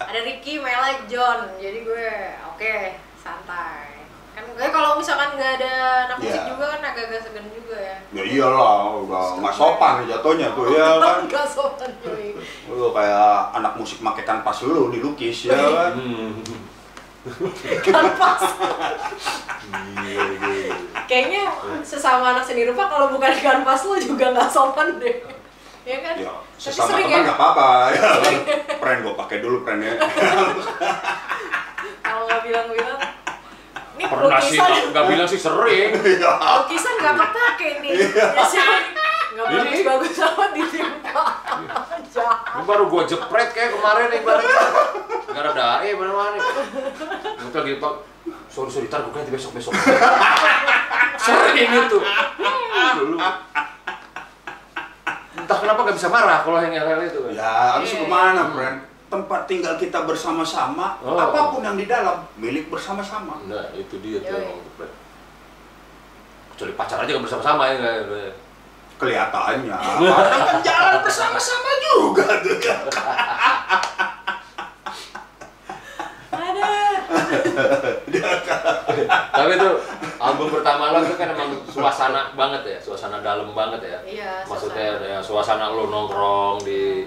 Ada 0.00 0.20
Ricky, 0.26 0.58
Mela, 0.58 1.06
John. 1.06 1.54
Jadi 1.62 1.86
gue 1.86 2.06
oke, 2.50 2.74
santai. 3.22 3.93
Kan 4.34 4.44
gue 4.44 4.66
kalau 4.68 4.98
misalkan 4.98 5.30
nggak 5.34 5.52
ada 5.56 5.72
anak 6.04 6.16
musik 6.18 6.34
Iya. 6.36 6.50
juga 6.50 6.64
kan 6.68 6.80
agak-agak 6.84 7.20
segan 7.22 7.46
juga 7.48 7.76
ya. 7.76 7.96
Ya 8.10 8.22
iyalah, 8.24 8.78
udah 8.98 9.24
nggak 9.38 9.54
sopan 9.54 9.94
jatuhnya 10.04 10.48
tuh 10.52 10.66
ya 10.68 10.86
kan. 10.98 11.16
Nggak 11.24 11.46
sopan 11.46 11.90
cuy. 12.00 12.34
Lu 12.70 12.90
kayak 12.90 13.30
anak 13.54 13.72
musik 13.74 13.98
make 13.98 14.22
kanvas 14.22 14.58
lu 14.60 14.90
dilukis 14.90 15.46
ya 15.46 15.54
kan. 15.54 15.94
Kanvas. 17.86 18.42
Iya. 20.04 20.24
Kayaknya 21.04 21.42
sesama 21.80 22.32
anak 22.32 22.44
seni 22.44 22.64
rupa 22.64 22.84
kalau 22.86 23.08
bukan 23.08 23.32
kanvas 23.34 23.80
lu 23.84 23.96
juga 23.96 24.28
nggak 24.30 24.50
sopan 24.50 24.98
deh. 24.98 25.24
Ya 25.84 26.00
kan? 26.00 26.14
Ya, 26.16 26.32
Tapi 26.32 26.58
sesama 26.58 26.96
teman 26.96 27.08
ya. 27.08 27.18
nggak 27.22 27.38
apa-apa 27.38 27.68
ya. 27.92 28.02
Pren 28.82 28.98
gua 29.00 29.14
pakai 29.16 29.38
dulu 29.38 29.62
pren 29.62 29.78
ya. 29.78 29.92
Kalau 32.00 32.24
nggak 32.24 32.40
bilang-bilang, 32.42 33.00
ini 33.94 34.04
Pernah 34.04 34.40
sih, 34.40 34.54
lukisan, 34.54 34.66
nggak 34.66 34.90
nggak 34.90 35.04
bilang 35.06 35.28
sih 35.28 35.38
sering. 35.38 35.90
lukisan 36.58 36.94
nggak 36.96 37.14
kepake 37.16 37.68
nih. 37.80 37.90
Biasanya 38.10 38.64
nggak 39.30 39.46
Ini- 39.46 39.82
bagus-bagus 39.82 40.14
amat 40.24 40.50
ditimpa. 40.52 41.22
Jahat. 42.08 42.38
Ini 42.52 42.62
baru 42.64 42.84
gue 42.86 43.02
jepret 43.04 43.48
kayak 43.50 43.70
kemarin 43.72 44.06
nih 44.08 44.18
ibaratnya. 44.20 44.58
Gara 45.26 45.50
dae 45.50 45.90
bener 45.92 46.12
mana 46.12 46.38
Gue 47.34 47.50
lagi 47.52 47.74
pak, 47.76 47.94
sorry 48.46 48.70
sorry, 48.70 48.86
ntar 48.86 49.02
gue 49.02 49.10
ganti 49.10 49.30
besok 49.30 49.50
besok. 49.52 49.74
Sering 51.24 51.56
itu. 51.72 51.98
Dulu. 52.94 53.16
Entah 55.34 55.58
kenapa 55.58 55.80
gak 55.82 55.96
bisa 55.96 56.08
marah 56.08 56.40
kalau 56.40 56.58
yang 56.58 56.72
hal 56.72 57.00
itu 57.00 57.18
kan. 57.20 57.32
Ya, 57.32 57.50
habis 57.74 57.90
Iya. 57.90 58.00
ke 58.00 58.06
mana, 58.06 58.42
Pren? 58.48 58.74
Tempat 59.14 59.46
tinggal 59.46 59.78
kita 59.78 60.02
bersama-sama, 60.02 60.98
Oh. 60.98 61.14
apa 61.14 61.54
pun 61.54 61.62
yang 61.62 61.78
di 61.78 61.86
dalam, 61.86 62.26
milik 62.34 62.66
bersama-sama. 62.66 63.38
Nah 63.46 63.70
itu 63.70 64.02
dia 64.02 64.18
tuh 64.18 64.34
jepret. 64.34 64.90
Kecuali 66.50 66.74
pacar 66.74 66.98
aja 66.98 67.14
gak 67.14 67.22
bersama-sama 67.22 67.62
ya? 67.70 67.78
Kelihatannya, 68.94 69.74
padahal 69.74 70.42
kan 70.46 70.58
jalan 70.62 70.98
bersama-sama 71.02 71.70
juga 71.78 72.26
tuh. 72.42 72.58
Ada. 76.30 76.70
Tapi 79.30 79.50
itu 79.52 79.70
album 80.16 80.48
pertama 80.50 80.84
lo 80.90 80.98
itu 81.02 81.14
kan 81.14 81.28
emang 81.30 81.50
suasana 81.66 82.34
banget 82.34 82.62
ya, 82.66 82.78
suasana 82.80 83.18
dalam 83.18 83.50
banget 83.50 83.80
ya. 83.84 83.98
Iya, 84.02 84.32
Maksudnya 84.46 84.88
suasana. 84.98 85.06
ya 85.06 85.18
suasana 85.20 85.64
lo 85.70 85.86
nongkrong 85.86 86.62
di 86.62 87.06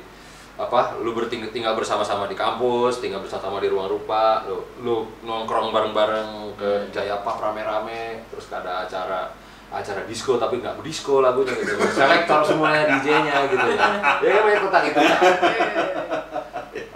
apa 0.57 0.97
lu 1.05 1.13
bertinggal 1.13 1.53
tinggal 1.53 1.77
bersama-sama 1.77 2.25
di 2.25 2.33
kampus, 2.33 2.97
tinggal 2.97 3.21
bersama 3.21 3.61
di 3.61 3.69
ruang 3.69 3.85
rupa, 3.85 4.41
lu, 4.49 4.65
lu 4.81 5.05
nongkrong 5.21 5.69
bareng-bareng 5.69 6.57
ke 6.57 6.89
Jaya 6.89 7.21
Pub 7.21 7.37
rame-rame, 7.37 8.25
terus 8.33 8.49
ada 8.49 8.89
acara 8.89 9.29
acara 9.69 10.01
disco 10.09 10.41
tapi 10.41 10.57
nggak 10.57 10.81
berdisco 10.81 11.21
lagunya 11.21 11.53
gitu, 11.53 11.77
selektor 11.93 12.41
semuanya 12.41 12.87
DJ-nya 12.97 13.37
gitu 13.53 13.67
ya, 13.69 13.87
ya 14.23 14.29
kan 14.33 14.41
banyak 14.49 14.61
tentang 14.65 14.85
itu. 14.89 14.99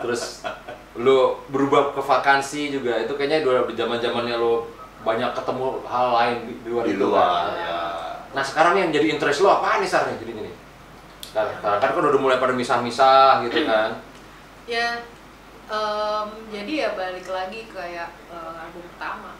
Terus 0.01 0.21
lu 0.97 1.37
berubah 1.53 1.93
ke 1.93 2.01
vakansi 2.01 2.73
juga 2.73 2.97
itu 2.97 3.13
kayaknya 3.13 3.45
di 3.45 3.73
zaman 3.77 4.01
zamannya 4.01 4.35
lu 4.41 4.65
banyak 5.01 5.33
ketemu 5.33 5.65
hal 5.85 6.07
lain 6.13 6.37
di, 6.45 6.53
di 6.61 6.69
luar 6.69 6.83
di 6.85 6.93
itu 6.93 7.05
luar 7.05 7.21
kan. 7.21 7.57
ya. 7.57 7.79
Nah 8.37 8.43
sekarang 8.45 8.73
yang 8.77 8.89
jadi 8.89 9.17
interest 9.17 9.41
lo 9.41 9.49
apa 9.61 9.81
nih 9.81 9.89
Sar 9.89 10.09
nih 10.09 10.17
jadi 10.21 10.31
gini? 10.33 10.51
Sekarang 11.31 11.55
kan 11.63 11.79
kan 11.79 12.03
udah 12.03 12.19
mulai 12.19 12.37
pada 12.37 12.51
misah-misah 12.51 13.47
gitu 13.47 13.63
kan. 13.71 13.95
Ya, 14.67 14.99
em, 15.67 16.27
jadi 16.51 16.73
ya 16.77 16.89
balik 16.93 17.25
lagi 17.25 17.71
kayak 17.71 18.09
eh, 18.27 18.53
album 18.59 18.83
pertama. 18.91 19.31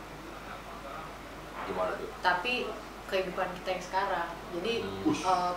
Gimana 1.68 1.92
tuh? 1.94 2.10
Tapi 2.22 2.66
kehidupan 3.06 3.48
kita 3.60 3.70
yang 3.70 3.84
sekarang. 3.84 4.30
Jadi 4.56 4.74
Hmm. 4.82 5.14
eh, 5.14 5.54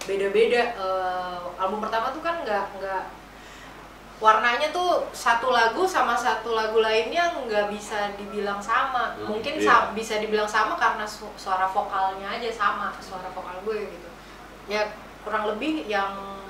beda-beda. 0.00 0.62
Eh, 0.78 1.38
album 1.58 1.82
pertama 1.82 2.08
tuh 2.10 2.22
kan 2.22 2.40
nggak 2.40 2.66
nggak 2.78 3.04
warnanya 4.20 4.68
tuh 4.68 5.08
satu 5.10 5.48
lagu 5.48 5.82
sama 5.82 6.12
satu 6.12 6.52
lagu 6.52 6.78
lainnya 6.78 7.32
nggak 7.34 7.72
bisa 7.72 8.12
dibilang 8.14 8.60
sama. 8.60 9.16
Hmm, 9.16 9.26
Mungkin 9.26 9.56
iya. 9.56 9.64
sa- 9.66 9.90
bisa 9.90 10.20
dibilang 10.20 10.44
sama 10.46 10.76
karena 10.76 11.08
su- 11.08 11.32
suara 11.34 11.64
vokalnya 11.66 12.28
aja 12.28 12.52
sama, 12.52 12.92
suara 13.00 13.26
vokal 13.32 13.64
gue 13.64 13.88
gitu. 13.88 14.08
Ya 14.68 14.84
kurang 15.22 15.44
lebih 15.56 15.84
yang 15.86 16.40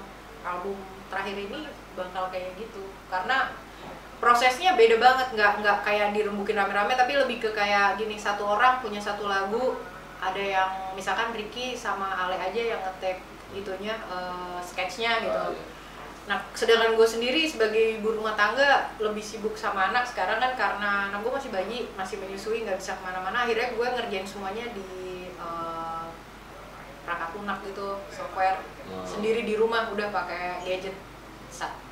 album 0.46 0.76
terakhir 1.10 1.36
ini 1.36 1.66
bakal 1.98 2.30
kayak 2.30 2.54
gitu. 2.56 2.90
Karena 3.10 3.50
prosesnya 4.20 4.76
beda 4.76 5.00
banget 5.00 5.28
nggak 5.32 5.52
nggak 5.64 5.78
kayak 5.80 6.12
dirembukin 6.12 6.60
rame-rame 6.60 6.92
tapi 6.92 7.16
lebih 7.16 7.40
ke 7.40 7.50
kayak 7.56 7.96
gini 7.96 8.20
satu 8.20 8.44
orang 8.44 8.84
punya 8.84 9.00
satu 9.00 9.24
lagu 9.24 9.80
ada 10.20 10.44
yang 10.44 10.70
misalkan 10.92 11.32
Ricky 11.32 11.72
sama 11.72 12.12
Ale 12.12 12.36
aja 12.36 12.76
yang 12.76 12.80
ngetek 12.84 13.24
itunya 13.56 13.96
eh, 13.96 14.60
sketchnya 14.60 15.24
gitu. 15.24 15.32
Ah, 15.32 15.50
iya. 15.50 15.64
nah 16.28 16.38
sedangkan 16.52 16.94
gue 16.94 17.08
sendiri 17.08 17.42
sebagai 17.48 17.98
ibu 17.98 18.14
rumah 18.14 18.36
tangga 18.36 18.92
lebih 19.00 19.24
sibuk 19.24 19.56
sama 19.56 19.90
anak 19.90 20.04
sekarang 20.06 20.38
kan 20.38 20.52
karena 20.54 21.10
anak 21.10 21.24
gue 21.24 21.32
masih 21.32 21.50
bayi 21.50 21.78
masih 21.96 22.20
menyusui 22.20 22.62
nggak 22.62 22.76
bisa 22.76 23.00
ke 23.00 23.02
mana-mana. 23.02 23.48
Akhirnya 23.48 23.72
gue 23.72 23.86
ngerjain 23.88 24.28
semuanya 24.28 24.68
di 24.76 24.84
eh, 25.32 25.99
perangkat 27.10 27.30
lunak 27.34 27.58
gitu 27.66 27.98
software 28.06 28.62
Hmm. 28.86 29.02
sendiri 29.02 29.42
di 29.42 29.54
rumah 29.54 29.90
udah 29.90 30.10
pakai 30.10 30.62
gadget. 30.62 30.94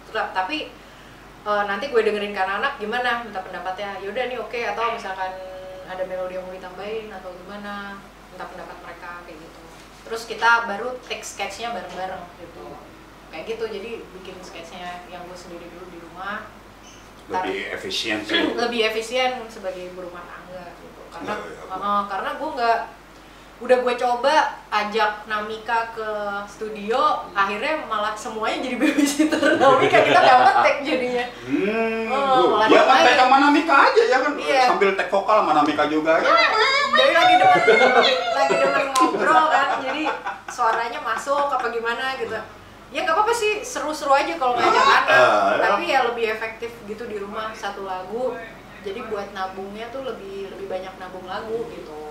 Tetap 0.06 0.30
tapi 0.30 0.70
eh, 1.42 1.62
nanti 1.66 1.90
gue 1.90 2.02
dengerin 2.02 2.30
ke 2.30 2.38
anak 2.38 2.78
gimana? 2.78 3.22
Minta 3.22 3.42
pendapatnya 3.42 3.98
yaudah 3.98 4.24
nih 4.26 4.38
oke 4.38 4.58
atau 4.58 4.94
misalkan 4.94 5.30
ada 5.86 6.02
melodi 6.06 6.38
yang 6.38 6.46
mau 6.46 6.54
ditambahin 6.54 7.10
atau 7.10 7.30
gimana 7.34 7.98
minta 8.30 8.44
pendapat 8.46 8.76
mereka 8.82 9.10
kayak 9.26 9.38
gitu. 9.42 9.60
Terus 10.06 10.22
kita 10.26 10.66
baru 10.66 10.98
take 11.06 11.22
sketchnya 11.22 11.74
bareng-bareng 11.74 12.22
gitu. 12.38 12.66
Kayak 13.30 13.44
gitu 13.46 13.64
jadi 13.70 13.90
bikin 14.18 14.36
sketchnya 14.42 15.02
yang 15.10 15.22
gue 15.26 15.38
sendiri 15.38 15.66
dulu 15.70 15.86
di 15.90 15.98
rumah. 16.02 16.46
Lebih 17.30 17.74
efisien 17.74 18.22
sih. 18.26 18.42
Lebih 18.62 18.80
efisien 18.90 19.38
sebagai 19.46 19.86
ibu 19.86 20.02
rumah 20.02 20.26
tangga 20.26 20.74
gitu. 20.78 21.02
Karena 21.14 21.34
Iya, 21.36 21.62
iya, 21.62 21.76
uh, 21.78 22.02
karena 22.10 22.30
gue 22.34 22.48
nggak 22.56 22.78
udah 23.58 23.76
gue 23.76 23.94
coba 23.96 24.34
ajak 24.70 25.26
Namika 25.26 25.90
ke 25.90 26.06
studio 26.46 27.26
akhirnya 27.32 27.82
malah 27.84 28.14
semuanya 28.14 28.62
jadi 28.62 28.76
babysitter 28.82 29.58
Namika. 29.58 29.98
Kita 30.00 30.14
nggak 30.16 30.38
ngetek 30.40 30.76
jadinya. 30.86 31.24
Hmm, 31.42 32.06
Oh, 32.08 32.54
malah 32.54 32.70
ya 32.70 32.82
kan 32.82 33.02
tag 33.02 33.18
sama 33.18 33.36
Namika 33.40 33.74
aja 33.84 34.02
ya 34.04 34.18
kan? 34.20 34.32
Iya. 34.34 34.62
sambil 34.68 34.90
tag 34.94 35.08
vokal 35.08 35.36
sama 35.42 35.52
Namika 35.52 35.84
juga 35.86 36.12
ya. 36.16 36.30
dari 36.88 37.12
lagi 37.12 37.34
demen 37.36 37.62
lagi 38.32 38.54
demen 38.54 38.84
ngobrol 38.92 39.44
kan. 39.48 39.68
Jadi 39.82 40.04
suaranya 40.48 41.00
masuk 41.02 41.50
apa 41.50 41.66
gimana 41.68 42.14
gitu. 42.14 42.38
Ya 42.88 43.04
nggak 43.04 43.12
apa-apa 43.12 43.34
sih 43.34 43.60
seru-seru 43.60 44.14
aja 44.14 44.32
kalau 44.34 44.54
ngajak 44.54 44.80
anak. 44.80 45.04
Ah, 45.10 45.18
ya. 45.52 45.60
tapi 45.60 45.84
ya 45.88 46.06
lebih 46.06 46.24
efektif 46.30 46.72
gitu 46.86 47.04
di 47.04 47.18
rumah 47.18 47.50
satu 47.52 47.82
lagu. 47.84 48.38
Jadi 48.80 49.02
buat 49.04 49.34
nabungnya 49.34 49.90
tuh 49.90 50.06
lebih 50.06 50.54
lebih 50.54 50.70
banyak 50.70 50.94
nabung 50.96 51.26
lagu 51.26 51.66
gitu 51.68 52.07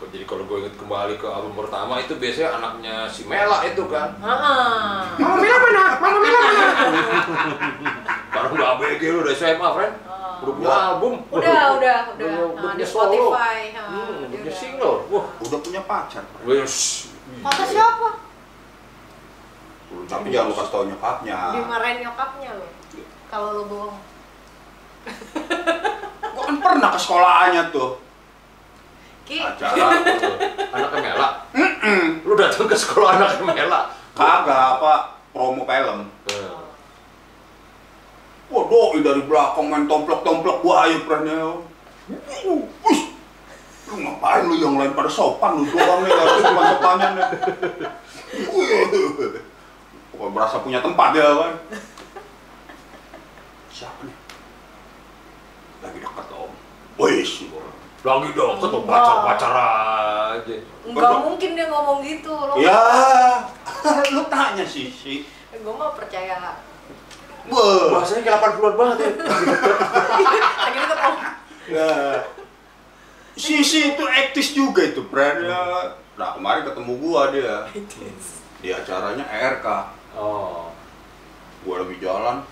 Jadi 0.00 0.24
kalau 0.24 0.44
gue 0.44 0.58
inget 0.58 0.74
kembali 0.74 1.14
ke 1.14 1.26
album 1.26 1.52
pertama 1.54 1.98
itu 1.98 2.14
biasanya 2.14 2.50
anaknya 2.54 2.94
si 3.06 3.26
Mela 3.26 3.60
itu 3.62 3.82
kan. 3.84 4.14
Heeh. 4.16 5.18
Mama 5.18 5.36
Mela 5.36 5.56
mana? 5.58 5.84
Mama 5.98 6.18
Mela 6.18 6.40
mana? 6.40 6.66
Sekarang 8.28 8.50
udah 8.52 8.66
ABG 8.74 9.02
lu 9.04 9.18
udah 9.20 9.34
SMA, 9.34 9.68
friend. 9.68 9.94
Oh. 10.04 10.14
Udah 10.38 10.54
punya 10.54 10.70
album. 10.86 11.14
udah 11.28 11.62
udah 11.76 11.96
udah 12.14 12.30
Udah, 12.48 12.70
punya 12.70 12.86
solo. 12.86 13.34
Hmm, 13.34 13.34
udah 13.34 13.50
dia 13.58 13.82
punya 14.30 14.38
udah. 14.40 14.54
single. 14.54 14.96
Wah, 15.08 15.26
Udah 15.40 15.58
punya 15.58 15.82
pacar. 15.82 16.22
wes. 16.42 16.74
kata 17.38 17.64
siapa 17.64 18.08
Tapi 20.04 20.26
jangan 20.28 20.48
lu 20.48 20.54
kasih 20.54 20.70
tau 20.70 20.84
nyokapnya. 20.84 21.38
dimarahin 21.52 21.98
nyokapnya 22.00 22.50
lo 22.54 22.66
kalau 23.28 23.48
lo 23.52 23.62
bohong 23.66 23.96
Gua 26.28 26.42
kan 26.44 26.56
pernah 26.58 26.88
ke 26.90 26.98
sekolahannya 26.98 27.62
tuh. 27.68 27.90
Ki 29.28 29.44
Acara. 29.44 29.92
Anaknya 30.72 31.00
Mela. 31.04 31.28
Mm-mm. 31.52 32.24
Lu 32.24 32.32
datang 32.32 32.64
ke 32.64 32.72
sekolah 32.72 33.20
anaknya 33.20 33.44
Mela. 33.44 33.80
Kagak 34.16 34.80
apa 34.80 35.20
promo 35.36 35.68
film. 35.68 36.08
Eh, 36.32 36.56
Wah, 38.48 38.64
doi 38.64 39.04
dari 39.04 39.20
belakang 39.28 39.68
main 39.68 39.84
tomplok-tomplok 39.84 40.64
buaya 40.64 40.96
pernah. 41.04 41.60
Wih, 42.08 43.00
lu 43.92 43.94
ngapain 44.00 44.48
lu 44.48 44.56
yang 44.56 44.80
lain 44.80 44.96
pada 44.96 45.12
sopan 45.12 45.60
lu 45.60 45.68
doang 45.68 46.00
nih 46.00 46.16
harus 46.16 46.40
sopan 46.40 46.64
sopannya 46.72 47.08
nih. 47.12 47.28
Pokoknya 50.16 50.32
berasa 50.32 50.64
punya 50.64 50.80
tempat 50.80 51.12
ya 51.12 51.28
kan. 51.28 51.52
Siapa 53.68 54.00
nih? 54.08 54.16
Lagi 55.84 55.98
dekat 56.00 56.26
om. 56.32 56.48
Wih, 56.96 57.20
sih 57.20 57.52
Lagi 57.98 58.30
dong, 58.30 58.62
ketemu 58.62 58.78
Enggak. 58.86 58.94
pacar-pacar 58.94 59.52
aja. 59.58 60.56
nggak 60.88 61.18
mungkin 61.20 61.50
dia 61.58 61.66
ngomong 61.66 61.98
gitu 62.06 62.30
lo 62.30 62.54
Ya, 62.54 62.78
lu 64.14 64.22
tanya 64.30 64.62
sih 64.62 64.86
sih. 64.88 65.26
gue 65.50 65.74
mau 65.74 65.90
percaya 65.90 66.38
Wah, 67.48 67.98
Bahasanya 67.98 68.22
kayak 68.22 68.40
80-an 68.44 68.74
banget 68.76 68.96
ya. 69.00 69.10
lagi 70.62 70.78
deket 70.78 70.98
om 71.00 71.16
ya. 71.68 71.90
Sisi 73.38 73.94
itu 73.96 74.04
ektis 74.04 74.52
juga 74.52 74.84
itu 74.84 75.02
brand 75.08 75.42
ya. 75.42 75.56
Nah 76.18 76.34
kemarin 76.36 76.66
ketemu 76.66 76.92
gua 76.98 77.30
dia 77.30 77.64
di 78.58 78.68
acaranya 78.74 79.24
ERK. 79.24 79.66
Oh. 80.18 80.68
Gua 81.62 81.86
lagi 81.86 81.96
jalan, 82.02 82.42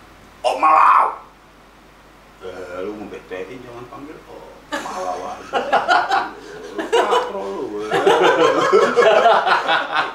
oh 0.47 0.57
malau. 0.57 1.19
Eh, 2.41 2.79
lu 2.87 2.95
mau 2.97 3.11
BTI 3.11 3.59
jangan 3.59 3.85
panggil 3.91 4.17
oh 4.31 4.46
lu. 7.37 7.87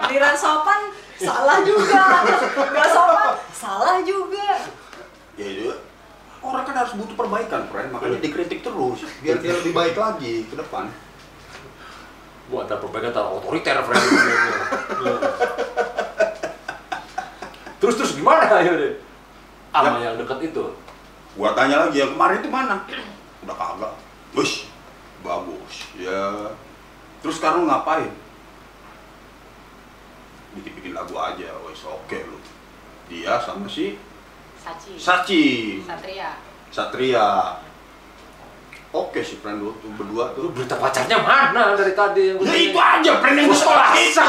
Giliran 0.09 0.35
sopan 0.35 0.81
salah 1.21 1.61
juga 1.61 2.25
nggak 2.57 2.87
sopan 2.89 3.29
salah 3.53 4.01
juga 4.01 4.65
Ya 5.37 5.45
itu 5.47 5.69
orang 6.41 6.65
kan 6.65 6.75
harus 6.75 6.93
butuh 6.97 7.15
perbaikan, 7.15 7.69
friend. 7.69 7.89
Makanya 7.93 8.17
dikritik 8.19 8.65
terus 8.65 9.05
biar 9.21 9.37
dia 9.39 9.53
lebih 9.57 9.73
baik 9.73 9.95
lagi 9.95 10.45
ke 10.49 10.55
depan. 10.57 10.89
Gua 12.49 12.67
antar 12.67 12.81
perbaikan 12.83 13.13
antar 13.15 13.29
otoriter, 13.31 13.77
friend. 13.85 14.05
terus 17.81 17.95
terus 17.97 18.11
gimana 18.17 18.61
ya 18.61 18.73
deh? 18.73 18.93
Sama 19.71 19.97
yang 20.03 20.17
deket 20.19 20.51
itu. 20.51 20.65
Gua 21.37 21.55
tanya 21.55 21.87
lagi 21.87 22.03
yang 22.03 22.11
kemarin 22.17 22.43
itu 22.43 22.49
mana? 22.51 22.75
Udah 23.45 23.55
kagak. 23.55 23.93
Wih, 24.31 24.53
bagus. 25.21 25.75
Ya. 25.99 26.51
Terus 27.19 27.35
sekarang 27.37 27.67
ngapain? 27.67 28.09
Bikin-bikin 30.55 30.91
lagu 30.91 31.15
aja, 31.15 31.51
wes 31.67 31.83
oke 31.83 32.17
lu. 32.27 32.37
Dia 33.11 33.39
sama 33.43 33.67
si 33.67 33.99
Sachi 34.55 34.93
Sachi, 34.95 35.45
Satria 35.83 36.31
Satria. 36.71 37.59
Oke 38.91 39.23
sih 39.23 39.39
friend 39.39 39.63
lu 39.63 39.71
tuh 39.79 39.87
berdua 39.95 40.35
Lu 40.35 40.47
tuh. 40.47 40.51
berita 40.51 40.75
pacarnya 40.75 41.15
mana 41.23 41.75
dari 41.79 41.95
tadi 41.95 42.35
yang 42.35 42.35
gua 42.35 42.51
Ya 42.51 42.55
itu 42.59 42.75
aja 42.79 43.11
friend 43.23 43.35
yang 43.39 43.47
di 43.47 43.55
sekolah 43.55 43.89
itu. 43.95 44.23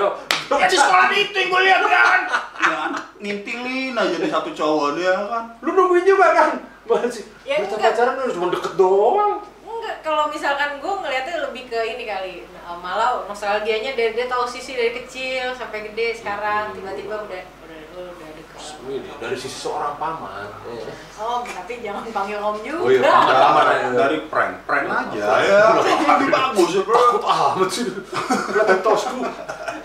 Lu 0.52 0.54
Ya 0.60 0.68
di 0.68 0.76
sekolah 0.76 1.08
itu 1.16 1.32
yang 1.32 1.48
gue 1.48 1.60
lihat 1.64 1.82
kan. 1.88 2.20
Ya 2.60 2.80
ngintilin 3.22 3.96
aja 3.96 4.16
di 4.20 4.28
satu 4.28 4.50
cowok 4.52 5.00
dia 5.00 5.14
kan. 5.16 5.44
lu 5.64 5.70
nungguin 5.72 6.04
juga 6.04 6.26
kan? 6.36 6.50
Mana 6.84 7.06
sih? 7.06 7.24
Ya, 7.42 7.58
berita 7.58 7.76
enggak. 7.76 7.92
pacaran 7.92 8.14
lu 8.18 8.32
cuma 8.32 8.46
deket 8.50 8.72
doang. 8.74 9.34
enggak 9.62 9.96
kalau 10.00 10.24
misalkan 10.26 10.78
gue 10.78 10.92
ngeliatnya 10.96 11.36
lebih 11.42 11.64
ke 11.66 11.78
ini 11.88 12.04
kali 12.04 12.34
Nah, 12.62 12.78
malah 12.78 13.26
nostalgianya 13.26 13.92
dia, 13.92 14.10
dia 14.12 14.24
tahu 14.24 14.46
sisi 14.46 14.72
dari 14.72 14.94
kecil 14.94 15.50
sampai 15.52 15.82
gede 15.84 16.14
sekarang 16.14 16.70
tiba-tiba 16.72 17.18
udah 17.20 17.42
udah 17.60 17.78
udah, 17.92 18.06
udah 18.12 18.28
deket 18.32 18.60
Ini 18.80 18.96
dari 19.16 19.34
sisi 19.34 19.58
seorang 19.58 19.94
paman. 19.96 20.46
Eh. 20.64 20.86
om 21.18 21.42
tapi 21.42 21.82
jangan 21.82 22.06
panggil 22.08 22.38
om 22.38 22.56
juga 22.56 22.78
Oh 22.78 22.88
iya, 22.88 23.02
paman, 23.04 23.34
paman. 23.34 23.64
aja. 23.68 23.88
dari 23.98 24.18
prank 24.26 24.54
prank 24.62 24.86
aja 24.86 25.26
ya 25.42 25.62
lebih 26.06 26.28
bagus 26.30 26.70
ya 26.72 26.82
bro 26.82 26.94
Takut 26.96 27.24
amat 27.26 27.68
sih. 27.68 27.84
Kelihatan 28.48 28.78
tosku. 28.80 29.20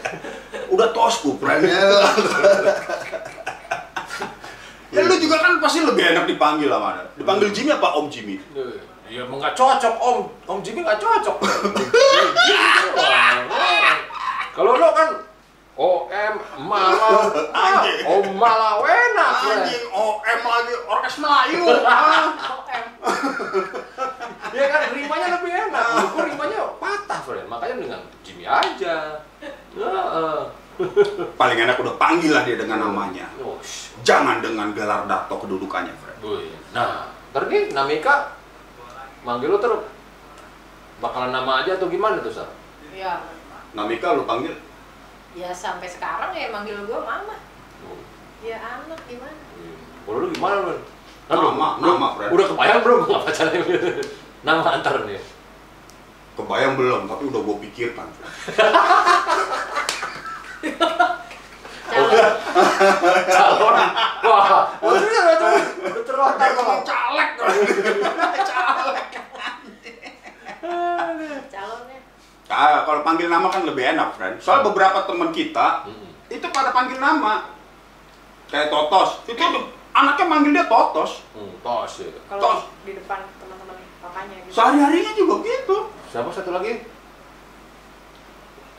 udah 0.73 0.87
tosku 0.91 1.29
pranknya 1.35 1.81
ya 4.97 5.05
lu 5.05 5.15
juga 5.21 5.37
kan 5.37 5.53
pasti 5.61 5.85
lebih 5.85 6.03
enak 6.17 6.25
dipanggil 6.25 6.67
lah 6.73 6.81
mana 6.81 7.03
dipanggil 7.13 7.53
Jimmy 7.53 7.69
apa 7.77 7.93
Om 8.01 8.09
Jimmy 8.09 8.41
Ya 9.07 9.23
emang 9.23 9.39
nggak 9.39 9.55
cocok 9.55 9.95
om, 10.03 10.27
om 10.51 10.59
Jimmy 10.59 10.83
nggak 10.83 10.99
cocok. 10.99 11.39
Kalau 14.55 14.75
lo 14.75 14.89
kan 14.91 15.09
OM 15.77 16.33
ah, 16.67 17.31
Anjing. 17.55 18.03
Om 18.03 18.25
Malawena, 18.35 19.27
anjing 19.47 19.85
OM 19.93 20.39
lagi 20.43 20.75
orkes 20.89 21.15
Melayu 21.21 21.61
om 21.71 22.33
ya 24.57 24.65
kan 24.67 24.81
rimanya 24.91 25.27
lebih 25.39 25.51
enak. 25.55 25.85
Gue 26.11 26.23
rimanya 26.33 26.59
patah, 26.81 27.19
friend. 27.23 27.47
Makanya 27.47 27.75
dengan 27.79 28.01
Jimmy 28.25 28.43
aja. 28.43 29.23
Heeh. 29.39 30.39
Paling 31.35 31.57
enak 31.57 31.77
udah 31.77 31.95
panggil 31.97 32.31
lah 32.31 32.45
dia 32.45 32.55
dengan 32.55 32.85
namanya 32.85 33.25
Oh, 33.41 33.57
jangan 34.01 34.39
dengan 34.39 34.71
gelar 34.71 35.05
dato 35.05 35.35
kedudukannya 35.37 35.93
Fred. 35.97 36.17
Nah, 36.71 37.09
ntar 37.33 37.43
nih 37.49 37.73
Namika 37.73 38.37
manggil 39.21 39.49
lo 39.49 39.57
terus 39.57 39.81
bakalan 40.97 41.29
nama 41.29 41.61
aja 41.61 41.77
atau 41.77 41.89
gimana 41.89 42.21
tuh, 42.21 42.33
Sar? 42.33 42.49
ya 42.89 43.21
Namika 43.73 44.13
lu 44.13 44.25
panggil 44.25 44.53
ya 45.33 45.53
sampai 45.53 45.85
sekarang 45.85 46.33
ya 46.33 46.49
manggil 46.49 46.77
gue 46.81 46.97
mama 46.97 47.37
ya 48.41 48.57
anak 48.57 48.97
gimana 49.05 49.37
Kalau 50.07 50.23
lu 50.23 50.27
gimana, 50.31 50.55
Bro? 50.63 50.77
Nama, 51.27 51.67
nama, 51.83 52.07
Fred. 52.15 52.31
Udah 52.31 52.47
kebayang 52.47 52.79
belum 52.79 52.99
nggak 53.03 53.21
pacarnya? 53.27 53.59
nama 54.39 54.63
antar 54.71 55.03
nih. 55.03 55.19
kebayang 56.37 56.73
belum 56.77 57.01
tapi 57.05 57.23
udah 57.27 57.41
gue 57.43 57.55
pikirkan. 57.67 58.07
calon 61.87 62.27
Calon. 63.27 63.75
Wah, 64.23 64.67
maksudnya? 64.77 65.21
Udah 65.87 66.03
terlontar 66.03 66.47
kok. 66.51 66.83
caleg 66.83 67.29
calonnya 71.47 71.99
Ah, 72.47 72.87
kalau 72.87 73.03
panggil 73.03 73.27
nama 73.27 73.51
kan 73.51 73.67
lebih 73.67 73.83
enak, 73.91 74.15
friend. 74.15 74.39
Soal 74.39 74.63
beberapa 74.63 75.03
teman 75.03 75.35
kita 75.35 75.83
Mm-mm. 75.83 76.31
itu 76.31 76.47
pada 76.47 76.71
panggil 76.71 76.95
nama. 76.95 77.51
Kayak 78.47 78.71
Totos. 78.71 79.19
Itu 79.27 79.35
tuh 79.35 79.67
anaknya 79.91 80.25
manggil 80.25 80.51
dia 80.55 80.63
Totos. 80.65 81.27
Hmm, 81.35 81.51
tos 81.59 81.99
ya. 81.99 82.07
kalau 82.25 82.39
Tos. 82.39 82.59
di 82.87 82.95
depan 82.95 83.19
teman-teman 83.35 83.75
papanya 83.99 84.35
gitu 84.41 84.55
Sehari-harinya 84.55 85.11
juga 85.13 85.35
gitu. 85.43 85.77
Siapa 86.07 86.31
satu 86.31 86.55
lagi? 86.55 86.87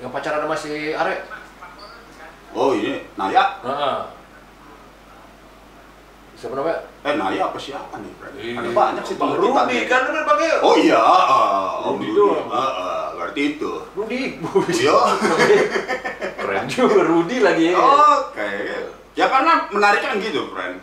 Yang 0.01 0.11
pacaran 0.17 0.41
sama 0.49 0.57
si 0.57 0.73
Are? 0.97 1.15
Oh, 2.59 2.75
ini 2.75 3.07
Naya. 3.15 3.45
Heeh. 3.63 3.97
Siapa 6.35 6.55
namanya? 6.55 6.83
Eh, 7.07 7.15
Naya 7.15 7.51
apa 7.51 7.59
siapa 7.59 7.95
nih, 7.99 8.13
friend? 8.19 8.35
Ada 8.59 8.71
banyak 8.75 9.05
sih 9.07 9.15
Bang. 9.15 9.39
Rudi 9.39 9.79
kan 9.87 10.11
udah 10.11 10.23
pakai. 10.27 10.51
Oh 10.63 10.75
iya, 10.75 10.99
Om 11.87 11.99
Rudi 12.03 12.09
doang. 12.15 12.47
Ah, 12.51 12.59
ah, 12.59 13.05
berarti 13.15 13.43
itu. 13.55 13.73
Rudi. 13.95 14.39
Iya. 14.75 14.99
Keren 16.43 16.65
juga 16.67 17.03
Rudi 17.07 17.37
lagi 17.39 17.75
ya. 17.75 17.79
Oke. 17.79 18.51
Ya 19.15 19.27
karena 19.27 19.67
menarik 19.71 20.03
kan 20.03 20.19
gitu, 20.19 20.51
friend. 20.51 20.79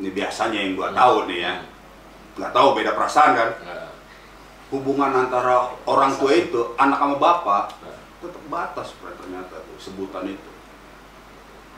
Ini 0.00 0.08
biasanya 0.12 0.58
yang 0.60 0.72
gua 0.76 0.92
tahu 0.92 1.28
nih 1.28 1.38
ya. 1.44 1.54
Nggak 2.36 2.52
tahu 2.52 2.68
beda 2.76 2.92
perasaan 2.96 3.32
kan. 3.32 3.50
Nah, 3.64 3.88
hubungan 4.72 5.12
antara 5.24 5.72
orang 5.84 6.12
tua 6.16 6.32
itu 6.32 6.76
anak 6.76 7.00
sama 7.00 7.16
bapak 7.16 7.64
Nah. 7.80 7.96
tetap 8.20 8.42
batas 8.52 8.88
Fred, 9.00 9.16
ternyata 9.16 9.56
sebutan 9.78 10.26
itu 10.26 10.50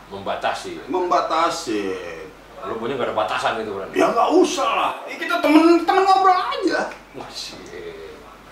membatasi. 0.08 0.80
membatasi 0.84 1.82
Lu 2.60 2.76
punya 2.76 2.92
nggak 2.92 3.08
ada 3.08 3.16
batasan 3.16 3.56
itu 3.58 3.72
kan? 3.72 3.88
ya 3.90 4.06
nggak 4.06 4.30
usah 4.34 4.68
lah 4.70 4.92
Eh, 5.06 5.16
kita 5.16 5.40
temen 5.40 5.80
temen 5.80 6.02
ngobrol 6.02 6.34
aja 6.34 6.92
Masih. 7.12 7.56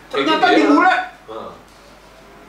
ternyata 0.09 0.49
gitu 0.49 0.57
di 0.57 0.64
bule 0.64 0.94
Heeh. 1.28 1.51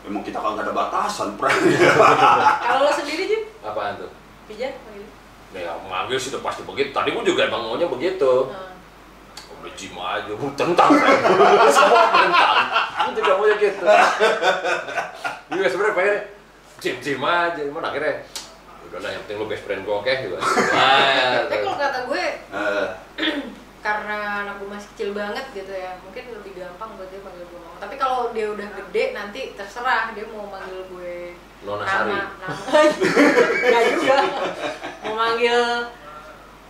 emang 0.06 0.24
kita 0.24 0.40
kagak 0.40 0.64
ada 0.64 0.72
batasan 0.72 1.36
Fred. 1.36 1.52
kalau 2.64 2.82
lo 2.82 2.92
sendiri 2.94 3.24
Jim 3.26 3.44
Apaan 3.60 3.98
tuh? 3.98 4.08
pijan 4.46 4.72
manggil 4.82 5.04
Ya 5.52 5.74
manggil 5.82 6.16
sih 6.16 6.30
udah 6.30 6.42
pasti 6.42 6.62
begitu. 6.62 6.90
Tadi 6.90 7.10
gua 7.10 7.26
juga 7.26 7.42
emang 7.44 7.66
maunya 7.66 7.86
begitu. 7.86 8.48
Nah, 8.48 8.70
Udah 9.52 9.74
Jim 9.74 9.92
aja, 9.94 10.30
uh, 10.30 10.52
tentang 10.56 10.90
Semua 11.76 12.04
tentang 12.08 12.56
Lu 12.96 13.12
juga 13.12 13.32
maunya 13.36 13.56
gitu 13.58 13.84
Juga 15.52 15.68
sebenernya 15.68 15.96
pengen 15.98 16.18
Jim 16.80 16.96
Jim 17.04 17.22
aja, 17.24 17.60
cuman 17.60 17.84
akhirnya 17.84 18.24
udah 18.90 19.00
lah 19.06 19.10
yang 19.14 19.22
penting 19.28 19.38
lu 19.38 19.46
best 19.46 19.64
friend 19.68 19.82
gue 19.86 19.96
oke? 19.96 20.10
Gitu. 20.10 20.38
Nah, 20.76 21.46
tapi 21.46 21.62
kalau 21.62 21.78
kata 21.78 22.00
gue 22.10 22.24
Eh, 22.50 22.88
karena 23.86 24.44
anak 24.44 24.60
gue 24.60 24.68
masih 24.68 24.90
kecil 24.96 25.10
banget 25.16 25.46
gitu 25.56 25.72
ya 25.72 25.96
mungkin 26.04 26.36
lebih 26.36 26.52
gampang 26.60 27.00
buat 27.00 27.08
dia 27.08 27.22
panggil 27.24 27.46
gue 27.48 27.60
mama. 27.64 27.78
Tapi 27.80 27.96
kalau 27.96 28.36
dia 28.36 28.48
udah 28.52 28.68
gede 28.76 29.04
nanti 29.16 29.42
terserah 29.56 30.12
dia 30.12 30.26
mau 30.28 30.52
manggil 30.52 30.84
gue 30.92 31.38
Nona 31.64 31.84
Sari. 31.88 32.12
Nama 32.12 32.20
nama 32.44 32.80
nggak 33.72 33.84
juga. 33.96 34.18
Mau 35.08 35.16
manggil 35.16 35.60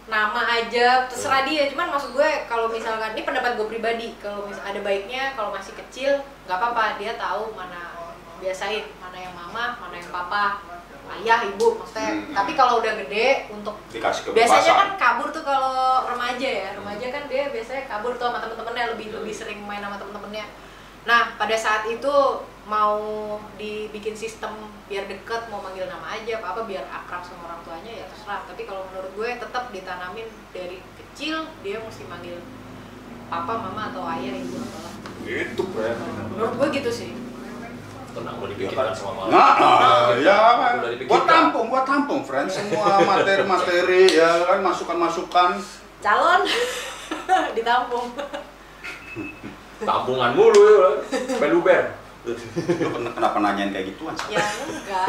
nama 0.10 0.42
aja 0.62 0.88
terserah 1.10 1.42
dia. 1.50 1.66
Cuman 1.74 1.90
maksud 1.98 2.14
gue 2.14 2.30
kalau 2.46 2.70
misalkan 2.70 3.18
ini 3.18 3.26
pendapat 3.26 3.58
gue 3.58 3.68
pribadi. 3.70 4.14
Kalau 4.22 4.46
misal 4.46 4.70
ada 4.70 4.82
baiknya 4.86 5.34
kalau 5.34 5.50
masih 5.50 5.74
kecil 5.82 6.22
nggak 6.46 6.58
apa-apa. 6.62 7.02
Dia 7.02 7.18
tahu 7.18 7.58
mana 7.58 7.99
biasain 8.40 8.84
mana 8.98 9.18
yang 9.20 9.36
mama 9.36 9.78
mana 9.80 9.96
yang 10.00 10.10
papa 10.10 10.64
ayah 11.20 11.40
ibu 11.46 11.82
maksudnya. 11.82 12.12
Hmm. 12.14 12.34
tapi 12.38 12.52
kalau 12.54 12.82
udah 12.82 12.94
gede 13.06 13.50
untuk 13.50 13.76
dikasih 13.90 14.30
biasanya 14.32 14.74
kan 14.78 14.90
kabur 14.96 15.28
tuh 15.34 15.42
kalau 15.42 16.06
remaja 16.06 16.50
ya. 16.50 16.70
Remaja 16.78 17.06
kan 17.10 17.24
dia 17.26 17.50
biasanya 17.50 17.90
kabur 17.90 18.14
tuh 18.16 18.30
sama 18.30 18.40
temen-temennya 18.42 18.94
lebih 18.94 19.08
lebih 19.18 19.34
sering 19.34 19.60
main 19.66 19.82
sama 19.82 19.98
temen-temennya. 19.98 20.46
Nah 21.10 21.34
pada 21.36 21.56
saat 21.58 21.90
itu 21.90 22.14
mau 22.70 23.02
dibikin 23.58 24.14
sistem 24.14 24.54
biar 24.86 25.10
deket 25.10 25.50
mau 25.50 25.58
manggil 25.66 25.90
nama 25.90 26.14
aja 26.14 26.38
apa 26.38 26.48
apa 26.54 26.62
biar 26.70 26.86
akrab 26.86 27.26
sama 27.26 27.50
orang 27.50 27.62
tuanya 27.66 27.92
ya 27.92 28.06
terserah. 28.06 28.46
Tapi 28.46 28.62
kalau 28.70 28.86
menurut 28.94 29.12
gue 29.18 29.30
tetap 29.42 29.74
ditanamin 29.74 30.28
dari 30.54 30.78
kecil 31.02 31.50
dia 31.66 31.82
mesti 31.82 32.06
manggil 32.06 32.38
papa 33.26 33.58
mama 33.58 33.90
atau 33.90 34.06
ayah 34.06 34.38
ibu 34.38 34.62
apalah. 34.62 34.94
Itu 35.26 35.64
friend 35.74 35.98
menurut 36.38 36.54
gue 36.62 36.68
gitu 36.82 36.92
sih 36.94 37.29
tenang 38.12 38.36
gue 38.36 38.48
dipikirkan 38.52 38.92
sama 38.92 39.12
mama 39.16 39.30
Nah, 39.30 39.52
ah, 39.56 40.08
ya 40.16 40.38
kan. 40.56 40.74
Dipikirkan. 40.84 41.10
Buat 41.10 41.24
tampung, 41.26 41.66
buat 41.68 41.86
tampung, 41.86 42.22
friend. 42.22 42.48
Semua 42.56 43.00
materi-materi, 43.00 44.10
ya 44.12 44.46
kan, 44.46 44.60
masukan-masukan. 44.60 45.52
calon 46.00 46.42
ditampung 47.56 48.08
tampungan 49.82 50.32
mulu 50.32 50.64
ya 50.64 50.90
peluber 51.36 51.84
Lu 52.20 52.36
ken- 52.36 53.16
kenapa 53.16 53.38
nanyain 53.38 53.72
kayak 53.72 53.96
gituan? 53.96 54.12
Ya 54.28 54.44
enggak 54.62 55.08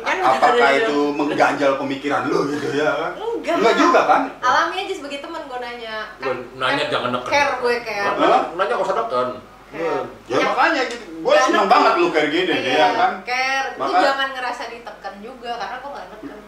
kan 0.00 0.16
Apakah 0.20 0.70
itu 0.74 0.98
mengganjal 1.10 1.76
pemikiran 1.76 2.28
lu 2.28 2.44
gitu 2.46 2.76
ya 2.76 2.92
kan? 2.92 3.12
Enggak. 3.16 3.56
Enggak 3.56 3.74
juga 3.74 4.00
kan? 4.04 4.22
alami 4.38 4.84
aja 4.84 4.94
sebagai 4.94 5.20
teman 5.20 5.42
gue 5.42 5.58
nanya 5.58 5.96
Gue 6.18 6.34
nanya 6.54 6.84
jangan 6.88 7.08
neken. 7.10 7.28
care 7.30 7.52
gue 7.56 7.74
care 7.82 8.12
nanya 8.54 8.72
kok 8.74 8.84
usah 8.84 8.96
neken 9.00 9.28
Care. 9.74 10.06
Ya 10.24 10.38
makanya 10.40 10.82
gitu. 10.86 11.04
Gue 11.18 11.34
seneng 11.36 11.60
neken. 11.60 11.72
banget 11.72 11.92
lu 11.96 12.06
kayak 12.08 12.30
gini 12.30 12.54
Iya, 12.54 12.76
ya 12.76 12.88
kan. 12.94 13.12
care 13.22 13.68
lu 13.72 13.80
Maka- 13.82 14.02
jangan 14.02 14.28
ngerasa 14.30 14.62
ditekan 14.68 15.14
juga 15.18 15.50
karena 15.56 15.76
kok 15.76 15.90
gak 15.90 16.06
neken 16.08 16.38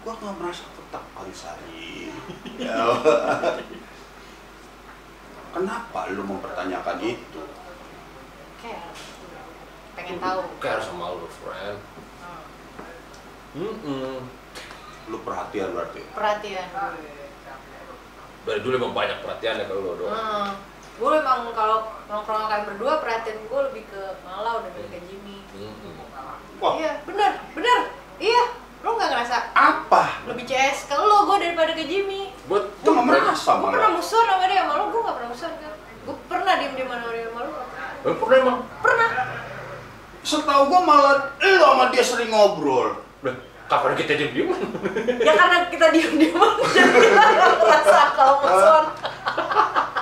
Gua 0.00 0.12
nggak 0.16 0.34
merasa 0.34 0.64
tertekan 0.66 1.26
Sari. 1.30 2.08
Ya. 2.60 2.76
Kenapa 5.50 6.00
lu 6.08 6.22
mempertanyakan 6.24 6.96
itu? 7.02 7.42
care 8.56 8.92
pengen 9.90 10.16
tahu 10.16 10.40
care 10.58 10.78
sama 10.78 11.12
lu 11.12 11.26
friend 11.28 11.78
Hmm. 12.20 12.44
Mm-mm. 13.58 14.22
Lu 15.06 15.18
perhatian 15.20 15.72
berarti. 15.72 16.04
perhatian 16.10 16.66
gue 16.70 16.86
dari 18.46 18.60
dulu 18.60 18.74
emang 18.74 18.94
banyak 18.94 19.20
perhatian 19.20 19.54
ya 19.54 19.64
kalau 19.64 19.82
lu 19.82 19.92
doang 19.98 20.14
hmm. 20.14 20.48
Gue 21.00 21.10
emang 21.16 21.48
kalau 21.56 21.88
nongkrong 22.12 22.44
kayak 22.52 22.64
berdua 22.68 23.00
perhatian 23.00 23.40
gue 23.40 23.60
lebih 23.72 23.84
ke 23.88 24.02
Malau 24.20 24.60
dan 24.60 24.72
ke 24.76 25.00
Jimmy 25.08 25.40
Mm-mm. 25.56 25.96
Wah, 26.60 26.76
iya 26.76 27.00
bener 27.08 27.40
bener 27.56 27.80
iya 28.20 28.42
lu 28.80 28.96
nggak 28.96 29.12
ngerasa 29.12 29.52
apa? 29.52 30.24
lebih 30.28 30.44
CS 30.44 30.88
ke 30.88 30.96
lo 30.96 31.24
gue 31.24 31.36
daripada 31.40 31.72
ke 31.72 31.84
Jimmy 31.88 32.36
buat 32.44 32.68
Gua 32.84 32.92
nggak 33.00 33.06
merasa 33.08 33.50
gue 33.56 33.68
pernah 33.72 33.92
musuhan 33.96 34.26
sama 34.28 34.44
dia 34.44 34.64
malu 34.68 34.84
gue 34.92 35.00
gak 35.00 35.16
pernah 35.16 35.30
musuhan 35.32 35.54
kan 35.56 35.72
gue 36.00 36.16
per 36.28 36.40
diem-diem 36.44 36.88
sama 36.88 37.08
dia 37.12 37.28
malu? 37.32 37.50
Eh, 38.00 38.14
pernah 38.16 38.36
emang? 38.40 38.58
Pernah. 38.80 39.10
Setahu 40.20 40.62
gua 40.68 40.80
malah 40.84 41.16
lu 41.40 41.60
sama 41.60 41.84
dia 41.92 42.04
sering 42.04 42.32
ngobrol. 42.32 42.96
Lah, 43.24 43.36
kapan 43.68 43.92
kita 43.96 44.12
diem 44.16 44.32
diem? 44.32 44.48
Ya 45.20 45.32
karena 45.36 45.56
kita 45.68 45.86
diem-diem 45.92 46.40
jadi 46.76 46.90
kita 46.96 47.22
nggak 47.24 47.52
merasa 47.60 48.00
kalau 48.16 48.34
musuhan. 48.40 48.84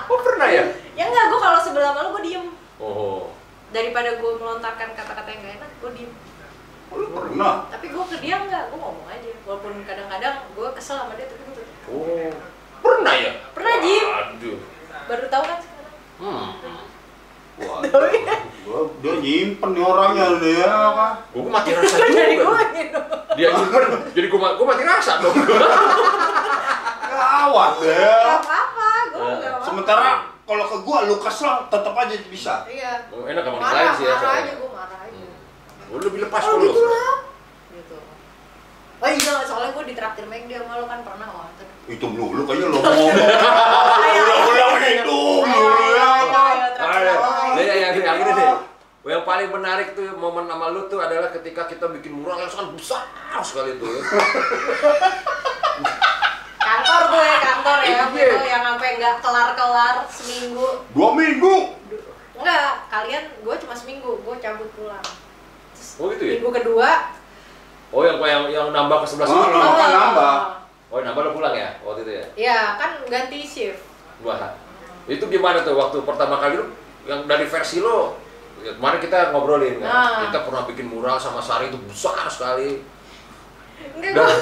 Oh 0.09 0.19
pernah 0.23 0.49
ya? 0.49 0.65
Ya 0.99 1.07
enggak, 1.07 1.25
gue 1.29 1.39
kalau 1.39 1.59
sebelah 1.59 1.95
malu 1.95 2.09
gue 2.13 2.27
diem. 2.27 2.47
Oh. 2.77 3.31
Daripada 3.71 4.19
gue 4.19 4.31
melontarkan 4.35 4.91
kata-kata 4.93 5.29
yang 5.29 5.41
gak 5.41 5.55
enak, 5.57 5.71
gue 5.79 5.91
diem. 5.95 6.11
Lu 6.91 7.07
pernah? 7.09 7.69
Tapi 7.69 7.87
gue 7.87 8.05
ke 8.05 8.17
dia 8.19 8.37
enggak, 8.41 8.67
gue 8.69 8.79
ngomong 8.79 9.07
aja. 9.07 9.31
Walaupun 9.45 9.85
kadang-kadang 9.85 10.35
gue 10.51 10.69
kesel 10.75 10.99
sama 10.99 11.15
dia, 11.15 11.27
tapi 11.27 11.43
gue 11.45 11.55
Oh. 11.89 12.35
Pernah 12.79 13.15
ya? 13.15 13.31
Pernah, 13.55 13.75
Jim. 13.79 14.07
Aduh. 14.07 14.59
baru 15.09 15.25
tahu 15.27 15.41
kan 15.43 15.57
sekarang. 15.57 15.95
Hmm. 16.19 16.49
Wah, 17.59 17.81
gua 18.63 18.79
dia 19.01 19.15
nyimpen 19.17 19.71
nih 19.73 19.83
orangnya 19.83 20.27
nih 20.37 20.53
ya 20.59 20.69
kan. 20.93 21.13
Gua 21.33 21.49
mati 21.49 21.71
rasa 21.73 21.97
Jadi 21.99 22.13
gue 22.35 22.45
juga. 22.45 22.61
gitu. 22.71 23.01
Dia 23.35 23.49
nyimpen, 23.51 23.83
jadi 24.13 24.27
gua, 24.29 24.39
ma- 24.39 24.55
gua 24.55 24.67
mati 24.69 24.83
rasa 24.85 25.13
dong. 25.19 25.33
Gawat 27.09 27.73
Gak 27.79 27.89
ya. 27.89 28.21
apa-apa, 28.37 28.89
gue 29.09 29.17
Eh, 29.19 29.33
gak 29.35 29.49
apa-apa. 29.49 29.65
Sementara 29.65 30.09
kalau 30.49 30.65
ke 30.65 30.77
gua 30.81 31.05
lu 31.05 31.21
kesel 31.21 31.69
tetap 31.69 31.93
aja 31.93 32.17
bisa. 32.33 32.65
Iya. 32.65 33.05
Oh, 33.13 33.29
enak 33.29 33.45
sama 33.45 33.57
orang 33.61 33.69
lain 33.69 33.91
sih 33.95 34.05
ya. 34.05 34.17
marah 34.17 34.33
aja, 34.33 34.53
gue 34.57 34.71
marah 34.73 35.01
aja. 35.05 35.27
Gua 35.85 35.99
lebih 36.01 36.21
lepas 36.25 36.41
Oh 36.41 36.53
dulu. 36.57 36.73
gitu 36.73 36.83
lah. 36.89 37.15
Gitu. 37.69 37.97
Oh 38.99 39.09
iya, 39.13 39.35
soalnya 39.45 39.71
gue 39.71 39.85
ditraktir 39.93 40.25
Meg 40.25 40.49
dia 40.49 40.65
sama 40.65 40.81
lo 40.81 40.89
kan 40.89 41.05
pernah 41.05 41.29
waktu 41.31 41.65
Itu 41.87 42.07
dulu 42.11 42.41
kayaknya 42.43 42.67
lo 42.73 42.79
ngomong. 42.83 43.13
Ulang-ulang 44.19 44.75
itu 44.83 45.21
ya. 45.93 46.09
Nah, 46.79 47.61
yang, 47.61 47.79
yang, 47.79 47.95
yang 48.01 48.19
ini 48.25 48.33
deh. 48.33 48.51
Yang 49.09 49.25
paling 49.25 49.49
menarik 49.49 49.89
tuh 49.97 50.05
momen 50.17 50.45
sama 50.45 50.69
lu 50.69 50.85
tuh 50.89 51.01
adalah 51.01 51.29
ketika 51.29 51.65
kita 51.65 51.89
bikin 51.93 52.13
mural 52.13 52.41
yang 52.41 52.49
sangat 52.49 52.73
besar 52.73 53.05
sekali 53.41 53.77
tuh. 53.77 53.89
ya. 57.11 57.37
Kantor 57.39 57.77
tuh 57.79 57.87
ya, 57.87 57.97
kantor 57.97 58.17
ya, 58.17 58.19
Iya. 58.19 58.29
gitu, 58.29 58.47
yang 58.47 58.63
sampai 58.65 58.89
nggak 58.97 59.15
kelar-kelar 59.19 59.97
seminggu. 60.09 60.69
Dua 60.91 61.09
minggu. 61.13 61.57
Enggak, 62.35 62.71
kalian 62.87 63.25
gue 63.35 63.55
cuma 63.59 63.75
seminggu, 63.75 64.11
gue 64.17 64.35
cabut 64.39 64.69
pulang. 64.73 65.07
Terus 65.73 65.91
Oh 65.97 66.07
gitu 66.09 66.23
ya? 66.23 66.33
minggu 66.39 66.51
kedua, 66.53 66.91
Oh 67.89 68.05
yang 68.05 68.21
yang 68.21 68.45
yang 68.47 68.69
nambah 68.69 69.01
ke 69.01 69.07
sebelah 69.09 69.27
sini. 69.27 69.39
Oh, 69.39 69.49
oh. 69.49 69.75
kan 69.75 69.91
nambah. 69.91 70.35
Oh 70.89 71.01
nambah 71.01 71.21
lo 71.21 71.31
pulang 71.33 71.53
ya 71.53 71.73
waktu 71.83 72.01
itu 72.03 72.13
ya? 72.15 72.25
Ya 72.37 72.59
kan 72.77 73.01
ganti 73.05 73.41
shift. 73.43 73.81
Wah, 74.21 74.57
itu 75.05 75.25
gimana 75.25 75.61
tuh 75.61 75.73
waktu 75.75 76.01
pertama 76.03 76.37
kali 76.37 76.57
lu 76.57 76.69
yang 77.05 77.25
dari 77.25 77.45
versi 77.45 77.81
lo? 77.81 78.17
Ya, 78.59 78.75
kemarin 78.75 78.99
kita 78.99 79.31
ngobrolin 79.31 79.79
kan, 79.79 79.87
Nah. 79.87 80.19
kita 80.27 80.43
pernah 80.43 80.67
bikin 80.67 80.87
mural 80.87 81.15
sama 81.17 81.39
Sari 81.39 81.71
itu 81.71 81.79
besar 81.87 82.27
sekali. 82.27 82.83
Enggak, 83.95 84.35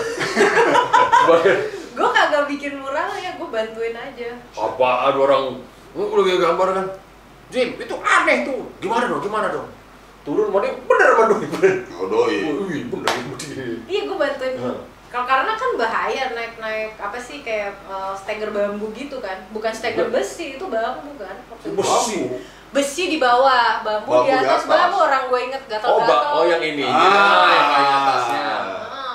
gue 1.22 1.40
gue 1.96 2.08
kagak 2.10 2.44
bikin 2.46 2.76
mural 2.76 3.08
ya, 3.16 3.32
gue 3.32 3.48
bantuin 3.48 3.96
aja. 3.96 4.28
apa 4.52 4.88
ada 5.06 5.16
orang 5.16 5.56
"Oh, 5.90 6.06
lu 6.06 6.20
lagi 6.20 6.36
gambar 6.36 6.68
kan? 6.74 6.86
Jim, 7.48 7.72
itu 7.74 7.94
aneh 7.96 8.44
tuh. 8.44 8.68
Gimana 8.78 9.08
dong? 9.08 9.18
Gimana 9.18 9.48
dong? 9.48 9.64
Turun 10.22 10.50
mau 10.50 10.58
dia 10.58 10.76
bener 10.76 11.08
sama 11.08 11.24
doi 11.26 11.46
bener. 11.48 11.74
Oh 11.94 12.06
doi. 12.06 12.36
Wih, 12.60 12.82
bener 12.86 13.08
bener. 13.08 13.80
Iya 13.86 14.00
gue 14.04 14.16
bantuin. 14.16 14.54
Kalau 15.06 15.24
karena 15.24 15.52
kan 15.54 15.70
bahaya 15.76 16.24
naik-naik 16.30 16.98
apa 16.98 17.16
sih 17.16 17.40
kayak 17.40 17.72
eh, 17.80 18.12
steger 18.14 18.50
bambu 18.50 18.92
gitu 18.92 19.16
kan, 19.18 19.38
bukan 19.48 19.70
steger 19.70 20.10
besi 20.10 20.46
itu 20.52 20.66
bambu 20.66 21.16
kan. 21.16 21.36
Besi. 21.64 22.28
Besi 22.68 23.08
di 23.08 23.16
bawah, 23.16 23.80
bambu, 23.80 24.10
Bambu 24.10 24.26
di 24.26 24.34
di 24.34 24.36
atas 24.36 24.60
atas. 24.60 24.68
bambu 24.68 24.98
orang 25.00 25.22
gue 25.26 25.40
inget 25.40 25.62
Oh, 25.62 25.70
gatal-gatal. 25.70 26.10
ba- 26.10 26.34
oh 26.34 26.44
yang 26.44 26.60
ini, 26.60 26.82
Ah. 26.82 26.92
ah. 26.92 27.46
yang 27.48 27.70
atasnya. 27.96 28.42
Ah. 28.42 29.05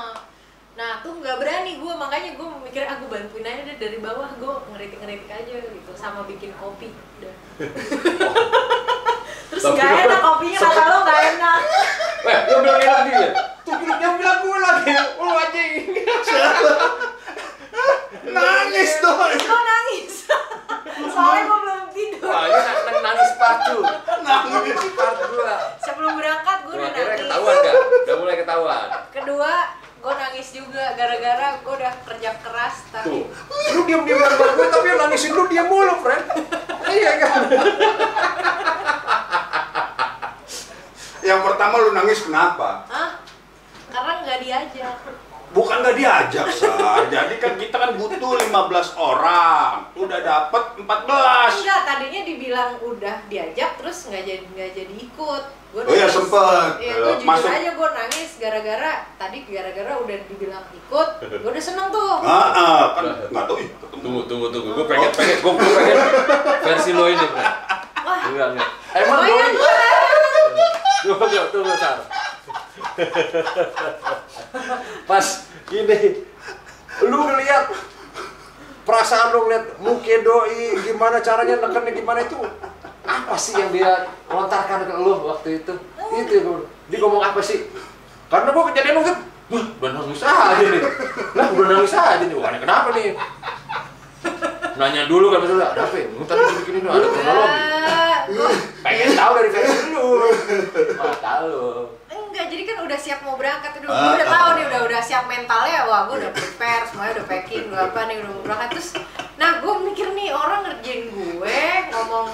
Nah 0.82 0.98
tuh 1.06 1.14
nggak 1.14 1.38
berani 1.38 1.78
gue 1.78 1.94
makanya 1.94 2.34
gue 2.34 2.48
mikir 2.66 2.82
aku 2.90 3.06
bantuin 3.06 3.46
aja 3.46 3.62
deh 3.70 3.78
dari 3.78 4.02
bawah 4.02 4.34
gue 4.34 4.54
ngeritik-ngeritik 4.74 5.30
aja 5.30 5.54
gitu 5.62 5.92
sama 5.94 6.26
bikin 6.26 6.50
kopi 6.58 6.90
udah. 7.22 7.36
Terus 9.54 9.62
nggak 9.62 10.10
enak 10.10 10.20
kopinya 10.26 10.58
kata 10.58 10.84
lo 10.90 10.98
nggak 11.06 11.22
enak. 11.38 11.62
Eh, 12.22 12.38
dia 12.50 12.58
bilang 12.62 12.78
dia 12.82 12.94
lagi 12.94 13.12
ya? 13.14 13.30
Tuh, 13.62 13.78
bilang- 13.78 13.98
dia 14.02 14.10
bilang 14.14 14.40
gue 14.42 14.58
lagi. 14.58 14.94
Oh, 15.18 15.26
Lu 15.26 15.38
anjing. 15.38 15.74
Nangis 18.38 18.92
doi. 19.02 19.36
Gue 19.38 19.62
nangis. 19.62 20.16
Soalnya 21.10 21.42
gue 21.46 21.58
belum 21.62 21.82
tidur. 21.94 22.30
Wah, 22.30 22.46
ini 22.46 22.58
nang- 22.58 23.06
nangis 23.06 23.32
partu. 23.38 23.78
Nangis. 24.22 24.78
Part 24.94 25.18
dua. 25.30 25.56
Sebelum 25.78 26.14
berangkat 26.14 26.58
gue 26.62 26.74
udah 26.74 26.90
nangis. 26.90 27.22
ketahuan 27.22 27.58
kan? 27.60 27.74
Udah 28.02 28.16
mulai 28.18 28.36
ketahuan. 28.38 28.88
Kedua 29.10 29.54
gue 30.02 30.14
nangis 30.18 30.50
juga 30.50 30.98
gara-gara 30.98 31.62
gue 31.62 31.74
udah 31.78 31.94
kerja 32.10 32.32
keras 32.42 32.76
tapi 32.90 33.06
Tuh. 33.06 33.26
Lu 33.78 33.82
diam-diam 33.86 34.18
gambar 34.18 34.50
gue 34.58 34.68
tapi 34.74 34.86
yang 34.90 35.00
nangisin 35.06 35.32
lu 35.38 35.46
diam 35.46 35.70
mulu, 35.70 36.02
friend. 36.02 36.26
Iya 36.90 37.12
kan? 37.22 37.42
Yang 41.22 41.40
pertama 41.46 41.76
lu 41.86 41.94
nangis 41.94 42.26
kenapa? 42.26 42.90
ah 42.90 43.22
karena 43.92 44.14
nggak 44.26 44.40
diajak. 44.42 44.98
Bukan 45.52 45.84
nggak 45.84 46.00
diajak, 46.00 46.48
Sar. 46.48 47.12
Jadi 47.12 47.36
kan 47.36 47.60
kita 47.60 47.76
kan 47.76 47.92
butuh 48.00 48.40
15 48.40 48.96
orang. 48.96 49.84
Udah 50.00 50.20
dapet 50.24 50.64
14. 50.80 50.88
Enggak, 51.60 51.82
tadinya 51.84 52.22
dibilang 52.24 52.72
udah 52.80 53.16
diajak 53.28 53.76
terus 53.76 54.08
nggak 54.08 54.24
jadi 54.24 54.46
nggak 54.48 54.72
jadi 54.72 54.94
ikut. 54.96 55.44
Gua 55.72 55.88
Oh 55.88 55.96
iya, 55.96 56.08
sempet. 56.08 56.84
Iya, 56.84 56.94
gue 57.00 57.16
jujur 57.20 57.28
masuk. 57.32 57.48
aja 57.48 57.70
gue 57.72 57.90
nangis 57.96 58.30
gara-gara 58.36 58.92
tadi 59.16 59.38
gara-gara 59.48 59.92
udah 60.04 60.18
dibilang 60.28 60.68
ikut, 60.68 61.10
gue 61.24 61.48
udah 61.48 61.64
seneng 61.64 61.88
tuh. 61.88 62.12
Ah, 62.28 62.52
ah, 62.52 62.82
kan 62.92 63.04
nggak 63.32 63.46
tahu 63.48 63.56
ketemu. 63.56 64.00
Tunggu, 64.04 64.22
tunggu, 64.28 64.48
tunggu. 64.52 64.70
Gue 64.76 64.86
pengen, 64.88 65.12
pengen, 65.16 65.38
gue 65.40 65.54
pengen 65.56 65.96
versi 66.60 66.92
lo 66.92 67.08
ini. 67.08 67.28
Wah, 68.04 68.20
Enggak, 68.28 68.48
enggak. 68.52 68.70
Emang. 69.00 69.20
Tunggu, 71.02 71.24
tunggu, 71.24 71.44
tunggu, 71.56 71.74
Sar. 71.80 72.21
Pas 75.10 75.26
ini, 75.72 75.98
lu 77.08 77.18
ngeliat 77.24 77.72
perasaan 78.84 79.32
lu 79.32 79.48
ngeliat 79.48 79.66
muka 79.80 80.16
doi, 80.26 80.76
gimana 80.84 81.24
caranya 81.24 81.56
nekennya 81.62 81.92
gimana 81.96 82.20
itu 82.26 82.38
apa 83.02 83.36
sih 83.40 83.58
yang 83.58 83.72
dia 83.74 84.08
lontarkan 84.30 84.88
ke 84.88 84.94
lu 85.00 85.14
waktu 85.26 85.64
itu? 85.64 85.74
Itu 86.12 86.68
dia 86.92 86.98
ngomong 87.00 87.24
apa 87.24 87.40
sih? 87.40 87.72
Karena 88.28 88.52
gua 88.52 88.68
kejadian 88.72 89.00
waktu 89.00 89.14
wah 89.52 89.66
udah 89.80 89.92
nangis 90.00 90.24
aja 90.24 90.64
nih. 90.64 90.84
Lah 91.36 91.48
udah 91.52 91.68
nangis 91.68 91.96
aja 91.96 92.24
nih, 92.24 92.38
wah 92.40 92.52
kenapa 92.56 92.90
nih? 92.96 93.16
Nanya 94.80 95.06
dulu 95.06 95.30
kan 95.30 95.44
maksudnya, 95.44 95.76
ada 95.76 95.84
apa 95.84 95.96
ya? 96.00 96.08
Tadi 96.08 96.42
bikin 96.64 96.74
ini 96.80 96.88
ada 96.88 97.08
kronologi. 97.08 97.60
Gua 98.32 98.50
Pengen 98.82 99.10
tahu 99.18 99.32
dari 99.38 99.50
versi 99.52 99.80
lu. 99.92 100.06
Mata 100.96 101.34
lu. 101.46 101.68
Enggak 102.32 102.48
jadi 102.48 102.64
kan 102.64 102.78
udah 102.88 102.98
siap 102.98 103.20
mau 103.28 103.36
berangkat. 103.36 103.72
Udah 103.84 103.90
Ah, 103.92 104.00
gua 104.00 104.12
udah 104.16 104.28
ah. 104.28 104.34
tahu 104.34 104.50
nih 104.56 104.66
udah 104.72 104.82
udah 104.88 105.02
siap 105.04 105.24
mentalnya. 105.28 105.80
Wah 105.86 106.02
gue 106.08 106.16
udah 106.24 106.32
prepare 106.32 106.84
semuanya 106.88 107.12
udah 107.20 107.26
packing 107.28 107.64
udah 107.68 107.82
apa 107.92 108.00
nih 108.08 108.16
udah 108.24 108.32
mau 108.32 108.42
berangkat. 108.48 108.68
Terus 108.74 108.90
nah 109.36 109.52
gue 109.60 109.74
mikir 109.84 110.08
nih 110.16 110.30
orang 110.32 110.60
ngerjain 110.66 111.04
gue 111.12 111.60
ngomong 111.92 112.28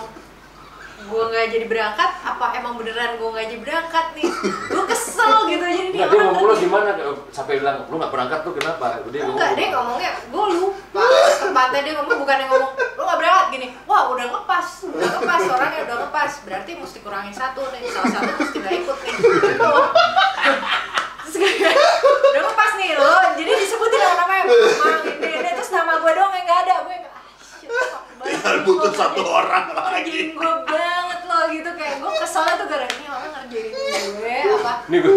gue 1.07 1.23
nggak 1.23 1.45
jadi 1.55 1.65
berangkat 1.71 2.11
apa 2.19 2.45
emang 2.59 2.75
beneran 2.75 3.15
gue 3.15 3.29
nggak 3.31 3.47
jadi 3.47 3.61
berangkat 3.63 4.05
nih? 4.13 4.27
Gue 4.67 4.83
kesel 4.85 5.33
gitu 5.47 5.63
jadi 5.63 5.89
Nggak, 5.89 6.07
dia 6.11 6.17
orang 6.19 6.27
ngomong 6.35 6.43
lu 6.43 6.55
gimana? 6.59 6.89
Sampai 7.31 7.63
bilang, 7.63 7.87
lu 7.87 7.95
nggak 7.95 8.11
berangkat 8.11 8.39
tuh 8.43 8.53
kenapa? 8.53 8.99
Dia 9.07 9.21
ngomong 9.23 9.39
Enggak, 9.39 9.51
dia 9.55 9.65
gimana? 9.65 9.77
ngomongnya, 9.79 10.11
gue 10.27 10.45
lupa. 10.59 11.05
Tempatnya 11.39 11.79
dia 11.81 11.93
ngomong 11.95 12.17
bukan 12.21 12.35
yang 12.37 12.49
ngomong 12.51 12.71
Lu 12.97 13.01
gak 13.05 13.19
berangkat? 13.21 13.45
Gini 13.53 13.67
Wah 13.85 14.03
udah 14.11 14.25
ngepas 14.27 14.67
Udah 14.89 15.09
ngepas, 15.15 15.41
orangnya 15.47 15.81
udah 15.87 15.97
ngepas. 16.03 16.31
Berarti 16.43 16.71
mesti 16.75 16.97
kurangin 16.99 17.31
satu 17.31 17.61
nih 17.71 17.81
Salah 17.87 18.11
satu 18.11 18.31
mesti 18.35 18.57
gak 18.59 18.73
ikut 18.75 18.97
nih. 18.99 19.13
Kayak 21.37 21.75
Udah 22.33 22.41
ngepas 22.41 22.71
nih 22.81 22.89
lo 22.97 23.13
Jadi 23.37 23.51
disebutin 23.53 23.99
nama 24.01 24.15
namanya 24.25 24.43
Mang 24.81 25.01
ini, 25.05 25.49
Terus 25.53 25.69
nama 25.69 25.91
gue 26.01 26.11
doang 26.11 26.33
yang 26.33 26.45
gak 26.49 26.59
ada. 26.65 26.75
Gue 26.83 26.95
Tinggal 28.17 28.55
butuh 28.65 28.91
satu 28.91 29.21
orang 29.23 29.71
lagi. 29.71 30.33
Gue 30.33 30.53
banget 30.65 31.19
loh 31.29 31.43
gitu. 31.53 31.69
Kayak 31.77 31.95
gue 32.01 32.11
keselnya 32.17 32.55
tuh 32.57 32.67
gara 32.67 32.85
ini 32.89 33.05
orang 33.07 33.31
ngerjain 33.31 33.67
gue 34.17 34.37
Apa? 34.57 34.73
Nih 34.89 34.99
gue, 35.05 35.15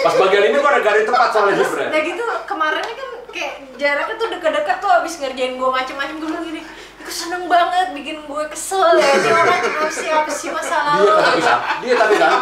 pas 0.00 0.14
bagian 0.16 0.44
ini 0.48 0.56
gua 0.62 0.70
ada 0.76 0.82
garis 0.86 1.04
tepat 1.04 1.28
soalnya 1.34 1.66
Fred. 1.66 1.88
Udah 1.90 2.02
gitu 2.06 2.24
kemarinnya 2.46 2.94
kan 2.94 3.08
kayak 3.34 3.54
jaraknya 3.76 4.14
tuh 4.16 4.28
deket-deket 4.32 4.76
tuh 4.80 4.90
abis 5.02 5.14
ngerjain 5.20 5.54
gue 5.58 5.68
macem-macem. 5.68 6.14
Gue 6.22 6.28
bilang 6.30 6.46
gini 6.46 6.62
Aku 7.06 7.14
seneng 7.14 7.46
banget 7.46 7.94
bikin 7.94 8.18
gue 8.26 8.44
kesel 8.50 8.98
ya. 8.98 9.10
Ini 9.14 9.30
orang 9.30 9.60
kenapa 9.62 9.90
sih 9.94 10.10
apa 10.10 10.26
sih 10.26 10.50
masalah 10.50 10.98
Dia 10.98 11.06
lo 11.06 11.14
tapi 11.22 11.38
kan, 11.38 11.58
dia 11.78 11.94
tapi 11.94 12.14
kan, 12.18 12.32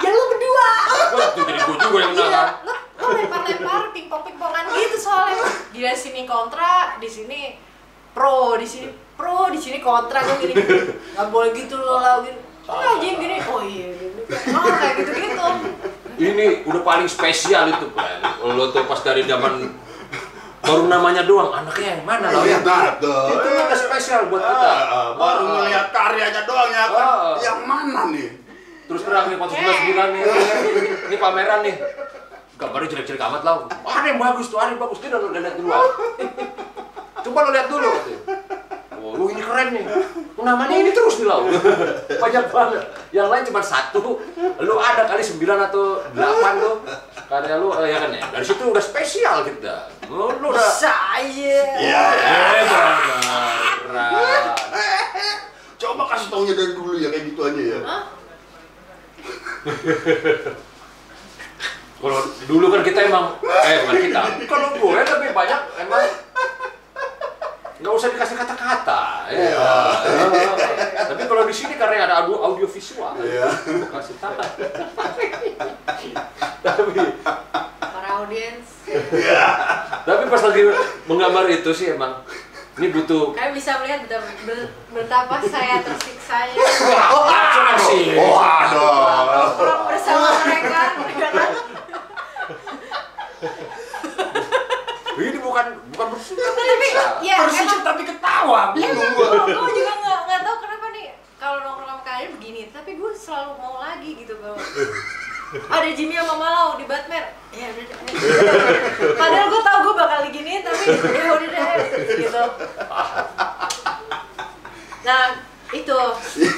Ya 0.00 0.08
lu 0.08 0.22
berdua. 0.32 0.68
Gua 1.12 1.26
tuh 1.36 1.42
jadi 1.44 1.60
gua 1.60 1.76
juga 1.76 1.98
yang 2.00 2.12
Iya, 2.16 2.28
kan. 2.32 2.48
lu, 2.64 2.72
lu 2.96 3.06
lempar-lempar 3.12 3.92
pingpong-pingpongan 3.92 4.64
gitu 4.72 4.96
soalnya. 4.96 5.44
Di 5.68 5.80
sini 5.92 6.24
kontra, 6.24 6.96
di 6.96 7.08
sini 7.12 7.60
pro 8.16 8.56
di 8.56 8.64
sini 8.64 8.88
pro 9.12 9.52
di 9.52 9.60
sini 9.60 9.78
kontra 9.78 10.24
gue 10.24 10.36
gini 10.40 10.54
nggak 11.12 11.28
boleh 11.28 11.52
gitu 11.52 11.76
loh 11.76 12.00
lah 12.00 12.24
gini 12.24 12.40
oh 12.64 12.80
anjing 12.80 13.20
gini 13.20 13.36
oh 13.44 13.60
iya 13.60 13.92
gini 13.92 14.20
oh 14.56 14.64
kayak 14.64 14.94
gitu 14.98 15.12
gitu 15.12 15.48
Ini 16.16 16.64
udah 16.64 16.80
paling 16.80 17.04
spesial 17.04 17.68
itu, 17.68 17.92
Pak. 17.92 18.40
Lo 18.40 18.72
tuh 18.72 18.88
pas 18.88 18.96
dari 19.04 19.28
zaman 19.28 19.68
baru 20.64 20.88
namanya 20.88 21.28
doang, 21.28 21.52
anaknya 21.52 22.00
yang 22.00 22.04
mana 22.08 22.32
lah 22.32 22.40
ya? 22.40 22.56
Tuh. 22.96 23.36
Itu 23.36 23.48
udah 23.52 23.76
spesial 23.76 24.32
buat 24.32 24.40
kita. 24.40 24.64
Ah, 24.64 24.80
ah, 24.88 25.08
baru 25.12 25.44
Ah. 25.44 25.52
ngelihat 25.60 25.86
karyanya 25.92 26.42
doang 26.48 26.72
ya 26.72 26.84
kan. 26.88 27.04
Ah. 27.04 27.34
Yang 27.36 27.60
mana 27.68 28.00
nih? 28.16 28.28
Terus 28.88 29.02
terang 29.04 29.28
nih, 29.28 29.36
499 29.36 30.08
nih, 30.16 30.22
ini 31.04 31.16
pameran 31.20 31.60
nih. 31.60 31.76
Gambarnya 32.56 32.88
jelek-jelek 32.88 33.20
amat 33.20 33.42
lah. 33.44 33.54
Ada 33.84 34.06
yang 34.08 34.20
bagus 34.20 34.48
tuh, 34.48 34.56
ada 34.56 34.72
yang 34.72 34.80
bagus. 34.80 34.98
Dia 35.04 35.12
udah 35.12 35.28
udah 35.28 35.42
lihat 35.44 35.56
duluan. 35.60 35.84
Coba 37.20 37.38
lo 37.44 37.50
lihat 37.52 37.68
dulu. 37.68 37.88
katanya. 37.90 38.20
Oh, 38.96 39.12
lu 39.14 39.24
ini 39.28 39.42
keren 39.44 39.68
nih. 39.76 39.84
Namanya 40.40 40.76
ini 40.80 40.90
terus 40.90 41.20
nih 41.20 41.28
lau. 41.28 41.44
Banyak 42.08 42.44
banget. 42.48 42.82
Yang 43.12 43.28
lain 43.28 43.42
cuma 43.52 43.60
satu. 43.60 44.18
Lu 44.62 44.74
ada 44.80 45.04
kali 45.04 45.20
sembilan 45.20 45.58
atau 45.68 46.00
delapan 46.16 46.54
tuh. 46.64 46.76
Karya 47.26 47.54
lu, 47.58 47.74
eh, 47.76 47.86
ya 47.90 47.98
kan 48.02 48.10
ya. 48.14 48.22
Dari 48.30 48.44
situ 48.46 48.62
udah 48.70 48.82
spesial 48.82 49.44
kita. 49.44 49.90
Lu, 50.08 50.32
lu 50.38 50.46
udah. 50.48 50.64
aja 50.64 51.56
Iya. 51.76 52.04
Beneran. 53.84 54.42
Coba 55.76 56.02
kasih 56.08 56.28
taunya 56.32 56.54
dari 56.56 56.72
dulu 56.72 56.96
ya 56.96 57.12
kayak 57.12 57.24
gitu 57.30 57.40
aja 57.44 57.62
ya. 57.62 57.80
Hah? 57.84 58.02
Kalau 61.96 62.18
dulu 62.44 62.66
kan 62.68 62.82
kita 62.82 63.00
emang, 63.04 63.40
eh 63.40 63.76
bukan 63.82 63.96
kita. 64.02 64.22
Kalau 64.44 64.68
gue 64.70 65.00
lebih 65.00 65.30
banyak 65.32 65.60
emang 65.78 66.04
nggak 67.76 67.92
usah 67.92 68.08
dikasih 68.10 68.36
kata-kata. 68.36 69.02
Ya. 69.28 69.68
Eh, 70.04 71.04
Tapi 71.06 71.22
kalau 71.24 71.44
di 71.44 71.52
sini 71.52 71.74
karena 71.74 72.04
ada 72.04 72.14
audio 72.20 72.40
audio 72.42 72.66
visual, 72.66 73.16
Iya. 73.18 73.48
gue 73.62 73.88
kasih 73.90 74.16
tahu. 74.16 74.36
tapi 76.58 76.98
para 77.78 78.08
audiens 78.18 78.66
tapi 80.02 80.22
pas 80.26 80.42
lagi 80.42 80.62
menggambar 81.04 81.46
itu 81.48 81.70
sih 81.70 81.86
emang 81.88 82.26
ini 82.76 82.90
butuh 82.90 83.32
kalian 83.32 83.54
bisa 83.54 83.78
melihat 83.78 84.02
betapa, 84.02 84.26
be- 84.42 84.68
betapa 84.90 85.34
saya 85.42 85.78
tersiksanya 85.80 86.58
Wah, 86.58 87.78
sih. 87.80 88.12
Waduh. 88.12 89.46
Kurang 89.54 89.82
bersama 89.86 90.28
mereka 90.42 90.80
ya 91.08 91.28
kan? 91.30 91.50
ini 91.54 91.65
bukan 95.56 95.72
bukan 95.96 96.06
bersuka 96.12 96.44
tapi 96.52 96.88
ya 97.24 97.40
emang 97.40 97.80
tapi 97.80 98.02
ketawa. 98.04 98.76
Emang 98.76 99.08
gue 99.16 99.72
juga 99.72 99.92
nggak 100.04 100.18
nggak 100.28 100.40
tahu 100.44 100.56
kenapa 100.60 100.86
nih 100.92 101.16
kalau 101.40 101.64
nongkrong 101.64 101.88
sama 101.88 102.02
kalian 102.04 102.30
begini, 102.36 102.60
tapi 102.68 103.00
gue 103.00 103.10
selalu 103.16 103.56
mau 103.56 103.80
lagi 103.80 104.20
gitu 104.20 104.36
bro. 104.36 104.52
Ada 105.72 105.88
Jimmy 105.96 106.20
sama 106.20 106.36
Malau 106.36 106.76
di 106.76 106.84
Batman. 106.84 107.24
Ya 107.56 107.72
udah 107.72 107.84
deh. 107.88 107.96
Padahal 109.16 109.46
gue 109.48 109.62
tahu 109.64 109.78
gue 109.80 109.94
bakal 109.96 110.18
diginiin 110.28 110.60
tapi 110.60 110.84
ya 110.92 111.24
udah 111.32 111.48
deh 111.48 111.72
gitu. 112.20 112.44
Nah 115.08 115.22
itu 115.72 115.98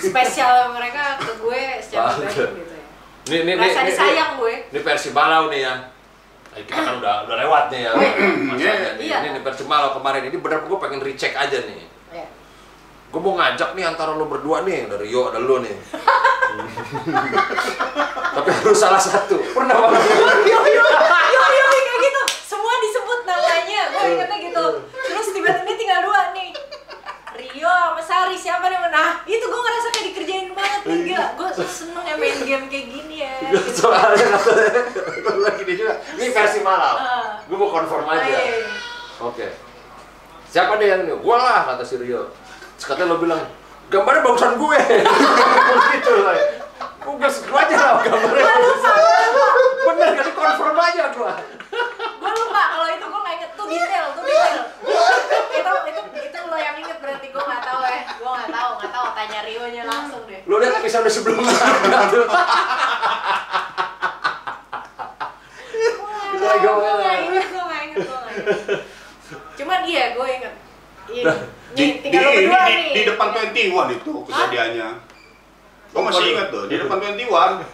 spesial 0.02 0.74
mereka 0.74 1.22
ke 1.22 1.32
gue 1.38 1.62
secara 1.86 2.18
pribadi 2.18 2.66
gitu 2.66 2.74
ya. 2.74 2.86
Ini, 3.30 3.36
ini, 3.46 3.52
ini, 3.54 3.62
Rasa 3.62 3.80
ini- 3.86 3.88
disayang 3.94 4.32
gue. 4.42 4.54
Ini 4.74 4.80
versi 4.82 5.08
Malau 5.14 5.46
nih 5.54 5.62
ya. 5.62 5.74
Eh, 6.58 6.66
Kita 6.66 6.82
kan 6.82 6.94
udah 6.98 7.14
udah 7.30 7.36
lewat 7.46 7.64
nih 7.70 7.80
ya. 7.86 7.90
Masanya 7.94 8.98
nih. 8.98 9.06
Iya. 9.06 9.16
Ini, 9.22 9.28
ini 9.38 9.40
versi 9.46 9.62
Malau 9.62 9.94
kemarin. 9.94 10.26
Ini 10.26 10.36
bener 10.42 10.66
gue 10.66 10.78
pengen 10.82 10.98
recheck 10.98 11.38
aja 11.38 11.58
nih. 11.62 11.86
Ya. 12.10 12.26
Gue 13.08 13.20
mau 13.22 13.38
ngajak 13.38 13.78
nih 13.78 13.84
antara 13.86 14.18
lo 14.18 14.26
berdua 14.26 14.66
nih, 14.66 14.90
dari 14.90 15.06
Yo 15.06 15.30
ada 15.30 15.38
lo 15.38 15.62
nih. 15.62 15.70
Tapi 18.34 18.48
harus 18.50 18.78
salah 18.78 18.98
satu. 18.98 19.38
Pernah 19.54 19.76
banget. 19.86 20.02
Yo 20.50 20.58
yo 20.66 20.82
yo 20.82 20.82
yo 20.82 21.64
kayak 21.70 22.00
gitu. 22.02 22.22
Semua 22.42 22.74
disebut 22.82 23.20
namanya. 23.22 23.80
Gue 23.94 24.02
ingetnya 24.18 24.38
gitu. 24.42 24.64
Terus 24.90 25.26
tiba-tiba 25.30 25.72
tinggal 25.78 26.00
dua 26.10 26.34
nih. 26.34 26.50
Rio 27.58 27.66
sama 27.66 28.02
Sari 28.02 28.38
siapa 28.38 28.70
nih 28.70 28.78
nah 28.88 29.18
itu 29.26 29.42
gue 29.42 29.60
ngerasa 29.66 29.88
kayak 29.90 30.04
dikerjain 30.14 30.48
banget 30.54 30.80
nih 30.86 30.98
gila 31.10 31.26
gue 31.34 31.48
seneng 31.66 32.04
ya 32.06 32.14
main 32.14 32.38
game 32.46 32.66
kayak 32.70 32.86
gini 32.86 33.16
ya 33.26 33.34
gitu. 33.50 33.58
Soalnya 33.74 34.26
katanya 34.38 34.82
lagi 35.42 35.62
ini 35.64 35.72
juga. 35.78 35.94
Ini 36.18 36.28
versi 36.34 36.58
Malau. 36.62 36.96
Ah. 36.98 37.26
Gue 37.46 37.56
mau 37.56 37.70
confirm 37.70 38.06
aja. 38.06 38.26
Eh, 38.26 38.66
Oke. 39.22 39.46
Siapa 40.48 40.80
deh 40.80 40.88
yang 40.88 41.02
ini? 41.04 41.12
Gua 41.20 41.36
lah 41.36 41.60
kata 41.74 41.84
si 41.84 42.00
Rio. 42.00 42.32
Katanya 42.78 43.14
lo 43.14 43.16
bilang, 43.20 43.42
gambarnya 43.92 44.22
bagusan 44.24 44.56
gue. 44.56 44.78
gitu 45.98 46.12
lah. 46.24 46.36
Gue 46.78 47.14
gua 47.16 47.30
aja 47.58 47.76
lah 47.76 47.94
gambarnya. 48.00 48.44
Gue 48.44 48.58
lupa, 48.62 48.90
gue 48.92 49.16
lupa. 49.24 49.48
Bener 49.88 50.08
kan 50.14 50.28
confirm 50.30 50.76
aja 50.78 51.04
gua. 51.12 51.32
Gue 51.96 52.30
lupa 52.30 52.62
kalau 52.68 52.86
itu 52.88 53.04
gue 53.04 53.20
nggak 53.20 53.34
inget 53.34 53.50
tuh 53.56 53.66
detail, 53.66 54.06
tuh 54.12 54.22
detail. 54.22 54.62
itu 55.50 55.72
itu 55.88 56.00
itu 56.22 56.38
lo 56.44 56.56
yang 56.56 56.76
inget 56.76 56.98
berarti 56.98 57.26
gue 57.28 57.42
nggak 57.42 57.62
tahu 57.64 57.80
ya. 57.82 58.00
Gue 58.14 58.30
nggak 58.30 58.50
tahu, 58.50 58.70
nggak 58.76 58.92
tahu. 58.92 59.06
Tanya 59.14 59.40
Rio 59.42 59.64
nya 59.68 59.82
langsung 59.84 60.22
deh. 60.24 60.40
Lo 60.44 60.54
lihat 60.58 60.74
episode 60.78 61.08
sebelumnya. 61.08 61.56
Gue 66.28 66.54
gua- 66.60 66.98
nggak 66.98 67.18
inget, 67.24 67.46
gue 67.48 67.64
nggak 67.64 67.82
inget, 67.82 67.98
gue 67.98 68.18
nggak 68.18 68.34
inget. 68.36 68.82
Cuman 69.58 69.80
iya, 69.84 70.04
gue 70.14 70.26
inget. 70.28 70.54
Ini, 71.08 71.22
Di, 71.24 71.24
nih, 71.24 71.32
di, 71.72 71.84
tinggal 72.04 72.20
lo 72.20 72.30
di, 72.30 72.36
berdua 72.44 72.60
di, 72.60 72.74
nih. 72.74 72.92
di 72.92 73.02
depan 73.08 73.28
21 73.32 73.96
itu 73.96 74.12
kejadiannya. 74.28 74.88
Gue 75.88 76.02
masih 76.04 76.24
ingat 76.36 76.46
tuh, 76.52 76.68
di 76.68 76.76
depan 76.76 77.00
21. 77.00 77.64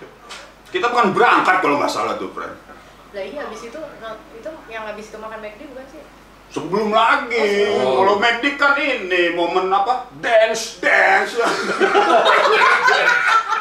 Kita 0.71 0.87
bukan 0.91 1.15
berangkat 1.15 1.57
kalau 1.59 1.77
nggak 1.79 1.91
salah 1.91 2.15
tuh, 2.15 2.31
friend. 2.31 2.55
Lah 3.15 3.23
iya, 3.23 3.47
abis 3.47 3.71
itu, 3.71 3.79
nah, 4.03 4.19
itu 4.35 4.51
yang 4.67 4.85
abis 4.91 5.07
itu 5.11 5.19
makan 5.19 5.39
McD 5.39 5.71
bukan 5.71 5.87
sih? 5.87 6.03
Sebelum 6.51 6.91
lagi, 6.91 7.67
Oh. 7.75 8.03
kalau 8.03 8.15
McD 8.19 8.55
kan 8.55 8.75
ini 8.75 9.35
momen 9.35 9.71
apa? 9.71 10.07
Dance. 10.19 10.79
Dance. 10.79 11.39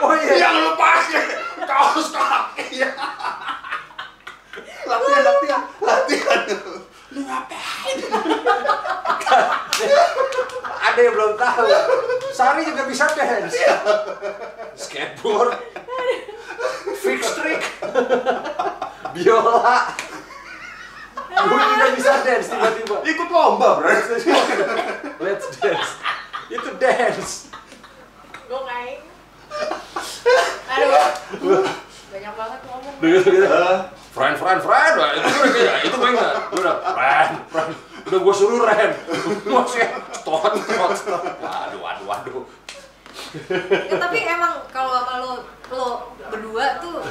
Oh 0.03 0.11
iya. 0.19 0.35
Yang 0.35 0.55
lepasnya 0.67 1.21
kaos 1.63 2.11
kaki. 2.11 2.83
latihan, 4.83 5.21
latihan, 5.23 5.61
latihan. 5.79 6.39
Lu 7.15 7.23
ngapain? 7.23 7.97
Ada 10.83 10.99
yang 10.99 11.13
belum 11.15 11.33
tahu. 11.39 11.67
Sari 12.33 12.65
juga 12.65 12.89
bisa 12.89 13.05
dance. 13.13 13.53
Skateboard. 14.73 15.53
Fix 16.97 17.21
trick. 17.37 17.61
Biola. 19.13 19.93
Gue 21.33 21.61
juga 21.77 21.87
bisa 21.93 22.11
dance 22.25 22.49
tiba-tiba. 22.49 23.05
Ikut 23.05 23.29
lomba, 23.29 23.77
bro. 23.77 23.93
Let's 25.21 25.45
dance. 25.61 25.93
Itu 26.49 26.69
dance. 26.81 27.53
Gue 28.49 28.59
nggak 28.65 28.81
inget. 28.81 29.01
Aduh, 30.73 31.61
banyak 32.09 32.33
banget 32.33 32.59
ngomong. 32.65 32.95
Gitu. 32.97 33.29
Friend, 34.13 34.35
friend, 34.41 34.59
friend. 34.65 34.93
Itu 35.21 35.37
udah 35.37 35.51
kayak 35.53 35.85
itu 35.85 35.95
gue 36.01 36.09
ingat. 36.17 36.33
Gue 36.49 36.59
udah 36.65 36.75
friend, 36.97 37.33
friend. 37.53 37.73
Udah 38.03 38.19
gue 38.19 38.33
suruh 38.33 38.61
rem. 38.61 38.91
Masih 39.45 39.83
tot, 40.21 40.43
tot, 40.43 40.91
tot. 40.91 41.23
Waduh, 41.39 41.79
waduh, 41.79 42.05
waduh. 42.05 42.43
Ya, 43.69 43.95
tapi 43.97 44.17
emang 44.23 44.61
kalau 44.69 44.93
sama 44.95 45.15
lo, 45.19 45.31
lo 45.69 45.85
berdua 46.27 46.77
tuh 46.77 47.01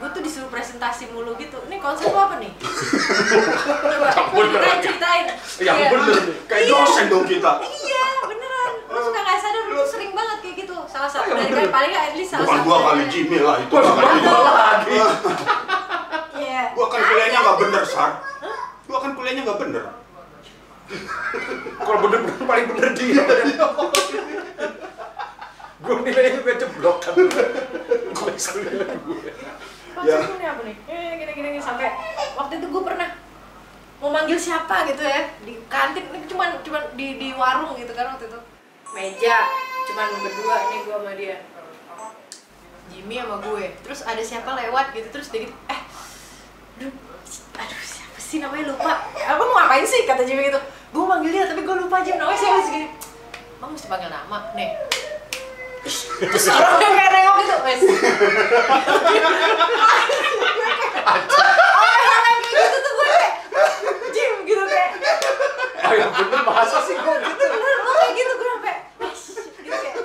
gue 0.00 0.08
tuh 0.10 0.22
disuruh 0.22 0.48
presentasi 0.48 1.10
mulu 1.10 1.36
gitu. 1.36 1.60
Ini 1.66 1.76
konsep 1.76 2.08
lo 2.08 2.20
apa 2.22 2.40
nih? 2.40 2.48
Coba 2.56 4.08
Yang 4.08 4.28
bener. 4.32 4.60
ceritain, 4.80 4.80
ceritain. 4.80 5.24
Yang 5.60 5.76
Iya. 5.76 5.88
bener. 5.92 6.16
Kayak 6.46 6.64
Iya. 6.64 6.72
dosen 6.74 7.04
dong 7.06 7.24
kita. 7.24 7.52
Iya, 7.60 8.04
beneran. 8.24 8.72
Lo 8.88 8.98
suka 9.02 9.18
nggak 9.20 9.38
sadar 9.38 9.62
lo 9.68 9.84
sering 9.84 10.12
banget 10.12 10.38
kayak 10.40 10.56
gitu. 10.58 10.76
Salah 10.86 11.06
satu 11.06 11.30
dari 11.30 11.52
kali 11.52 11.68
paling 11.68 11.92
at 11.92 12.14
least 12.14 12.32
salah 12.32 12.48
Bukan 12.48 12.56
satu. 12.56 12.66
gua 12.66 12.78
kali 12.88 13.02
Jimmy 13.06 13.38
lah 13.38 13.56
itu. 13.58 13.70
Bukan 13.70 13.94
gua. 14.24 14.40
lagi. 14.40 14.96
Iya. 16.34 16.62
Gua 16.72 16.86
kan 16.88 17.00
kuliahnya 17.04 17.38
nggak 17.38 17.58
bener, 17.60 17.82
Sar. 17.84 18.10
Gua 18.88 18.98
kan 18.98 19.10
kuliahnya 19.12 19.42
nggak 19.44 19.60
bener. 19.60 19.84
Kalau 21.80 21.98
bener-bener 22.02 22.44
paling 22.44 22.66
bener 22.74 22.90
dia. 22.98 23.22
Gue 25.80 25.94
nilainya 26.04 26.30
juga 26.42 26.52
jeblok 26.58 26.96
kan. 27.02 27.14
Gue 28.16 28.30
nilai 28.34 28.96
gue. 28.98 29.30
Ya. 30.00 30.16
Nih 30.24 30.48
apa 30.48 30.60
nih? 30.64 30.76
Eh, 30.88 31.10
gini 31.20 31.32
gini 31.36 31.48
gini 31.56 31.62
sampai 31.62 31.92
waktu 32.38 32.56
itu 32.56 32.66
gue 32.72 32.82
pernah 32.82 33.08
mau 34.00 34.08
manggil 34.08 34.40
siapa 34.40 34.88
gitu 34.88 35.04
ya 35.04 35.28
di 35.44 35.60
kantin 35.68 36.08
ini 36.08 36.24
cuman 36.24 36.64
cuman 36.64 36.82
di 36.96 37.20
di 37.20 37.28
warung 37.36 37.76
gitu 37.76 37.92
kan 37.92 38.16
waktu 38.16 38.32
itu 38.32 38.40
meja 38.96 39.44
cuman 39.92 40.08
berdua 40.24 40.56
nih 40.72 40.78
gue 40.88 40.96
sama 40.96 41.12
dia 41.20 41.36
Jimmy 42.88 43.20
sama 43.20 43.36
gue 43.44 43.64
terus 43.84 44.00
ada 44.08 44.22
siapa 44.24 44.56
lewat 44.56 44.96
gitu 44.96 45.08
terus 45.12 45.28
dia 45.28 45.44
gitu 45.44 45.54
eh 45.68 45.80
aduh 46.80 46.92
aduh 47.60 47.80
siapa 47.84 48.18
sih 48.18 48.40
namanya 48.40 48.72
lupa 48.72 49.04
Abang 49.28 49.52
mau 49.52 49.60
ngapain 49.60 49.84
sih 49.84 50.08
kata 50.08 50.24
Jimmy 50.24 50.48
gitu 50.48 50.60
gue 50.90 51.04
manggil 51.06 51.30
dia 51.30 51.44
tapi 51.46 51.62
gue 51.62 51.76
lupa 51.78 52.02
Jim 52.02 52.18
namanya 52.18 52.38
siapa 52.38 52.60
sih? 52.62 52.72
Gini 52.74 52.88
Bang 53.58 53.70
mesti 53.70 53.86
panggil 53.86 54.10
nama 54.10 54.38
nih 54.52 54.70
terus 56.20 56.44
orangnya 56.46 56.88
kayak 56.92 57.10
nengok 57.10 57.36
gitu 57.40 57.56
wes 57.62 57.80
orang 61.00 62.20
kayak 62.20 62.40
gitu 62.44 62.76
tuh 62.76 62.92
gue 62.92 63.06
kayak 63.08 63.32
Jim 64.12 64.32
gitu 64.44 64.64
kayak 64.66 64.92
Oh 65.80 65.94
ya 65.96 66.06
bener 66.06 66.42
masa 66.44 66.78
sih 66.84 66.94
gue 66.94 67.14
gitu. 67.18 67.44
bener 67.50 67.74
lo 67.80 67.92
kayak 67.96 68.12
gitu 68.12 68.32
gue 68.32 68.46
sampai 68.46 68.76
wes 69.00 69.22
gitu 69.58 69.74
kayak 69.74 69.96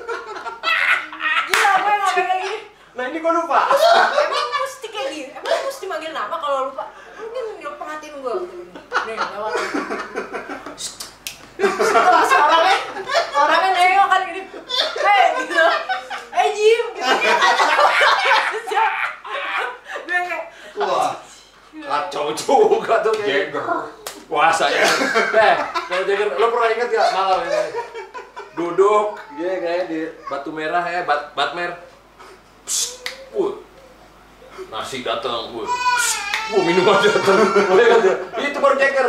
gila 1.46 1.72
gue 1.76 1.94
ngapain 1.94 2.26
kayak 2.26 2.42
gini. 2.42 2.58
Nah 2.96 3.04
ini 3.06 3.18
gue 3.20 3.34
lupa. 3.36 3.60
emang 4.16 4.48
mesti 4.64 4.88
kayak 4.88 5.10
gini? 5.12 5.30
Emang 5.36 5.62
mesti 5.68 5.86
manggil 5.86 6.12
nama 6.16 6.36
kalau 6.40 6.72
lupa? 6.72 6.84
Mungkin 7.20 7.44
dia 7.60 7.72
perhatiin 7.76 8.16
gue 8.18 8.36
nih 9.06 9.16
lewat 9.20 9.54
terus 11.56 12.32
orangnya 12.36 12.78
orangnya 13.36 13.70
nengok 13.72 14.08
kan 14.12 14.22
gini 14.28 14.42
hei 15.00 15.24
gitu 15.40 15.66
hey 16.36 16.48
Jim 16.56 16.86
gitu 16.96 17.04
gue 20.06 20.20
kayak 20.30 20.46
Wah, 20.76 21.16
Kacau 21.72 22.36
juga 22.36 23.00
tuh 23.00 23.16
kayak. 23.16 23.56
Jagger. 23.56 23.64
Puasa 24.28 24.68
ya. 24.68 24.84
Eh, 25.32 25.56
kalau 25.88 26.04
Jagger, 26.04 26.36
lo 26.36 26.52
pernah 26.52 26.70
inget 26.76 26.90
gak 26.92 27.10
malam 27.16 27.40
ini? 27.48 27.64
Duduk, 28.60 29.16
dia 29.40 29.52
kayak 29.64 29.84
di 29.88 30.00
batu 30.28 30.52
merah 30.52 30.84
ya, 30.84 31.08
bat, 31.08 31.32
batmer. 31.32 31.80
Psst, 32.68 33.08
wuh. 33.32 33.64
Nasi 34.68 35.00
datang, 35.00 35.56
wuh. 35.56 35.64
Psst, 35.64 36.20
wuh, 36.52 36.62
minuman 36.68 37.00
datang. 37.00 37.40
Ya? 37.72 38.44
Itu 38.52 38.60
baru 38.60 38.76
Jagger. 38.76 39.08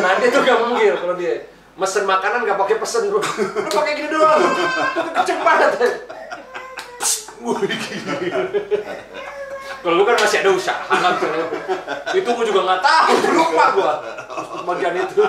Nah 0.00 0.10
dia 0.16 0.28
tuh 0.32 0.40
gak 0.48 0.58
manggil 0.64 0.94
kalau 0.96 1.14
dia 1.20 1.51
mesen 1.76 2.04
makanan 2.04 2.44
gak 2.44 2.58
pakai 2.60 2.76
pesen 2.78 3.08
bro. 3.08 3.20
Lo 3.20 3.68
pakai 3.72 3.92
gini 3.96 4.08
doang. 4.12 4.40
Itu 4.40 5.10
kenceng 5.16 5.40
banget. 5.40 5.70
gini. 7.42 8.28
Kalau 9.82 9.98
lu 9.98 10.06
kan 10.06 10.14
masih 10.14 10.46
ada 10.46 10.50
usaha 10.54 10.78
kan 10.78 11.18
Itu 12.14 12.28
gua 12.30 12.44
juga 12.46 12.60
nggak 12.62 12.80
tahu, 12.86 13.14
lupa 13.34 13.64
gua 13.74 13.94
bagian 14.62 14.94
itu. 14.94 15.22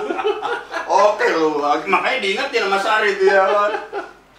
Oke 0.86 1.26
lu, 1.34 1.58
makanya 1.90 2.18
diingetin 2.22 2.70
sama 2.70 2.78
Sari 2.78 3.18
itu 3.18 3.34
ya 3.34 3.50
kan. 3.50 3.72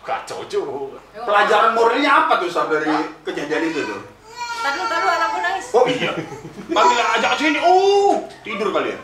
Kacau 0.07 0.47
juga. 0.47 1.03
Pelajaran 1.19 1.75
moralnya 1.75 2.11
apa 2.15 2.39
tuh 2.39 2.47
Sar 2.47 2.71
dari 2.71 2.95
kejadian 3.27 3.75
itu 3.75 3.83
tuh? 3.83 4.01
tadi 4.65 4.81
tadi 4.81 5.05
anakku 5.05 5.39
nangis 5.45 5.67
Oh 5.77 5.85
iya. 5.85 6.13
Panggil 6.73 7.01
ajak 7.21 7.31
ke 7.35 7.37
sini. 7.37 7.59
Oh, 7.61 8.25
tidur 8.41 8.73
kali 8.73 8.97
ya. 8.97 8.99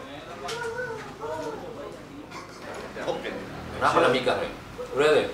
Oke. 3.11 3.31
Kenapa 3.79 3.99
Nabika? 4.07 4.33
Udah 4.95 5.09
deh. 5.17 5.27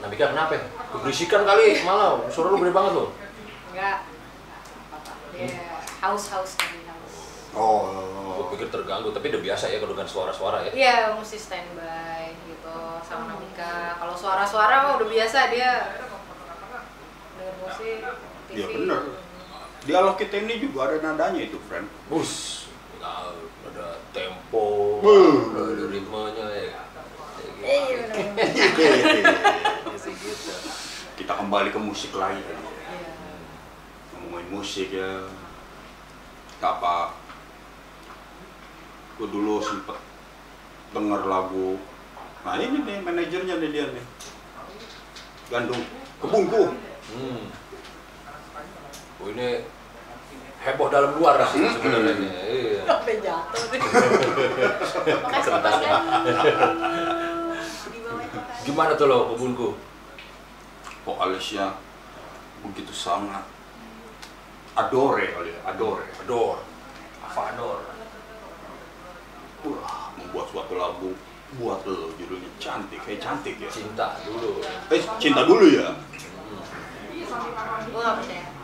Nabika 0.00 0.24
kenapa? 0.32 0.56
Keberisikan 0.92 1.42
kali 1.44 1.80
malam. 1.84 2.24
Suara 2.28 2.52
lu 2.52 2.58
gede 2.60 2.72
banget 2.74 2.92
loh. 2.96 3.08
enggak 3.70 4.02
dia 5.30 5.46
haus 6.02 6.26
haus 6.34 6.58
tadi 6.58 6.82
haus 6.90 7.16
Oh. 7.50 7.86
Gua 8.38 8.46
pikir 8.54 8.70
terganggu, 8.70 9.10
tapi 9.10 9.30
udah 9.34 9.42
biasa 9.42 9.68
ya 9.68 9.82
kalau 9.82 9.92
dengan 9.94 10.08
suara-suara 10.08 10.58
ya. 10.66 10.70
Iya, 10.70 10.96
mesti 11.18 11.36
standby 11.36 12.34
gitu 12.46 12.76
sama 13.02 13.34
Namika. 13.34 13.98
Kalau 13.98 14.14
suara-suara 14.14 14.86
mah 14.86 14.92
udah 15.02 15.08
biasa 15.10 15.50
dia 15.50 15.70
denger 17.36 17.54
musik. 17.60 17.98
Iya, 18.54 18.66
bener. 18.70 19.00
Dialog 19.82 20.16
kita 20.20 20.46
ini 20.46 20.62
juga 20.62 20.88
ada 20.88 20.96
nadanya 21.02 21.42
itu, 21.42 21.58
friend. 21.66 21.90
Bus. 22.06 22.64
Nah, 23.02 23.34
ada 23.80 23.96
tempo, 24.12 25.00
Buh. 25.00 25.56
ada 25.56 25.88
ritmenya 25.88 26.46
ya. 26.52 26.72
Iya, 27.64 27.80
gitu. 27.96 28.20
bener-bener. 28.76 29.36
Gitu. 30.20 30.52
Kita 31.16 31.32
kembali 31.40 31.68
ke 31.72 31.80
musik 31.80 32.12
lagi. 32.12 32.44
Iya. 32.44 32.56
Ngomongin 34.20 34.48
musik 34.52 34.88
ya. 34.92 35.24
Apa? 36.60 37.16
Gue 39.16 39.28
dulu 39.32 39.64
sempet 39.64 39.96
denger 40.92 41.24
lagu. 41.24 41.80
Nah 42.44 42.60
ini 42.60 42.84
nih 42.84 43.00
manajernya 43.00 43.54
nih 43.64 43.70
dia 43.72 43.84
nih. 43.96 44.04
Gandung. 45.48 45.84
Kebungku. 46.20 46.76
Hmm. 47.16 47.48
Oh, 49.20 49.28
ini 49.32 49.64
heboh 50.60 50.92
dalam 50.92 51.16
luar 51.16 51.40
lah 51.40 51.48
sih 51.48 51.64
Hmm. 51.64 51.72
sebenarnya. 51.72 52.12
Iya. 52.46 52.82
Sampai 52.90 53.16
jatuh 53.22 53.62
kan. 53.70 53.80
Gimana 58.66 58.92
tuh 58.94 59.06
lo 59.08 59.32
kebunku? 59.34 59.72
Vokalisnya 61.02 61.74
begitu 62.60 62.92
sangat 62.92 63.40
adore 64.76 65.32
kali 65.32 65.56
ya, 65.56 65.60
adore. 65.64 66.04
Ador. 66.20 66.60
Apa 67.24 67.56
ador? 67.56 67.80
Wah, 69.64 70.12
membuat 70.16 70.46
suatu 70.52 70.76
lagu 70.76 71.16
buat 71.56 71.80
lo 71.88 72.12
judulnya 72.14 72.48
cantik, 72.60 73.00
kayak 73.02 73.20
cantik 73.20 73.56
ya. 73.58 73.68
Cinta 73.72 74.20
dulu. 74.22 74.60
Eh, 74.92 75.02
cinta 75.16 75.42
dulu 75.48 75.66
ya. 75.72 75.88
Gue 77.90 77.96
gak 77.96 78.20
percaya. 78.22 78.59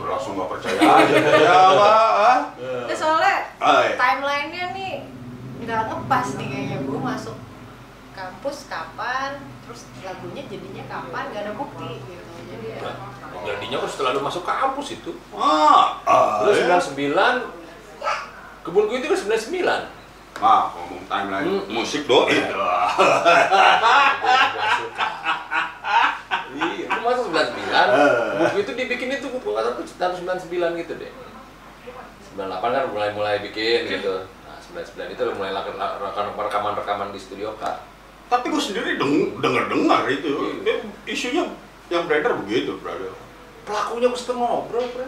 Langsung 0.00 0.32
gak 0.34 0.48
percaya 0.50 0.78
aja. 0.78 1.16
ya, 1.16 1.58
Pak. 1.72 2.38
Ya 2.86 2.94
soalnya 2.94 3.36
Ay. 3.56 3.94
timelinenya 3.94 4.64
nih 4.72 4.94
nggak 5.60 5.80
ngepas 5.86 6.28
nih 6.34 6.46
kayaknya 6.48 6.78
gue 6.82 6.98
masuk 6.98 7.36
kampus 8.10 8.64
kapan 8.66 9.30
terus 9.62 9.84
lagunya 10.00 10.42
jadinya 10.44 10.84
kapan 10.88 11.24
nggak 11.30 11.42
ada 11.42 11.52
bukti 11.52 12.00
gitu 12.00 12.24
jadi 12.48 12.66
ya 12.74 12.90
jadinya 13.40 13.76
kan 13.78 13.88
setelah 13.88 14.10
lu 14.12 14.20
masuk 14.20 14.42
kampus 14.42 14.88
itu. 14.92 15.12
Ah, 15.32 16.00
ah, 16.02 16.42
Lu 16.42 16.50
ya. 16.50 16.76
99 16.82 17.14
kebunku 18.60 18.92
itu 18.96 19.06
kan 19.06 19.18
99. 19.38 19.86
Ah, 20.36 20.72
ngomong 20.72 21.04
timeline 21.06 21.44
Hmm. 21.46 21.62
musik 21.70 22.04
doi. 22.04 22.36
Iya, 26.50 26.86
lu 26.90 27.00
masuk 27.00 27.30
99. 27.88 28.40
Buku 28.44 28.56
itu 28.60 28.72
dibikin 28.76 29.08
itu 29.16 29.26
buku 29.32 29.48
nggak 29.54 29.64
tahu 29.64 29.82
tahun 29.96 30.14
99 30.44 30.80
gitu 30.84 30.92
deh. 31.00 31.12
98 32.36 32.76
kan 32.76 32.84
mulai 32.92 33.10
mulai 33.16 33.34
bikin 33.40 33.88
gitu. 33.88 34.28
Nah, 34.44 34.58
99 34.60 35.14
itu 35.14 35.22
lu 35.24 35.32
mulai 35.38 35.52
lakukan 35.54 36.26
rekaman-rekaman 36.36 37.10
di 37.14 37.20
studio 37.20 37.56
kak. 37.56 37.86
Tapi 38.30 38.46
gue 38.46 38.62
sendiri 38.62 38.94
deng 38.94 39.42
denger 39.42 39.64
dengar 39.66 40.06
itu. 40.06 40.62
Iya. 40.62 40.78
Eh, 40.78 40.78
isunya 41.10 41.44
yang 41.90 42.06
beredar 42.06 42.38
begitu, 42.46 42.78
brother. 42.78 43.10
Pelakunya 43.66 44.06
mesti 44.06 44.30
ngobrol, 44.30 44.86
bro. 44.94 45.06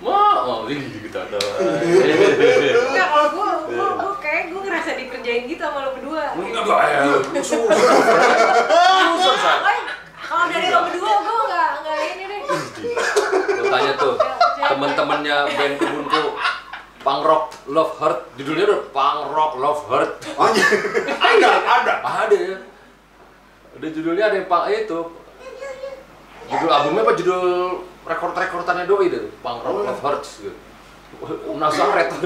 Ma, 0.00 0.40
oh, 0.48 0.64
ini 0.64 0.96
gitu 0.96 1.12
ada. 1.12 1.36
Enggak, 2.88 3.08
kalau 3.12 3.28
gue, 3.36 3.48
gue, 3.68 3.88
gue 4.00 4.14
kayak 4.24 4.42
gue 4.48 4.60
ngerasa 4.64 4.90
dikerjain 4.96 5.44
gitu 5.44 5.60
sama 5.60 5.84
lo 5.84 5.92
berdua. 5.92 6.32
Enggak, 6.40 6.64
enggak, 6.64 6.80
ya, 6.88 7.00
susah. 7.44 7.68
Susah, 9.20 9.34
Sa. 9.36 9.52
Makanya, 9.60 9.94
Kalau 10.40 10.56
dari 10.56 10.72
lo 10.72 10.80
berdua, 10.88 11.16
gue 11.20 11.38
nggak 11.52 11.70
nggak 11.84 11.96
ini 12.00 12.24
deh. 12.24 12.40
Lu 13.60 13.64
tanya 13.68 13.92
tuh, 14.00 14.16
temen-temennya 14.56 15.36
band 15.52 15.74
kebunku 15.76 16.22
Punk 17.04 17.20
Rock 17.28 17.44
Love 17.68 17.92
Hurt, 18.00 18.24
judulnya 18.40 18.64
udah 18.72 18.80
Punk 18.88 19.36
Rock 19.36 19.52
Love 19.60 19.84
Hurt. 19.92 20.16
Anjir. 20.40 20.64
ada, 21.20 21.50
ada. 21.60 21.92
Ada 22.24 22.36
ya. 22.40 22.56
Ada 23.76 23.86
judulnya 23.92 24.32
ada 24.32 24.40
yang 24.40 24.48
pak 24.48 24.64
itu. 24.72 25.12
Judul 26.48 26.70
albumnya 26.72 27.04
apa 27.04 27.12
judul 27.20 27.44
rekord-rekordannya 28.08 28.88
doi 28.88 29.12
itu 29.12 29.28
Punk 29.44 29.60
Rock 29.60 29.92
Love 29.92 30.00
Hurt 30.00 30.24
gitu. 30.24 30.56
Nazaret. 31.52 32.08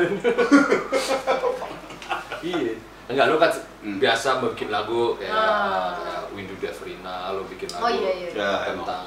iya. 2.46 2.78
Enggak 3.04 3.26
lu 3.28 3.36
kan 3.36 3.52
Hmm. 3.80 4.00
biasa 4.00 4.40
bikin 4.42 4.68
lagu 4.68 5.12
kayak 5.14 5.28
Ah. 5.30 5.92
kayak 5.92 6.22
Windu 6.32 6.56
Devrina, 6.56 7.30
lu 7.30 7.44
bikin 7.44 7.68
lagu 7.68 7.84
Oh 7.84 7.90
iya 7.90 8.10
iya. 8.14 8.28
Ya, 8.32 8.50
emang. 8.66 8.80
tentang 8.80 9.06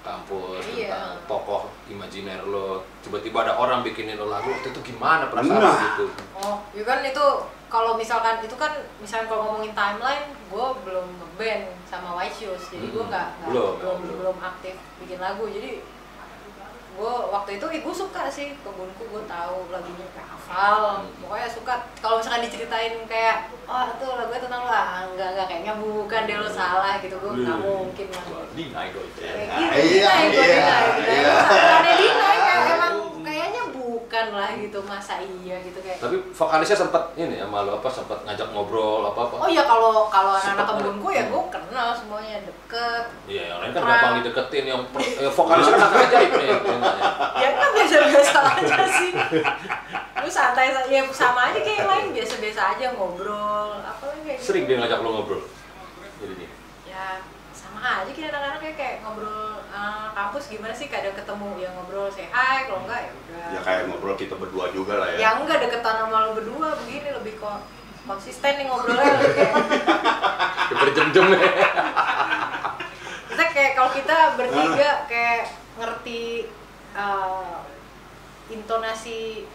kampus, 0.00 0.64
Iya. 0.68 0.90
tentang 0.90 1.14
tokoh 1.28 1.62
imajiner 1.86 2.40
lo. 2.42 2.82
Tiba-tiba 2.98 3.38
ada 3.40 3.54
orang 3.54 3.80
bikinin 3.82 4.16
lo 4.16 4.26
lagu, 4.26 4.48
waktu 4.48 4.68
itu 4.68 4.80
gimana 4.84 5.30
perasaan 5.30 5.54
Nah. 5.54 5.70
lo 5.70 5.74
gitu? 5.78 6.04
Oh, 6.36 6.56
ya 6.72 6.82
kan 6.82 6.98
itu 7.00 7.26
kalau 7.68 7.94
misalkan 7.94 8.40
itu 8.40 8.56
kan 8.56 8.72
misalkan 8.98 9.28
kalau 9.28 9.42
ngomongin 9.46 9.70
timeline, 9.72 10.26
gue 10.44 10.66
belum 10.82 11.06
ngeband 11.14 11.62
sama 11.84 12.16
White 12.16 12.34
Shoes, 12.36 12.62
jadi 12.68 12.86
gue 12.88 12.98
Hmm. 12.98 13.06
nggak 13.06 13.26
nggak- 13.38 13.48
Belum, 13.48 13.72
belum, 13.76 13.96
belum. 14.02 14.16
belum 14.18 14.36
aktif 14.40 14.74
bikin 14.98 15.18
lagu, 15.18 15.44
jadi 15.46 15.78
gue 16.98 17.14
waktu 17.30 17.50
itu 17.62 17.66
gue 17.78 17.94
suka 17.94 18.26
sih 18.26 18.58
kebunku 18.58 19.06
gue 19.06 19.22
tahu 19.30 19.70
lagunya 19.70 20.06
kayak 20.10 20.28
hafal. 20.34 21.06
Pokoknya 21.22 21.46
suka. 21.46 21.74
Kalau 22.02 22.18
misalkan 22.18 22.42
diceritain 22.42 23.06
kayak 23.06 23.54
oh 23.70 23.86
itu 23.86 24.06
lagunya 24.18 24.42
tentang 24.42 24.66
lo 24.66 24.74
ah 24.74 25.06
enggak 25.06 25.28
enggak. 25.30 25.46
Kayaknya 25.46 25.74
bukan 25.78 26.20
deh 26.26 26.36
lo 26.42 26.50
salah 26.50 26.98
gitu. 26.98 27.14
Gue 27.22 27.32
nggak 27.38 27.58
mungkin 27.62 28.06
lah 28.10 28.22
dong 28.26 28.50
itu. 28.90 28.98
gitu 28.98 29.14
iya, 29.78 30.12
iya, 30.26 30.44
iya. 30.50 31.34
kayak 32.18 32.62
emang 32.74 32.96
kayaknya 33.22 33.62
bukan 34.08 34.32
lah 34.32 34.56
gitu 34.56 34.80
masa 34.82 35.20
iya 35.20 35.60
gitu 35.60 35.84
kayak 35.84 36.00
Tapi 36.00 36.16
vokalisnya 36.32 36.80
sempat 36.80 37.12
ini 37.12 37.36
ya 37.36 37.44
malu 37.44 37.76
apa 37.76 37.84
sempat 37.86 38.24
ngajak 38.24 38.48
ngobrol 38.48 39.04
apa 39.04 39.20
apa. 39.20 39.36
oh 39.36 39.44
iya 39.46 39.60
kalau 39.62 40.08
kalau 40.08 40.32
anak-anak 40.32 40.80
kebunku 40.80 41.08
ya 41.12 41.28
gue 41.28 41.42
kenal 41.52 41.92
semuanya 41.92 42.40
deket 42.40 43.04
Iya, 43.28 43.42
yang 43.46 43.58
lain 43.60 43.70
kan 43.70 43.82
gampang 43.84 44.14
dideketin 44.18 44.64
yang 44.64 44.80
per- 44.88 45.04
eh, 45.04 45.28
vokalisnya 45.28 45.76
kan 45.76 45.90
ajaib 45.92 46.32
nih. 46.34 46.48
ya 47.44 47.48
kan 47.52 47.68
biasa-biasa 47.68 48.38
aja 48.56 48.76
sih 48.88 49.12
lu 50.18 50.30
santai 50.30 50.72
saja 50.72 50.88
ya 50.88 51.04
sama 51.12 51.52
aja 51.52 51.60
kayak 51.60 51.76
yang 51.78 51.88
lain 51.88 52.06
biasa-biasa 52.10 52.60
aja 52.74 52.86
ngobrol 52.96 53.76
apa 53.76 54.04
lagi 54.08 54.40
Sering 54.40 54.64
gitu. 54.64 54.72
dia 54.72 54.80
ngajak 54.80 54.98
lo 54.98 55.10
ngobrol. 55.14 55.42
Jadi 56.18 56.32
nih. 56.34 56.48
ya 56.88 57.20
sama 57.78 58.02
aja 58.02 58.10
kayak 58.10 58.30
anak-anak 58.30 58.58
kayak, 58.58 58.76
kayak 58.76 58.94
ngobrol 59.00 59.62
eh, 59.64 60.06
kampus 60.12 60.44
gimana 60.50 60.74
sih? 60.74 60.90
Kadang 60.90 61.14
ketemu 61.14 61.48
ya 61.56 61.68
ngobrol 61.72 62.10
say 62.10 62.26
hi 62.26 62.66
kalau 62.66 62.82
enggak 62.82 63.00
ya 63.06 63.12
udah. 63.14 63.46
Ya 63.54 63.60
kayak 63.62 63.82
ngobrol 63.86 64.18
kita 64.18 64.34
berdua 64.34 64.74
juga 64.74 64.98
lah 64.98 65.08
ya. 65.14 65.18
Ya. 65.22 65.30
enggak 65.38 65.58
deketan 65.62 65.94
sama 65.96 66.26
lu 66.26 66.32
berdua 66.34 66.74
begini 66.76 67.08
lebih 67.14 67.38
kok 67.38 67.62
konsisten 68.02 68.52
nih 68.58 68.66
ngobrolnya 68.66 69.12
lebih 69.14 69.34
kayak 69.36 69.54
Ya, 70.68 70.74
berjam-jam 70.82 71.24
ya. 71.30 71.40
kita 73.28 73.44
kayak 73.48 73.72
kalau 73.72 73.90
kita 73.94 74.16
bertiga 74.34 74.90
kayak 75.06 75.42
ngerti 75.78 76.22
eh, 76.92 77.56
intonasi 78.50 79.46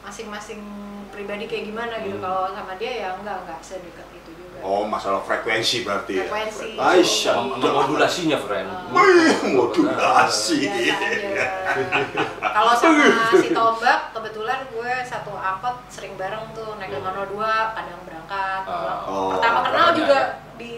masing-masing 0.00 0.60
pribadi 1.08 1.44
kayak 1.44 1.64
gimana 1.66 1.94
gitu 1.98 2.14
Hmm. 2.14 2.24
kalau 2.24 2.42
sama 2.48 2.72
dia 2.76 2.92
ya 2.96 3.08
enggak 3.14 3.42
enggak 3.42 3.58
sedekat 3.60 4.06
itu 4.12 4.30
juga 4.32 4.44
Oh, 4.58 4.82
masalah 4.82 5.20
frekuensi 5.20 5.84
berarti 5.84 6.16
ya. 6.16 6.24
Frekuensi. 6.24 6.68
Aisyah. 6.74 7.34
Sama 7.34 7.54
sama 7.54 7.76
modulasinya, 7.76 8.38
friend. 8.40 8.68
Wih, 8.88 9.34
modulasi. 9.52 10.58
biasa 10.64 11.04
aja 11.12 11.46
kalau 12.56 12.72
sama 12.72 13.04
si 13.34 13.48
Tombak 13.50 14.00
kebetulan 14.10 14.64
gue 14.66 14.92
satu 15.04 15.32
angkot 15.34 15.76
sering 15.88 16.16
bareng 16.16 16.40
tuh 16.52 16.76
naik 16.76 16.88
502 16.94 17.36
kadang 17.74 18.00
berangkat 18.02 18.60
pulang. 18.64 19.00
Oh. 19.04 19.28
pertama 19.34 19.58
kenal 19.62 19.88
juga 19.92 20.18
ya? 20.18 20.24
di 20.56 20.74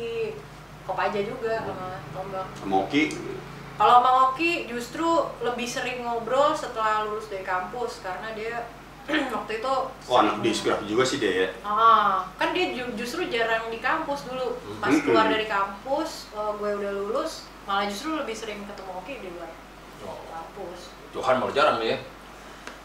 Kopaja 0.82 1.20
juga 1.20 1.52
sama 1.62 1.88
Tombak 2.10 2.46
Moki, 2.64 3.02
kalau 3.78 3.96
Mang 4.00 4.18
Oki 4.28 4.66
justru 4.66 5.06
lebih 5.40 5.64
sering 5.64 6.02
ngobrol 6.02 6.50
setelah 6.52 7.06
lulus 7.06 7.26
dari 7.26 7.42
kampus 7.42 8.02
karena 8.02 8.34
dia 8.34 8.66
waktu 9.32 9.52
itu 9.56 9.74
oh 10.04 10.16
anak 10.18 10.42
disgraf 10.42 10.84
juga 10.84 11.00
sih 11.00 11.16
dia 11.16 11.32
ya. 11.32 11.48
Ah, 11.62 12.28
kan 12.34 12.52
dia 12.52 12.74
ju- 12.74 12.92
justru 12.92 13.24
jarang 13.26 13.66
di 13.68 13.78
kampus 13.78 14.26
dulu. 14.26 14.58
Pas 14.76 14.90
Hmm. 14.90 15.00
keluar 15.00 15.26
dari 15.26 15.46
kampus, 15.46 16.28
eh, 16.30 16.52
gue 16.52 16.70
udah 16.74 16.92
lulus, 16.94 17.32
malah 17.64 17.86
justru 17.86 18.12
lebih 18.14 18.34
sering 18.34 18.60
ketemu 18.60 18.90
Oki 18.94 19.14
di 19.18 19.28
luar 19.30 19.48
Oh, 20.00 20.20
kampus. 20.28 20.92
Johan 21.10 21.38
malah 21.38 21.50
jarang 21.50 21.80
ya. 21.80 21.96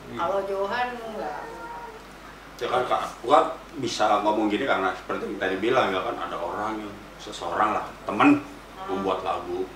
Kalau 0.10 0.39
Johan 0.44 0.88
enggak. 0.96 1.41
Ya 2.56 2.68
kan 2.70 2.82
Kak, 2.86 3.04
gua 3.20 3.39
bisa 3.76 4.22
ngomong 4.22 4.48
gini 4.48 4.64
karena 4.64 4.94
seperti 4.94 5.26
yang 5.26 5.36
tadi 5.38 5.56
bilang 5.58 5.89
ya 5.89 6.00
kan 6.00 6.16
ada 6.18 6.38
orang 6.38 6.80
yang 6.80 6.94
seseorang 7.18 7.74
lah, 7.74 7.86
temen 8.04 8.39
Hmm. 8.39 8.88
membuat 8.88 9.20
lagu 9.22 9.68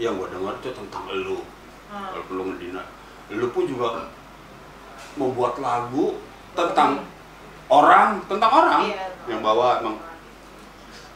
yang 0.00 0.16
gua 0.16 0.28
dengar 0.32 0.54
itu 0.60 0.70
tentang 0.72 1.04
elu. 1.10 1.40
Hmm. 1.92 2.08
Kalau 2.12 2.24
perlu 2.28 2.42
ngedina. 2.52 2.82
Lu 3.32 3.48
pun 3.52 3.64
juga 3.64 4.08
membuat 5.16 5.60
lagu 5.60 6.16
tentang 6.52 7.04
orang, 7.68 8.20
tentang 8.28 8.50
orang 8.52 8.80
Iya. 8.88 9.04
yang 9.28 9.40
bawa 9.40 9.80
emang 9.80 9.96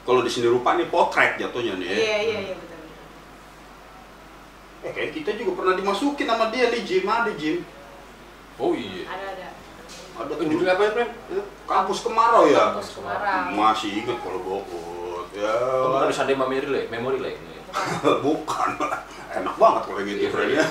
kalau 0.07 0.23
di 0.23 0.31
sini 0.31 0.47
rupa 0.49 0.77
nih 0.77 0.87
potret 0.89 1.37
jatuhnya 1.41 1.77
nih. 1.81 1.89
ya. 1.89 1.97
Iya, 1.97 2.17
iya, 2.23 2.39
iya 2.53 2.55
betul. 2.55 2.81
Eh, 4.87 4.93
kayak 4.95 5.11
kita 5.13 5.31
juga 5.35 5.53
pernah 5.65 5.75
dimasukin 5.75 6.27
sama 6.29 6.47
dia 6.55 6.71
di 6.71 6.81
gym, 6.87 7.05
ada 7.09 7.33
gym. 7.35 7.67
Oh 8.57 8.73
iya. 8.73 9.05
Ada 9.09 9.27
ada. 9.35 9.47
Ada 10.17 10.33
apa 10.73 10.83
ya, 10.87 10.91
friend? 10.97 11.13
kampus 11.69 11.99
kemarau 12.01 12.49
ya. 12.49 12.73
Kampus 12.73 12.97
Semarang. 12.97 13.53
Masih 13.53 14.01
ingat 14.01 14.17
kalau 14.25 14.41
bokut. 14.41 15.29
Ya. 15.37 15.53
Oh, 15.85 15.93
bukan 15.93 16.09
Sunday 16.09 16.33
Memory 16.39 16.69
Lane, 16.73 16.89
Memory 16.89 17.19
Lane. 17.21 17.56
Bukan. 18.25 18.71
Enak 19.37 19.53
banget 19.55 19.83
kalau 19.85 19.97
kayak 19.97 20.09
gitu 20.09 20.19
Iya, 20.19 20.29
friend 20.33 20.51
ya. 20.51 20.65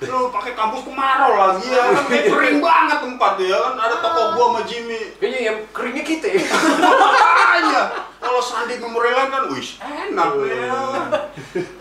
Lu 0.06 0.30
pakai 0.30 0.52
kampus 0.54 0.86
kemarau 0.86 1.32
lagi 1.34 1.66
ya. 1.66 1.82
Kan 1.90 2.04
kayak 2.06 2.26
kering 2.30 2.58
banget 2.62 2.98
tempat 3.02 3.32
ya 3.36 3.56
kan. 3.58 3.74
Ada 3.76 3.96
toko 3.98 4.22
gua 4.32 4.46
sama 4.48 4.60
Jimmy. 4.62 5.00
Kayaknya 5.18 5.40
yang 5.42 5.58
keringnya 5.74 6.04
kita 6.06 6.26
ya. 6.28 6.42
Makanya 6.46 7.82
kalau 8.22 8.38
Sandi 8.38 8.78
Memorial 8.78 9.26
kan, 9.26 9.42
wih 9.50 9.68
enak 9.80 10.30
ya. 10.38 10.70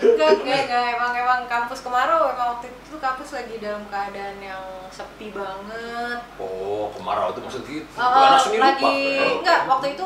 Enggak, 0.01 0.29
enggak, 0.41 0.59
enggak. 0.65 0.85
Emang 0.97 1.13
emang 1.13 1.41
kampus 1.45 1.85
Kemarau 1.85 2.25
emang 2.27 2.57
waktu 2.57 2.73
itu 2.73 2.97
kampus 2.97 3.29
lagi 3.37 3.55
dalam 3.61 3.85
keadaan 3.85 4.37
yang 4.41 4.63
sepi 4.89 5.29
banget. 5.29 6.19
Oh, 6.41 6.89
kemarau 6.89 7.29
itu 7.29 7.39
maksud 7.39 7.63
gitu. 7.69 7.85
Eh, 7.85 8.01
Anak 8.01 8.41
seni 8.41 8.57
lagi 8.57 8.81
rupa. 8.81 9.29
enggak 9.37 9.59
waktu 9.69 9.87
itu 9.93 10.05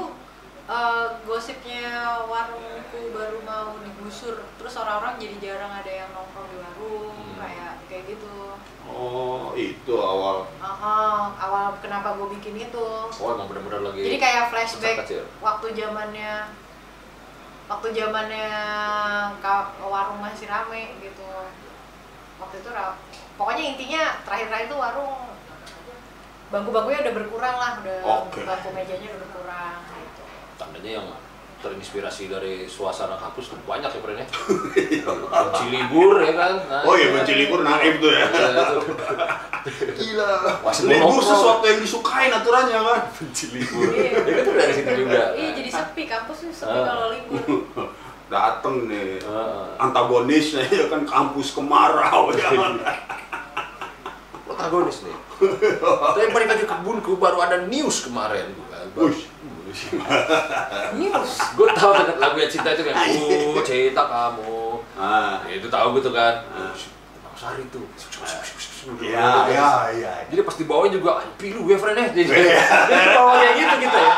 eh, 0.71 1.05
gosipnya 1.21 1.91
warungku 2.23 3.11
baru 3.11 3.43
mau 3.43 3.75
digusur 3.77 4.39
terus 4.55 4.73
orang-orang 4.73 5.19
jadi 5.19 5.35
jarang 5.37 5.73
ada 5.73 5.91
yang 5.91 6.09
nongkrong 6.11 6.47
di 6.47 6.57
warung 6.57 7.11
Hmm. 7.11 7.37
kayak 7.37 7.73
kayak 7.87 8.03
gitu 8.07 8.55
Oh, 8.81 9.53
itu 9.53 9.93
awal. 9.93 10.49
Aha, 10.59 11.31
awal 11.37 11.77
kenapa 11.79 12.17
gue 12.17 12.27
bikin 12.35 12.59
itu 12.59 12.85
Oh, 13.07 13.29
emang 13.29 13.47
benar-benar 13.47 13.87
lagi. 13.87 14.03
jadi 14.03 14.17
kayak 14.17 14.43
flashback 14.49 14.97
waktu 15.39 15.67
zamannya 15.71 16.33
waktu 17.67 17.87
zamannya 17.93 18.47
warung 19.79 20.19
masih 20.19 20.49
rame 20.49 20.97
gitu 20.99 21.29
waktu 22.35 22.55
itu 22.57 22.69
pokoknya 23.37 23.63
intinya 23.63 24.03
terakhir-terakhir 24.25 24.67
itu 24.67 24.75
warung 24.75 25.13
bangku-bangkunya 26.51 26.99
udah 26.99 27.13
berkurang 27.15 27.55
lah 27.55 27.71
udah 27.79 27.99
Oke. 28.27 28.43
bangku 28.43 28.69
mejanya 28.75 29.07
udah 29.07 29.19
berkurang 29.23 29.77
tandanya 30.61 31.01
yang 31.01 31.07
terinspirasi 31.61 32.25
dari 32.25 32.65
suasana 32.65 33.17
kampus 33.17 33.53
tuh 33.53 33.59
banyak 33.65 33.85
ya 33.85 34.01
friend 34.01 34.17
ya. 34.17 34.27
Benci 35.45 35.65
libur 35.69 36.17
ya 36.17 36.33
kan. 36.33 36.53
Nah, 36.65 36.81
Oh 36.85 36.97
iya, 36.97 37.13
benci 37.13 37.33
libur 37.37 37.61
naif 37.61 38.01
tuh 38.01 38.09
ya. 38.09 38.25
Iya, 38.25 38.49
itu. 38.81 38.93
Gila. 39.93 40.29
Libur 40.89 41.21
sesuatu 41.21 41.61
yang 41.61 41.77
disukain 41.77 42.33
aturannya 42.33 42.81
kan. 42.81 42.99
Benci 43.13 43.45
libur. 43.53 43.93
Iya. 43.93 44.09
Ya 44.25 44.33
kan 44.33 44.41
tuh 44.41 44.53
dari 44.57 44.73
situ 44.73 44.91
juga. 45.05 45.21
iya 45.37 45.49
jadi 45.53 45.69
sepi 45.69 46.03
kampus 46.05 46.37
tuh 46.41 46.53
sepi 46.55 46.73
Ah. 46.73 46.85
kalau 46.87 47.05
libur 47.13 47.39
Dateng 48.33 48.75
nih. 48.89 49.21
Heeh. 49.21 49.65
Antagonisnya 49.77 50.65
ya 50.65 50.85
kan 50.89 51.05
kampus 51.05 51.53
kemarau 51.53 52.33
ya. 52.33 52.47
protagonis 54.45 55.05
nih. 55.05 55.15
Tapi 55.77 56.25
balik 56.33 56.47
lagi 56.49 56.63
ke 56.65 56.69
kebunku 56.69 57.17
baru 57.17 57.37
ada 57.37 57.69
news 57.69 58.01
kemarin. 58.01 58.49
News 60.97 61.31
Gue 61.57 61.69
tahu 61.71 61.91
kan 61.95 62.07
lagunya 62.19 62.47
cinta 62.51 62.69
itu 62.75 62.83
kan. 62.83 62.93
Oh, 62.95 63.63
cinta 63.63 64.03
kamu. 64.05 64.61
Ah. 64.99 65.39
Ya, 65.47 65.53
itu 65.57 65.67
tahu 65.71 65.97
gitu 65.99 66.11
kan. 66.11 66.43
Oh, 66.51 66.71
Bang 67.23 67.35
Sari 67.39 67.63
tuh. 67.71 67.85
Iya, 68.97 69.29
iya, 69.45 69.69
iya. 69.93 70.11
Jadi 70.25 70.41
pas 70.41 70.57
dibawain 70.57 70.89
juga, 70.89 71.21
"Ay, 71.21 71.29
pilu 71.37 71.69
ya 71.69 71.77
friend 71.77 72.01
ya. 72.01 72.07
Jadi 72.17 72.29
jadi 72.33 73.07
bawa 73.13 73.33
kayak 73.37 73.53
gitu 73.61 73.75
kita 73.85 73.99
ya. 74.01 74.13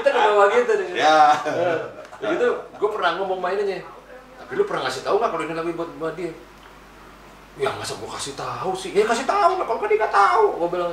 Kita 0.00 0.06
udah 0.08 0.22
bawa 0.24 0.44
gitu. 0.56 0.72
deh. 0.72 0.88
Ya. 0.96 1.18
Ya 2.16 2.26
gitu, 2.32 2.48
gue 2.56 2.88
pernah 2.96 3.10
ngomong 3.20 3.44
mainnya. 3.44 3.84
Tapi 4.40 4.52
lu 4.56 4.64
pernah 4.64 4.88
ngasih 4.88 5.04
tahu 5.04 5.20
nggak 5.20 5.30
kalau 5.36 5.42
ini 5.44 5.52
lagu 5.52 5.68
buat, 5.76 5.90
buat 6.00 6.14
dia? 6.16 6.32
Ya 7.60 7.72
masa 7.76 7.92
gue 7.96 8.08
kasih 8.08 8.32
tahu 8.36 8.72
sih? 8.72 8.96
Ya 8.96 9.04
kasih 9.04 9.28
tahu 9.28 9.60
lah, 9.60 9.66
kalau 9.68 9.80
kan 9.84 9.88
dia 9.92 9.98
nggak 10.00 10.14
tahu. 10.16 10.44
Gue 10.64 10.68
bilang, 10.80 10.92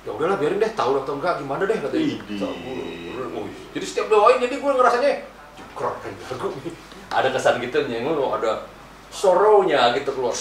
ya 0.00 0.10
udahlah 0.10 0.36
biarin 0.36 0.56
deh, 0.56 0.72
tahu 0.72 1.00
atau 1.00 1.12
enggak 1.20 1.38
gimana 1.38 1.62
deh 1.68 1.76
katanya. 1.76 2.16
Oh, 2.40 3.46
jadi 3.70 3.84
setiap 3.84 4.06
doain 4.08 4.40
jadi 4.40 4.54
gue 4.56 4.72
ngerasanya 4.72 5.12
keren 5.76 5.94
nih. 6.02 6.72
Ada 7.10 7.28
kesan 7.34 7.58
gitu 7.60 7.78
nyenggol, 7.84 8.32
ada 8.32 8.64
sorrow-nya 9.10 9.92
gitu 9.98 10.10
keluar. 10.14 10.32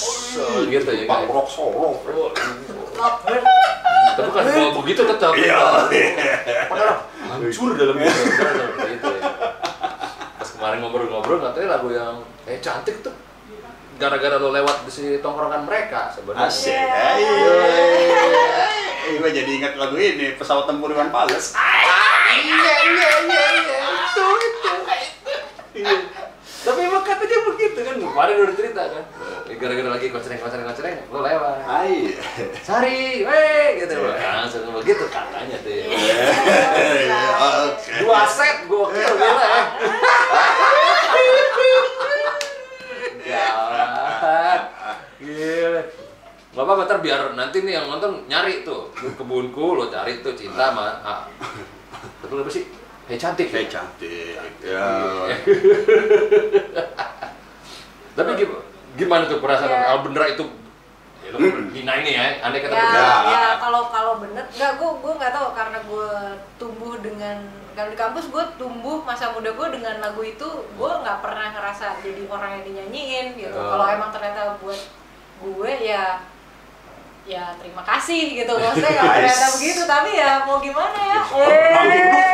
Gitu 0.70 0.90
ya. 0.90 1.04
Pak 1.06 1.18
kayak- 1.26 1.32
Rock 1.34 1.48
Solo. 1.50 1.98
Oh, 1.98 2.30
Tapi 4.20 4.30
kan 4.30 4.44
kalau 4.46 4.74
begitu 4.84 5.02
tetap. 5.08 5.32
Iya. 5.34 5.58
Padahal 6.68 6.98
hancur 7.30 7.70
dalam 7.74 7.96
gitu. 7.98 8.22
gitu 8.84 9.08
ya. 9.16 9.22
Pas 10.38 10.50
kemarin 10.56 10.78
ngobrol-ngobrol 10.84 11.40
katanya 11.42 11.68
lagu 11.78 11.88
yang 11.90 12.16
kayak 12.44 12.60
cantik 12.60 13.00
tuh 13.00 13.16
gara-gara 14.00 14.40
lo 14.40 14.50
lewat 14.56 14.88
di 14.88 14.92
si 14.92 15.06
tongkrongan 15.20 15.68
mereka 15.68 16.08
sebenarnya. 16.16 16.48
Asik. 16.48 16.72
Iya. 16.72 17.04
Iya. 17.20 18.66
Gue 19.20 19.30
jadi 19.36 19.52
ingat 19.52 19.74
lagu 19.76 20.00
ini, 20.00 20.40
pesawat 20.40 20.64
tempur 20.72 20.96
Iwan 20.96 21.12
Fals. 21.12 21.52
Iya 22.30 22.76
iya 22.88 23.10
iya 23.28 23.44
iya 23.60 23.78
itu 23.84 24.26
itu. 24.40 24.72
Iya. 25.84 25.98
Tapi 26.60 26.80
emang 26.86 27.04
katanya 27.08 27.40
begitu 27.50 27.80
kan 27.82 27.96
kemarin 27.98 28.36
udah 28.46 28.56
cerita 28.56 28.82
kan. 28.88 29.04
Eh, 29.50 29.56
Gara-gara 29.58 29.90
lagi 29.98 30.08
koncereng 30.14 30.40
koncereng 30.40 30.66
koncereng 30.70 30.96
lo 31.10 31.20
lewat. 31.20 31.58
Hai. 31.66 32.16
Sari, 32.64 33.26
weh 33.28 33.68
gitu 33.84 33.94
loh. 34.00 34.16
Langsung 34.16 34.72
begitu 34.80 35.04
katanya 35.12 35.58
tuh. 35.60 35.72
Iya, 35.72 37.20
Oke. 37.68 37.92
Dua 38.06 38.22
set 38.30 38.64
gokil 38.70 39.12
gila 39.12 39.44
ya. 39.44 39.64
Gawat. 43.60 44.62
Gila. 45.20 45.82
Gak 46.50 46.64
apa-apa 46.66 46.82
ntar 46.84 47.00
biar 47.00 47.22
nanti 47.34 47.62
nih 47.62 47.78
yang 47.78 47.86
nonton 47.88 48.26
nyari 48.26 48.64
tuh 48.64 48.90
kebunku 48.92 49.78
lo 49.78 49.86
cari 49.86 50.20
tuh 50.20 50.34
cinta 50.34 50.74
sama 50.74 50.98
ah. 51.00 51.22
betul 52.20 52.42
apa 52.42 52.50
sih 52.50 52.66
Hei 53.06 53.18
cantik 53.18 53.50
Kayak 53.50 53.70
cantik. 53.70 54.38
Ya. 54.62 54.86
tapi 58.14 58.30
gim- 58.36 58.62
gimana 58.96 59.24
tuh 59.26 59.38
perasaan 59.38 59.70
Ya. 59.70 59.82
kalau 59.88 60.02
bener 60.06 60.24
itu 60.30 60.44
ya, 61.20 61.30
Hmm. 61.30 61.70
dina 61.70 61.94
ini 61.96 62.12
ya 62.14 62.26
andai 62.40 62.60
kata 62.60 62.72
ya, 62.72 62.84
Ya. 62.86 63.10
ya 63.28 63.44
kalau 63.58 63.88
kalau 63.88 64.14
bener 64.18 64.46
nggak 64.48 64.72
gue 64.76 64.92
gue 64.98 65.14
nggak 65.16 65.32
tahu 65.32 65.48
karena 65.54 65.78
gue 65.82 66.10
tumbuh 66.56 66.94
dengan 67.00 67.38
kalau 67.72 67.90
di 67.90 67.98
kampus 67.98 68.26
gue 68.28 68.44
tumbuh 68.56 69.00
masa 69.02 69.32
muda 69.32 69.50
gue 69.50 69.68
dengan 69.72 69.96
lagu 70.00 70.20
itu 70.20 70.48
gue 70.70 70.92
nggak 70.98 71.20
pernah 71.20 71.48
ngerasa 71.50 72.00
jadi 72.00 72.24
orang 72.26 72.52
yang 72.58 72.64
dinyanyiin 72.66 73.28
gitu 73.36 73.54
Oh. 73.54 73.70
kalau 73.70 73.86
emang 73.88 74.10
ternyata 74.10 74.58
buat 74.58 74.80
gue 75.40 75.72
ya 75.82 76.20
ya 77.30 77.54
terima 77.62 77.86
kasih 77.86 78.42
gitu. 78.42 78.50
Maksudnya 78.58 78.94
kalau 78.98 79.14
ternyata 79.14 79.48
begitu 79.54 79.82
tapi 79.86 80.10
ya 80.18 80.42
mau 80.50 80.58
gimana 80.58 80.98
ya? 80.98 81.20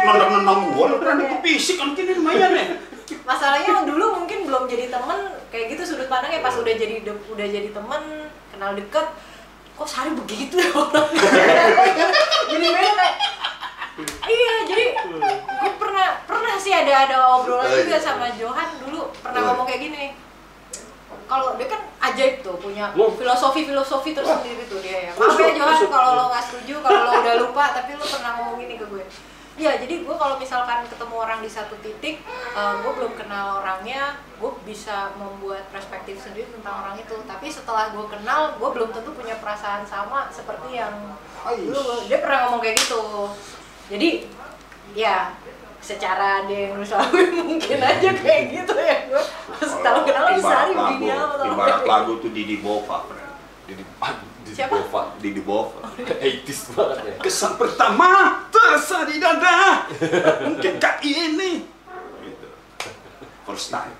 Nendang-nendang 0.07 0.71
gua 0.71 0.85
lu 0.87 0.97
berani 1.03 1.23
ke 1.27 1.37
fisik 1.43 1.75
kan 1.75 1.91
kini 1.91 2.15
lumayan 2.15 2.55
ya. 2.55 2.65
masalahnya 3.21 3.85
dulu 3.85 4.23
mungkin 4.23 4.49
belum 4.49 4.65
jadi 4.65 4.89
temen 4.89 5.19
kayak 5.51 5.75
gitu 5.75 5.83
sudut 5.83 6.07
pandangnya. 6.07 6.39
Pas 6.39 6.55
udah 6.55 6.73
jadi 6.73 7.03
udah 7.05 7.47
jadi 7.51 7.69
temen 7.69 8.01
kenal 8.49 8.71
deket 8.73 9.07
kok 9.75 9.83
Sari 9.91 10.07
begitu 10.15 10.55
ya 10.55 10.71
jadi 12.51 12.63
beda 12.71 12.91
kayak 12.95 13.15
iya 14.23 14.53
jadi 14.63 14.85
gue 15.03 15.71
pernah 15.75 16.23
pernah 16.23 16.55
sih 16.55 16.71
ada 16.71 17.03
ada 17.03 17.17
obrolan 17.35 17.67
Oh, 17.67 17.75
juga 17.83 17.99
iya. 17.99 17.99
sama 17.99 18.31
Johan 18.39 18.71
dulu 18.79 19.11
pernah 19.19 19.51
ngomong 19.51 19.67
kayak 19.67 19.81
gini 19.83 20.15
kalau 21.25 21.57
dia 21.57 21.67
kan 21.69 21.81
ajaib 22.11 22.45
tuh 22.45 22.55
punya 22.61 22.93
filosofi 22.93 23.65
filosofi 23.65 24.13
tersendiri 24.13 24.63
tuh 24.69 24.79
dia 24.81 25.09
ya. 25.09 25.11
Maaf 25.17 25.37
ya 25.41 25.51
Johan 25.57 25.89
kalau 25.89 26.11
lo 26.17 26.23
nggak 26.29 26.43
setuju 26.45 26.75
kalau 26.85 27.01
lo 27.05 27.11
udah 27.21 27.35
lupa 27.41 27.63
tapi 27.73 27.97
lo 27.97 28.05
pernah 28.05 28.31
ngomong 28.37 28.55
gini 28.61 28.75
ke 28.77 28.85
gue. 28.85 29.05
Ya 29.55 29.71
jadi 29.79 30.03
gue 30.03 30.15
kalau 30.19 30.35
misalkan 30.35 30.83
ketemu 30.83 31.15
orang 31.15 31.39
di 31.39 31.47
satu 31.47 31.79
titik 31.79 32.19
eh, 32.53 32.73
gue 32.83 32.91
belum 32.91 33.15
kenal 33.15 33.63
orangnya 33.63 34.19
gue 34.35 34.51
bisa 34.67 35.15
membuat 35.15 35.63
perspektif 35.71 36.19
sendiri 36.19 36.45
tentang 36.51 36.85
orang 36.85 36.95
itu. 36.99 37.15
Tapi 37.23 37.47
setelah 37.49 37.89
gue 37.95 38.05
kenal 38.11 38.59
gue 38.59 38.69
belum 38.69 38.91
tentu 38.91 39.15
punya 39.15 39.39
perasaan 39.39 39.87
sama 39.87 40.27
seperti 40.29 40.75
yang 40.77 40.93
dulu. 41.55 42.05
Dia 42.05 42.19
pernah 42.19 42.49
ngomong 42.49 42.61
kayak 42.61 42.77
gitu. 42.83 43.31
Jadi 43.89 44.09
ya 44.93 45.33
secara 45.85 46.49
dia 46.49 46.65
yang 46.65 46.81
nulis 46.81 46.89
lagu 46.89 47.13
mungkin 47.53 47.77
aja 47.77 48.09
kayak 48.17 48.43
gitu 48.49 48.73
ya 48.73 48.97
gue 49.05 49.23
setelah 49.61 50.01
kenal 50.01 50.23
lagi 50.33 50.41
sehari 50.41 50.73
Ibarat 50.73 50.89
begini 50.89 51.07
lagu, 51.13 51.29
apa 51.37 51.45
ibarat 51.45 51.83
lagu 51.85 52.11
tuh 52.17 52.29
Didi 52.33 52.57
Bova, 52.57 52.97
friend. 53.05 53.33
di 53.69 53.73
ah, 54.01 54.13
di 54.41 54.51
Siapa? 54.57 54.73
Bova. 54.81 55.01
Didi 55.21 55.41
Bova. 55.45 55.79
80s 55.97 56.61
banget 56.73 56.97
ya 57.05 57.13
Kesan 57.21 57.53
pertama 57.57 58.09
terasa 58.49 59.05
di 59.09 59.17
dada. 59.17 59.89
Mungkinkah 60.45 60.95
ini? 61.05 61.65
Gitu. 62.21 62.47
First 63.45 63.69
time. 63.69 63.93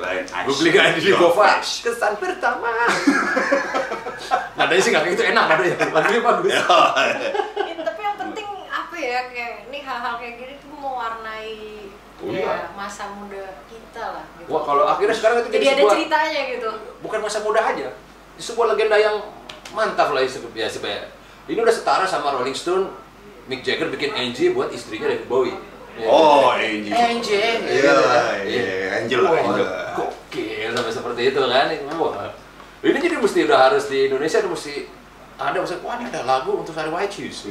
Lain 0.00 0.24
gue 0.28 0.54
beli 0.60 0.70
gak 0.76 1.00
di 1.00 1.08
Your 1.08 1.32
Bova 1.32 1.64
kesan 1.64 2.12
pertama 2.20 2.68
nadanya 4.60 4.82
sih 4.84 4.92
gak 4.92 5.00
kayak 5.08 5.16
gitu 5.16 5.24
enak 5.32 5.44
nadanya 5.48 5.76
lagunya 5.96 6.20
bagus 6.20 6.52
Ya, 9.00 9.08
ya 9.08 9.20
kayak 9.32 9.54
ini 9.72 9.78
hal-hal 9.80 10.14
kayak 10.20 10.34
gini 10.36 10.54
tuh 10.60 10.70
mewarnai 10.76 11.56
Oh, 12.20 12.28
ya, 12.28 12.44
iya. 12.44 12.68
masa 12.76 13.08
muda 13.16 13.64
kita 13.64 14.04
lah 14.12 14.24
gitu. 14.36 14.52
Wah 14.52 14.60
kalau 14.60 14.84
akhirnya 14.84 15.16
sekarang 15.16 15.40
itu 15.40 15.56
jadi 15.56 15.56
jadi, 15.56 15.72
ada 15.72 15.80
sebuah 15.80 15.96
ceritanya 15.96 16.40
gitu 16.52 16.70
bukan 17.00 17.18
masa 17.24 17.38
muda 17.40 17.60
aja, 17.64 17.88
sebuah 18.36 18.76
legenda 18.76 18.96
yang 19.00 19.16
mantap 19.72 20.12
lah 20.12 20.20
ya 20.20 20.28
ya 20.28 20.68
supaya 20.68 21.08
ini 21.48 21.56
udah 21.56 21.72
setara 21.72 22.04
sama 22.04 22.36
Rolling 22.36 22.52
Stone, 22.52 22.92
Mick 23.48 23.64
Jagger 23.64 23.88
bikin 23.88 24.12
Angie 24.12 24.52
buat 24.52 24.68
istrinya 24.68 25.08
David 25.08 25.32
Bowie. 25.32 25.56
Ya. 25.96 26.06
Oh, 26.06 26.52
Angel. 26.52 26.92
Angel. 26.92 27.58
Iya, 27.66 27.96
iya, 28.44 29.00
Angel 29.00 29.20
lah. 29.24 29.32
Gokil 29.96 30.70
sampai 30.76 30.92
seperti 30.92 31.22
itu 31.32 31.40
kan. 31.40 31.72
Wah. 31.96 32.30
Ini 32.84 32.98
jadi 33.00 33.16
mesti 33.16 33.48
udah 33.48 33.58
harus 33.64 33.88
di 33.88 34.12
Indonesia 34.12 34.44
udah 34.44 34.52
mesti 34.52 34.74
ada 35.40 35.56
maksudnya, 35.56 35.82
wah 35.88 35.96
ini 35.96 36.04
ada 36.12 36.20
lagu 36.28 36.52
untuk 36.52 36.76
Sari 36.76 36.92
White 36.92 37.12
Shoes. 37.16 37.48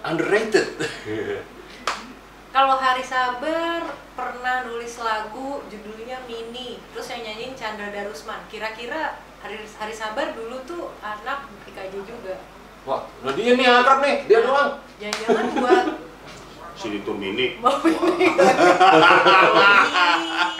Underrated. 0.00 0.68
kalau 2.56 2.74
Hari 2.74 3.04
Sabar 3.04 3.84
pernah 4.12 4.66
nulis 4.66 4.98
lagu 4.98 5.62
judulnya 5.68 6.18
Mini 6.24 6.82
terus 6.90 7.06
yang 7.08 7.22
nyanyiin 7.22 7.54
Chandra 7.54 7.88
Darusman 7.88 8.42
kira-kira 8.48 9.14
Hari 9.38 9.60
Hari 9.60 9.94
Sabar 9.94 10.34
dulu 10.34 10.58
tuh 10.64 10.90
anak 10.98 11.46
IKJ 11.64 11.94
juga 12.02 12.36
Wah, 12.82 13.04
nah 13.20 13.36
dia 13.36 13.52
nih 13.54 13.68
akrab 13.68 14.00
nih, 14.00 14.24
dia 14.24 14.40
doang. 14.40 14.80
jangan-jangan 14.96 15.46
buat 15.54 15.86
Sini 16.80 17.04
tuh 17.04 17.12
mini. 17.12 17.54
mau 17.62 17.76
ini 17.84 18.24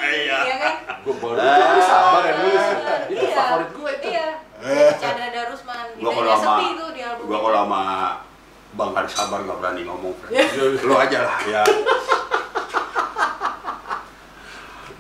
Iya. 0.05 0.39
iya 0.45 0.57
kan 0.59 0.75
Gue 1.01 1.17
baru 1.17 1.41
itu 1.41 1.81
sabar 1.83 2.23
ya 2.23 2.33
nulis. 2.37 2.65
Itu 3.09 3.25
Iya, 3.25 3.33
favorit 3.33 3.71
gue 3.73 3.91
itu. 3.91 4.09
Iya. 4.13 4.29
Chandra 5.01 5.29
Darusman. 5.33 5.87
Gua 5.97 6.11
kalau 6.13 6.37
sama 6.37 6.61
gua 6.61 6.93
itu. 7.17 7.25
kalau 7.25 7.57
sama 7.57 7.81
Bang 8.75 8.95
Hari 8.95 9.11
Sabar 9.11 9.43
nggak 9.43 9.59
berani 9.59 9.83
ngomong. 9.87 10.15
Iya. 10.31 10.47
Lu 10.87 10.95
aja 10.95 11.19
lah 11.27 11.39
ya. 11.47 11.63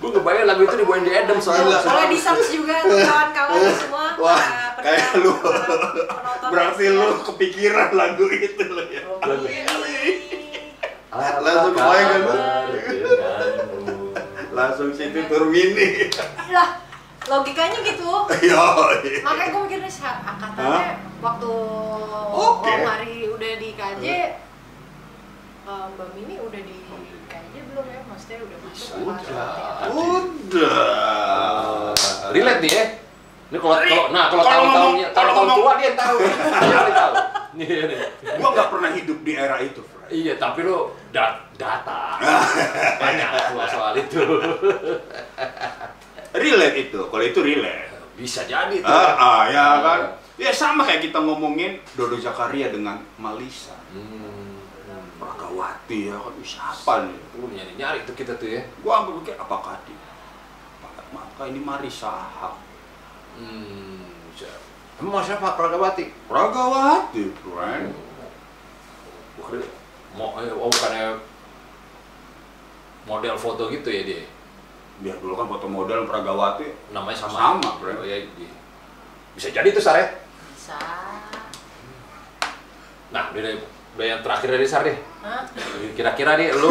Gue 0.00 0.08
ngebayang 0.16 0.48
lagu 0.48 0.64
itu 0.64 0.76
dibawain 0.80 1.04
di 1.04 1.12
Adam 1.12 1.36
soalnya. 1.36 1.76
Gila. 1.76 1.84
Boleh 1.84 2.08
di 2.08 2.18
search 2.18 2.48
juga 2.56 2.80
kawan-kawan 3.12 3.60
semua. 3.76 4.16
Wah, 4.16 4.44
kayak 4.80 5.12
lu. 5.20 5.36
Berarti 6.48 6.84
lu 6.88 7.20
kepikiran 7.28 7.92
lagu 7.92 8.24
itu 8.32 8.64
lo 8.64 8.80
ya. 8.88 9.04
Lagu. 9.20 9.44
Langsung 11.44 11.74
Apa 11.76 11.84
kebayang 11.84 12.08
kan, 12.08 12.20
lu? 12.24 12.34
Langsung 14.56 14.88
situ 14.96 15.20
tur 15.28 15.52
mini. 15.52 16.08
Lah, 16.48 16.80
logikanya 17.22 17.78
gitu. 17.82 18.10
Yo. 18.46 18.62
Makanya 19.20 19.50
gue 19.50 19.60
mikirnya 19.62 19.88
sa- 19.88 20.20
angkatannya 20.22 20.90
waktu. 21.18 21.50
Om 22.30 22.62
Hari 22.62 23.26
udah 23.28 23.52
di 23.54 23.68
KJ, 23.72 24.04
eh, 24.06 24.26
Mbak 25.90 26.08
Mini 26.14 26.34
udah 26.38 26.60
di 26.60 26.76
KJ 27.26 27.52
belum 27.66 27.84
ya? 27.86 28.00
Maksudnya 28.04 28.38
udah 28.40 28.58
masuk 28.62 28.94
berarti 29.02 29.28
ya? 29.28 29.44
Udah. 29.90 31.92
relate 32.30 32.60
nih 32.60 32.70
ya. 32.70 32.84
Ini 33.50 33.58
kalau 33.58 33.76
kalau 33.76 34.06
nah 34.08 34.24
kalau 34.26 34.40
Kalau 34.40 34.62
tahun-tahunnya 34.62 35.02
ngomong- 35.02 35.12
kalau 35.12 35.32
tahun 35.34 35.48
tua 35.52 35.72
dia 35.76 35.92
tahu. 35.94 36.16
Dia 36.62 36.92
tahu. 36.94 37.14
Iya 37.52 37.82
nih. 37.84 37.98
Gua 38.38 38.48
nggak 38.48 38.68
pernah 38.70 38.90
hidup 38.92 39.18
di 39.20 39.32
era 39.34 39.56
itu. 39.58 39.82
Iya, 40.06 40.32
tapi 40.36 40.62
lo 40.62 40.94
da 41.10 41.38
data 41.54 42.18
banyak 43.02 43.28
soal 43.44 43.66
soal 43.68 43.92
itu. 43.96 44.20
Relate 46.34 46.76
itu. 46.90 47.00
Kalau 47.10 47.24
itu 47.24 47.40
relate. 47.42 47.90
Bisa 48.14 48.44
jadi 48.44 48.76
tuh. 48.82 48.90
Ah, 48.90 49.14
ah, 49.16 49.40
ya 49.48 49.66
kan. 49.82 50.00
Ya 50.40 50.50
sama 50.54 50.88
kayak 50.88 51.04
kita 51.10 51.20
ngomongin 51.20 51.80
Dodo 51.96 52.16
Zakaria 52.16 52.72
dengan 52.72 53.00
Malisa. 53.20 53.76
Hmm. 53.92 54.62
Prakawati 55.20 56.08
ya 56.08 56.16
kan 56.16 56.32
siapa 56.40 56.92
nih? 57.04 57.18
Lu 57.36 57.46
nyari 57.52 57.72
nyari 57.76 57.98
tuh 58.08 58.16
kita 58.16 58.32
tuh 58.40 58.48
ya. 58.48 58.62
Gua 58.80 59.04
ambil 59.04 59.20
pikir 59.20 59.36
apakah 59.36 59.76
di 59.84 59.92
maka 61.10 61.42
ini 61.50 61.58
Marisa 61.58 62.30
Hmm. 63.30 64.04
Emang 65.00 65.24
siapa 65.24 65.56
Pragawati? 65.56 66.12
Pragawati, 66.28 67.32
friend. 67.40 67.88
Bukan 69.40 69.64
mau 70.12 70.36
eh, 70.42 70.52
oh 70.52 70.68
bukannya 70.68 71.16
model 73.08 73.36
foto 73.40 73.72
gitu 73.72 73.88
ya 73.88 74.02
dia. 74.04 74.24
Biar 75.00 75.16
dulu 75.16 75.32
kan 75.32 75.48
foto 75.48 75.66
model 75.66 76.04
Pragawati 76.04 76.92
Namanya 76.92 77.16
sama. 77.16 77.36
Sama, 77.56 77.70
bro. 77.80 78.04
Oh, 78.04 78.04
ya, 78.04 78.20
iya. 78.20 78.52
Bisa 79.32 79.48
jadi 79.48 79.72
tuh 79.72 79.80
Sare. 79.80 80.20
Bisa. 80.52 80.76
Nah, 83.10 83.32
udah, 83.32 83.52
udah 83.96 84.06
yang 84.06 84.20
terakhir 84.20 84.48
dari 84.52 84.66
Sar 84.68 84.84
deh. 84.84 84.96
Hah? 85.24 85.48
Kira-kira 85.96 86.36
nih 86.36 86.52
lu 86.52 86.68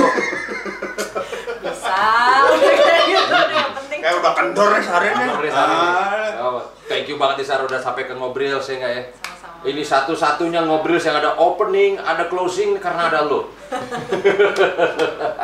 Bisa. 1.59 1.99
Udah 2.53 2.73
kayak 2.79 3.03
gitu 3.09 3.33
udah 3.33 3.49
yang 3.49 3.73
penting. 3.75 3.99
Kayak 3.99 4.15
udah 4.21 4.33
kendor 4.37 4.69
ya 4.71 4.81
seharian 4.85 5.15
ya. 5.17 5.25
Nih. 5.27 5.51
Ah. 5.51 6.45
Oh, 6.45 6.61
thank 6.87 7.05
you 7.09 7.17
banget 7.17 7.43
nih 7.43 7.47
Sar 7.49 7.61
udah 7.65 7.79
sampai 7.81 8.05
ke 8.05 8.13
ngobrol 8.13 8.61
saya 8.61 8.77
nggak 8.79 8.93
ya. 8.93 9.03
Sama-sama. 9.25 9.38
Ini 9.59 9.83
satu-satunya 9.83 10.63
ngobrol 10.63 10.95
yang 10.95 11.19
ada 11.19 11.35
opening, 11.35 11.99
ada 11.99 12.31
closing 12.31 12.79
karena 12.79 13.11
ada 13.11 13.27
lo. 13.27 13.51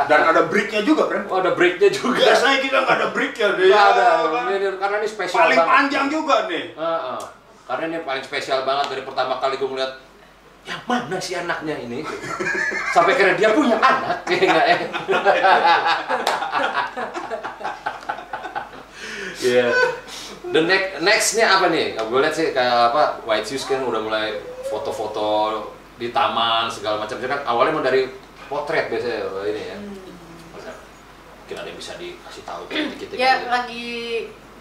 Dan 0.07 0.19
ada 0.23 0.47
breaknya 0.47 0.87
juga, 0.87 1.11
friend. 1.11 1.27
Oh, 1.27 1.43
ada 1.43 1.51
breaknya 1.51 1.91
juga. 1.91 2.23
Biasanya 2.23 2.57
kita 2.63 2.77
nggak 2.79 2.95
ada 2.95 3.07
break 3.11 3.33
ya, 3.35 3.47
deh. 3.59 3.67
Nggak 3.67 3.85
ada. 3.91 4.05
kan? 4.31 4.43
Ini, 4.55 4.67
karena 4.79 4.95
ini 5.03 5.07
spesial 5.11 5.35
Paling 5.43 5.59
banget. 5.59 5.73
panjang 5.75 6.05
juga 6.07 6.35
nih. 6.47 6.63
Heeh. 6.73 7.19
Karena 7.65 7.83
ini 7.85 7.97
paling 8.01 8.23
spesial 8.23 8.59
banget 8.63 8.85
dari 8.95 9.03
pertama 9.03 9.35
kali 9.37 9.59
gue 9.59 9.67
ngeliat 9.67 9.93
yang 10.65 10.81
mana 10.89 11.21
sih 11.21 11.37
anaknya 11.37 11.77
ini 11.77 12.01
sampai 12.89 13.13
kira 13.13 13.37
dia 13.37 13.53
punya 13.53 13.77
anak 13.77 14.25
ya 14.25 14.49
enggak 14.49 14.65
ya 14.65 14.77
Iya. 19.45 19.67
The 20.51 20.61
next 20.61 21.01
nextnya 21.01 21.45
apa 21.49 21.67
nih? 21.67 21.97
Gue 21.97 22.19
lihat 22.21 22.33
sih 22.33 22.51
kayak 22.51 22.93
apa 22.93 23.21
White 23.23 23.45
Shoes 23.45 23.65
kan 23.65 23.81
udah 23.81 23.99
mulai 23.99 24.37
foto-foto 24.65 25.61
di 25.95 26.09
taman 26.09 26.67
segala 26.67 27.01
macam. 27.01 27.17
Jadi 27.17 27.29
kan 27.29 27.41
awalnya 27.43 27.73
mau 27.73 27.83
dari 27.83 28.07
potret 28.45 28.87
biasanya 28.87 29.19
ini 29.47 29.61
ya. 29.65 29.77
Masa 30.51 30.71
Mungkin 31.43 31.55
ada 31.57 31.67
yang 31.67 31.79
bisa 31.79 31.93
dikasih 31.95 32.43
tahu 32.43 32.61
dikit-dikit. 32.69 33.15
ya 33.15 33.31
gitu. 33.37 33.47
lagi 33.49 33.87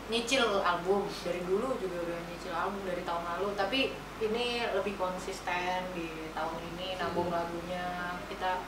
nyicil 0.04 0.44
album 0.60 1.08
dari 1.24 1.40
dulu 1.48 1.72
juga 1.80 1.96
udah 2.04 2.18
nyicil 2.28 2.52
album 2.52 2.80
dari 2.84 3.00
tahun 3.02 3.24
lalu 3.24 3.48
tapi 3.56 3.80
ini 4.20 4.46
lebih 4.76 5.00
konsisten 5.00 5.80
di 5.96 6.28
tahun 6.36 6.60
ini 6.76 7.00
nabung 7.00 7.32
lagunya 7.32 8.12
kita 8.28 8.60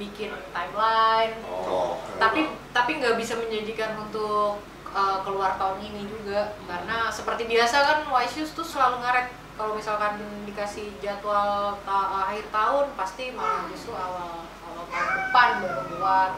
bikin 0.00 0.32
timeline 0.48 1.36
Oh. 1.44 2.00
tapi 2.16 2.48
tapi 2.72 2.90
nggak 2.96 3.20
bisa 3.20 3.36
menjanjikan 3.36 4.00
untuk 4.00 4.64
uh, 4.90 5.18
keluar 5.22 5.56
tahun 5.56 5.78
ini 5.80 6.04
juga. 6.04 6.54
Karena 6.64 7.08
seperti 7.08 7.44
biasa 7.44 7.76
kan 7.80 7.98
Wise 8.08 8.50
tuh 8.50 8.62
selalu 8.62 9.00
ngaret. 9.00 9.28
Kalau 9.54 9.74
misalkan 9.74 10.14
dikasih 10.46 10.94
jadwal 10.98 11.74
ta- 11.82 12.30
akhir 12.30 12.46
tahun 12.48 12.86
pasti 12.94 13.34
malah 13.34 13.66
justru 13.66 13.90
awal 13.90 14.46
awal 14.62 14.84
tahun 14.86 15.10
depan 15.18 15.48
baru 15.58 15.82
keluar 15.88 16.28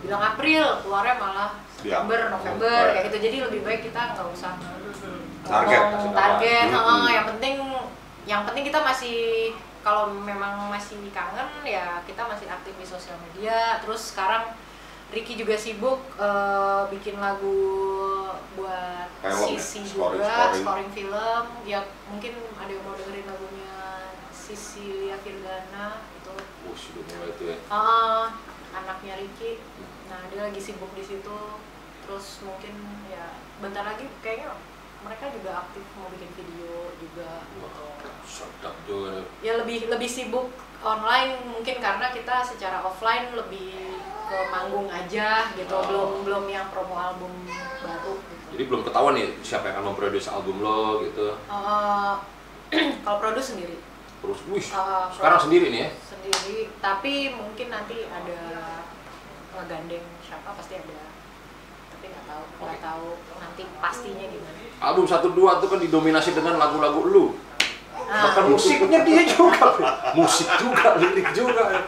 bilang 0.00 0.22
April 0.24 0.64
keluarnya 0.80 1.16
malah 1.18 1.50
Iya. 1.80 1.98
September 1.98 2.30
November 2.30 2.70
Right. 2.70 2.92
kayak 2.94 3.04
gitu. 3.10 3.18
Jadi 3.26 3.36
lebih 3.42 3.60
baik 3.64 3.80
kita 3.84 4.00
nggak 4.14 4.26
usah 4.30 4.54
Target, 5.40 5.80
ngomong 5.90 6.14
target. 6.14 6.66
Hmm. 6.70 7.08
yang 7.08 7.26
penting 7.26 7.54
yang 8.22 8.42
penting 8.46 8.64
kita 8.64 8.78
masih 8.80 9.18
kalau 9.80 10.12
memang 10.12 10.68
masih 10.68 11.00
kangen 11.10 11.48
ya 11.64 11.98
kita 12.04 12.22
masih 12.22 12.46
aktif 12.46 12.76
di 12.76 12.86
sosial 12.86 13.18
media. 13.18 13.80
Terus 13.82 14.14
sekarang 14.14 14.54
Ricky 15.10 15.34
juga 15.34 15.54
sibuk 15.54 15.98
eh, 16.16 16.82
bikin 16.88 17.16
lagu 17.16 17.58
buat 18.52 19.08
Film 19.20 19.36
ya, 19.50 19.58
Sisi 19.58 19.84
scoring- 19.84 20.16
juga 20.16 20.30
scoring. 20.48 20.62
scoring 20.62 20.90
film 20.92 21.44
ya 21.62 21.78
mungkin 22.06 22.32
ada 22.54 22.70
yang 22.70 22.82
mau 22.82 22.94
dengerin 22.94 23.26
lagunya 23.26 23.74
Sisilia 24.30 25.16
Firgana 25.16 25.86
itu 26.14 26.30
Wah, 26.32 26.74
sudah 26.74 27.02
mulai 27.06 27.28
itu 27.28 27.42
ya. 27.44 27.56
Ah, 27.68 28.24
anaknya 28.72 29.14
Ricky 29.16 29.58
nah 30.06 30.26
dia 30.26 30.42
lagi 30.42 30.58
sibuk 30.58 30.90
di 30.90 31.02
situ 31.02 31.38
terus 32.00 32.26
mungkin 32.42 32.74
ya 33.06 33.30
bentar 33.58 33.84
lagi 33.84 34.10
kayaknya 34.18 34.50
mereka 35.00 35.30
juga 35.30 35.50
aktif 35.60 35.84
mau 35.94 36.08
bikin 36.08 36.30
video 36.34 36.90
juga 36.96 37.46
gitu 37.48 37.86
Sedap 38.22 38.74
juga. 38.84 39.22
ya 39.38 39.54
lebih 39.56 39.86
lebih 39.86 40.06
sibuk 40.06 40.50
online 40.80 41.32
mungkin 41.46 41.76
karena 41.76 42.08
kita 42.08 42.40
secara 42.40 42.80
offline 42.80 43.32
lebih 43.32 43.92
ke 44.24 44.38
manggung 44.48 44.86
aja 44.86 45.50
gitu 45.52 45.68
Oh. 45.70 45.84
belum 45.84 46.10
belum 46.24 46.44
yang 46.46 46.66
promo 46.70 46.94
album 46.94 47.32
baru 47.80 48.14
gitu. 48.16 48.44
Jadi 48.50 48.62
belum 48.64 48.82
ketahuan 48.82 49.14
nih 49.14 49.26
siapa 49.40 49.66
yang 49.66 49.76
akan 49.78 49.86
memproduksi 49.90 50.28
album 50.28 50.60
lo 50.60 51.02
gitu. 51.02 51.34
Eh, 51.36 52.14
kalau 53.04 53.18
produce 53.18 53.52
sendiri 53.52 53.76
Terus, 54.20 54.36
wih, 54.46 54.60
Ah, 54.70 55.08
sekarang 55.08 55.40
sendiri 55.40 55.72
nih 55.72 55.80
ya. 55.80 55.90
sendiri 55.98 56.68
tapi 56.76 57.32
mungkin 57.32 57.68
nanti 57.68 58.04
ada 58.04 58.40
ngegandeng 59.50 60.04
siapa 60.20 60.52
pasti 60.52 60.76
ada 60.76 61.08
tapi 61.90 62.04
nggak 62.06 62.24
tahu 62.24 62.42
nggak 62.56 62.70
Oke. 62.70 62.84
tahu 62.84 63.06
nanti 63.36 63.62
pastinya 63.76 64.24
gimana 64.24 64.60
Album 64.80 65.04
1-2 65.04 65.34
tuh 65.60 65.68
kan 65.68 65.80
didominasi 65.80 66.30
dengan 66.32 66.56
lagu-lagu 66.56 67.00
lu. 67.02 67.36
Ah. 68.10 68.26
Bahkan 68.26 68.44
musiknya 68.50 69.06
dia 69.06 69.22
juga. 69.24 69.70
Musik 70.12 70.50
juga, 70.58 70.98
lirik 70.98 71.30
juga. 71.30 71.86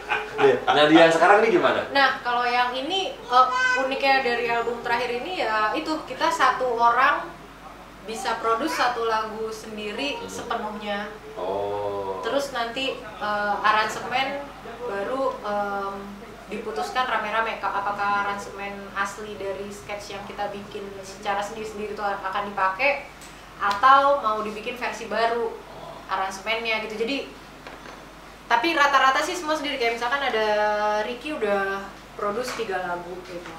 Nah, 0.65 0.85
dia 0.87 1.11
sekarang 1.11 1.43
ini 1.43 1.49
gimana? 1.53 1.83
Nah, 1.91 2.23
kalau 2.23 2.47
yang 2.47 2.71
ini 2.73 3.11
eh, 3.11 3.47
uniknya 3.77 4.23
dari 4.23 4.47
album 4.47 4.79
terakhir 4.81 5.11
ini 5.13 5.43
ya 5.43 5.75
itu 5.75 5.91
kita 6.07 6.31
satu 6.31 6.73
orang 6.73 7.27
bisa 8.03 8.39
produce 8.39 8.75
satu 8.75 9.07
lagu 9.07 9.51
sendiri 9.51 10.19
Hmm. 10.19 10.31
sepenuhnya. 10.31 11.11
Oh. 11.35 12.23
Terus 12.23 12.51
nanti 12.51 12.95
eh, 12.99 13.55
aransemen 13.61 14.47
baru 14.83 15.35
em, 15.39 15.95
diputuskan 16.49 17.03
rame-rame 17.03 17.59
Ka- 17.59 17.71
apakah 17.73 18.27
aransemen 18.27 18.75
asli 18.93 19.35
dari 19.35 19.71
sketch 19.71 20.13
yang 20.13 20.23
kita 20.23 20.51
bikin 20.51 20.83
secara 21.03 21.39
sendiri-sendiri 21.39 21.95
itu 21.95 22.03
akan 22.03 22.47
dipakai 22.47 23.07
atau 23.59 24.19
mau 24.19 24.43
dibikin 24.43 24.75
versi 24.75 25.07
baru 25.07 25.55
aransemennya 26.19 26.85
gitu. 26.89 26.95
Jadi 27.01 27.17
tapi 28.47 28.77
rata-rata 28.77 29.21
sih 29.25 29.33
semua 29.33 29.57
sendiri. 29.57 29.81
Kayak 29.81 29.97
misalkan 29.97 30.21
ada 30.21 30.47
Ricky 31.09 31.33
udah 31.33 31.81
produce 32.15 32.53
tiga 32.57 32.85
lagu 32.85 33.17
gitu. 33.25 33.53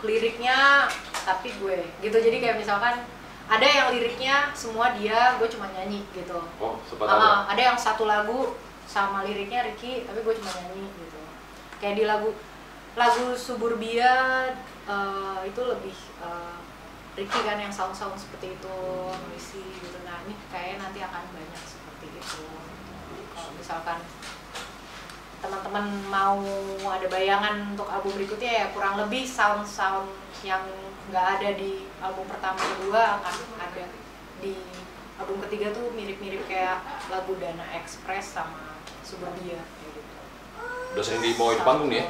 Liriknya 0.00 0.88
tapi 1.28 1.52
gue 1.60 1.84
gitu. 2.00 2.16
Jadi 2.16 2.36
kayak 2.40 2.56
misalkan 2.56 3.04
ada 3.50 3.66
yang 3.66 3.90
liriknya 3.92 4.54
semua 4.54 4.94
dia 4.96 5.36
gue 5.36 5.48
cuma 5.50 5.68
nyanyi 5.74 6.06
gitu. 6.16 6.38
Oh, 6.56 6.78
sempat 6.88 7.10
Ah, 7.10 7.44
ada. 7.50 7.52
ada 7.52 7.62
yang 7.74 7.78
satu 7.78 8.06
lagu 8.06 8.56
sama 8.86 9.22
liriknya 9.22 9.66
Ricky 9.66 10.02
tapi 10.08 10.22
gue 10.24 10.34
cuma 10.40 10.50
nyanyi 10.56 10.86
gitu. 10.88 11.20
Kayak 11.82 11.94
di 12.00 12.04
lagu 12.08 12.30
lagu 12.96 13.34
Suburbia 13.36 14.48
eh, 14.88 15.40
itu 15.44 15.60
lebih 15.66 15.94
eh, 16.24 16.56
Ricky 17.18 17.40
kan 17.42 17.58
yang 17.58 17.74
sound-sound 17.74 18.16
seperti 18.16 18.54
itu 18.54 18.76
ngisi 19.28 19.60
gitu. 19.82 19.98
Nah 20.06 20.22
ini 20.24 20.32
kayaknya 20.48 20.86
nanti 20.86 20.98
akan 21.02 21.22
banyak 21.34 21.49
misalkan 23.70 24.02
teman-teman 25.38 25.86
mau 26.10 26.42
ada 26.90 27.06
bayangan 27.06 27.70
untuk 27.70 27.86
album 27.86 28.18
berikutnya 28.18 28.50
ya 28.50 28.64
kurang 28.74 28.98
lebih 28.98 29.22
sound-sound 29.22 30.10
yang 30.42 30.58
nggak 31.06 31.38
ada 31.38 31.54
di 31.54 31.86
album 32.02 32.26
pertama 32.26 32.58
kedua 32.58 33.22
akan 33.22 33.34
ada 33.62 33.86
di 34.42 34.58
album 35.22 35.38
ketiga 35.46 35.70
tuh 35.70 35.94
mirip-mirip 35.94 36.42
kayak 36.50 36.82
lagu 37.14 37.38
Dana 37.38 37.62
Express 37.78 38.42
sama 38.42 38.74
Suburbia 39.06 39.62
kayak 39.62 40.02
gitu. 40.02 40.10
Udah 40.98 41.04
sering 41.06 41.22
dibawa 41.22 41.54
di 41.54 41.62
panggung 41.62 41.94
nih 41.94 42.02
ya? 42.02 42.06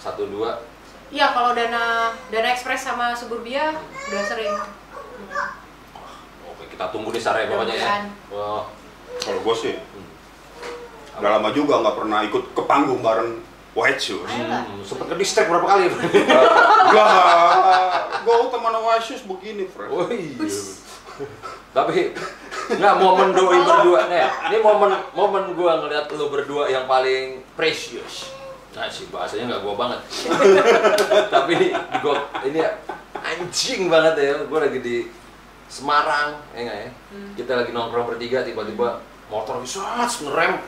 Satu, 0.00 0.32
dua. 0.32 0.64
Iya 1.12 1.36
kalau 1.36 1.52
Dana 1.52 2.16
Dana 2.32 2.48
Express 2.56 2.88
sama 2.88 3.12
Suburbia 3.12 3.76
udah 4.08 4.22
sering. 4.24 4.56
Hmm. 4.56 5.60
Oke, 6.56 6.72
kita 6.72 6.88
tunggu 6.88 7.12
di 7.12 7.20
Sarai 7.20 7.52
pokoknya 7.52 7.76
ya. 7.76 7.84
Mudah-mudahan. 7.84 8.04
Wah, 8.32 8.64
Kalau 9.20 9.40
gue 9.44 9.54
sih, 9.60 9.76
udah 11.20 11.30
lama 11.38 11.48
juga 11.52 11.82
nggak 11.82 11.96
pernah 11.96 12.20
ikut 12.24 12.44
ke 12.56 12.62
panggung 12.64 13.00
bareng 13.04 13.42
White 13.72 14.00
Shoes. 14.00 14.28
Hmm, 14.28 14.84
sempet 14.84 15.08
ke 15.08 15.16
distract 15.16 15.48
berapa 15.48 15.64
kali? 15.64 15.88
Lah, 16.96 18.20
gue 18.20 18.36
teman 18.52 18.74
White 18.84 19.04
Shoes 19.04 19.24
begini, 19.24 19.64
Fred. 19.64 19.88
Oh 19.88 20.08
iya. 20.12 20.36
Tapi 21.72 22.12
nggak 22.76 22.94
momen 23.00 23.28
doi 23.32 23.58
berdua 23.64 24.00
nih. 24.12 24.28
Ini 24.52 24.56
momen 24.60 24.92
momen 25.16 25.44
gua 25.56 25.80
ngeliat 25.80 26.06
lu 26.12 26.28
berdua 26.28 26.68
yang 26.68 26.84
paling 26.84 27.40
precious. 27.56 28.28
Nah 28.76 28.88
sih 28.92 29.08
bahasanya 29.08 29.56
nggak 29.56 29.62
gua 29.64 29.74
banget. 29.76 30.00
Tapi 31.34 31.52
ini 31.56 31.68
gua 32.04 32.28
ini 32.44 32.60
anjing 33.16 33.88
banget 33.88 34.14
ya. 34.20 34.32
Gua 34.44 34.68
lagi 34.68 34.80
di 34.84 34.96
Semarang, 35.72 36.36
ya 36.52 36.60
nggak 36.68 36.78
ya? 36.84 36.90
Hmm. 36.92 37.32
Kita 37.32 37.52
lagi 37.56 37.72
nongkrong 37.72 38.04
bertiga, 38.04 38.44
tiba-tiba 38.44 39.00
motor 39.32 39.64
bisa 39.64 39.80
ngerem. 40.28 40.60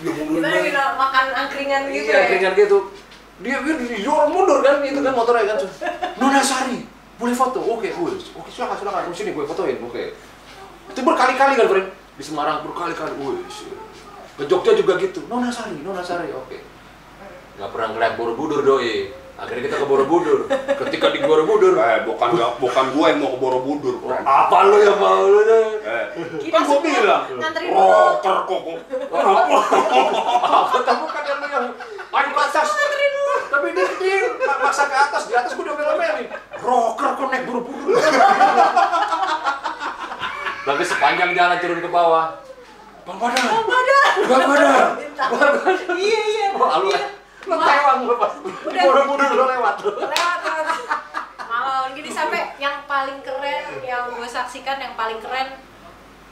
Kita 0.00 0.40
lagi. 0.40 0.70
makan 0.72 1.26
angkringan 1.36 1.82
gitu 1.92 2.08
Iya, 2.08 2.16
ya. 2.16 2.24
keringan 2.32 2.52
gitu. 2.56 2.78
Dia 3.42 3.56
dia 3.60 3.74
didorong 3.76 4.30
mundur 4.30 4.58
kan, 4.62 4.80
itu 4.80 5.00
kan 5.02 5.12
motornya 5.12 5.44
kan. 5.52 5.58
Nona 6.16 6.40
Sari, 6.40 6.86
boleh 7.18 7.34
foto? 7.34 7.58
Oke, 7.60 7.90
wih, 7.90 8.14
oke 8.32 8.48
silakan 8.48 8.76
silakan. 8.78 9.10
Di 9.10 9.16
sini 9.18 9.30
gue 9.34 9.44
fotoin, 9.44 9.76
oke. 9.82 10.04
Itu 10.94 11.00
berkali-kali 11.02 11.54
kan, 11.58 11.66
friend? 11.66 11.88
Di 12.16 12.24
Semarang 12.24 12.62
berkali-kali, 12.62 13.12
wih. 13.18 13.42
Ke 14.38 14.44
Jogja 14.48 14.72
juga 14.72 14.96
gitu. 14.96 15.26
Nona 15.26 15.50
Sari, 15.50 15.76
Nona 15.82 16.00
Sari, 16.00 16.30
oke. 16.32 16.58
Gak 17.58 17.68
pernah 17.68 17.88
ngeliat 17.92 18.14
Borobudur 18.16 18.64
doi. 18.64 19.12
Akhirnya 19.42 19.62
kita 19.66 19.76
ke 19.82 19.86
Borobudur. 19.90 20.38
Ketika 20.86 21.06
di 21.10 21.18
Borobudur, 21.18 21.74
Eh, 21.74 21.98
bukan 22.06 22.28
bukan 22.62 22.84
gue 22.94 23.06
yang 23.10 23.18
mau 23.18 23.30
ke 23.34 23.38
Borobudur, 23.42 23.94
apa 24.22 24.56
lu 24.70 24.76
yang 24.78 24.98
mau 25.02 25.26
lu 25.26 25.40
deh? 25.42 25.66
Eh, 25.82 26.04
Kita 26.46 26.62
kan 26.62 26.70
gue 26.70 26.78
bilang, 26.78 27.22
rocker 27.74 28.36
kok. 28.46 28.60
Kenapa? 28.86 29.56
Apa 30.46 30.78
kamu 30.86 31.04
kan 31.10 31.22
yang 31.26 31.40
yang 31.42 31.66
paling 32.06 32.30
ke 32.30 32.40
atas? 32.40 32.68
Tapi 33.52 33.66
dia 33.74 33.86
dia 33.98 34.16
maksa 34.62 34.86
ke 34.86 34.94
atas, 34.94 35.22
di 35.26 35.34
atas 35.34 35.50
gue 35.58 35.64
udah 35.66 35.74
melo-melo. 35.74 36.22
Rocker 36.62 37.10
kok 37.18 37.26
naik 37.26 37.42
buru-buru. 37.50 37.98
Tapi 40.62 40.82
sepanjang 40.86 41.34
jalan 41.34 41.58
turun 41.58 41.82
ke 41.82 41.90
bawah. 41.90 42.38
Bang 43.02 43.18
Badar. 43.18 43.42
Bang 43.42 43.66
Badar. 43.66 44.06
Bang 44.22 44.44
Badar. 44.46 44.86
Bang 45.18 45.30
Badar. 45.34 45.74
Iya 45.98 46.20
iya. 46.30 46.46
Wah, 46.54 46.78
lu 46.78 46.94
iya. 46.94 47.02
Lu 47.42 47.56
tewang 47.58 47.98
buru-buru 48.06 49.26
lu 49.34 49.44
lewat. 49.46 49.74
Lu. 49.82 49.90
lewat 49.98 50.38
lewat. 50.42 50.66
Malah 51.42 51.90
gini 51.92 52.08
sampai 52.08 52.56
yang 52.56 52.86
paling 52.86 53.18
keren 53.20 53.64
yang 53.82 54.08
gue 54.14 54.28
saksikan 54.28 54.78
yang 54.78 54.94
paling 54.94 55.18
keren 55.20 55.58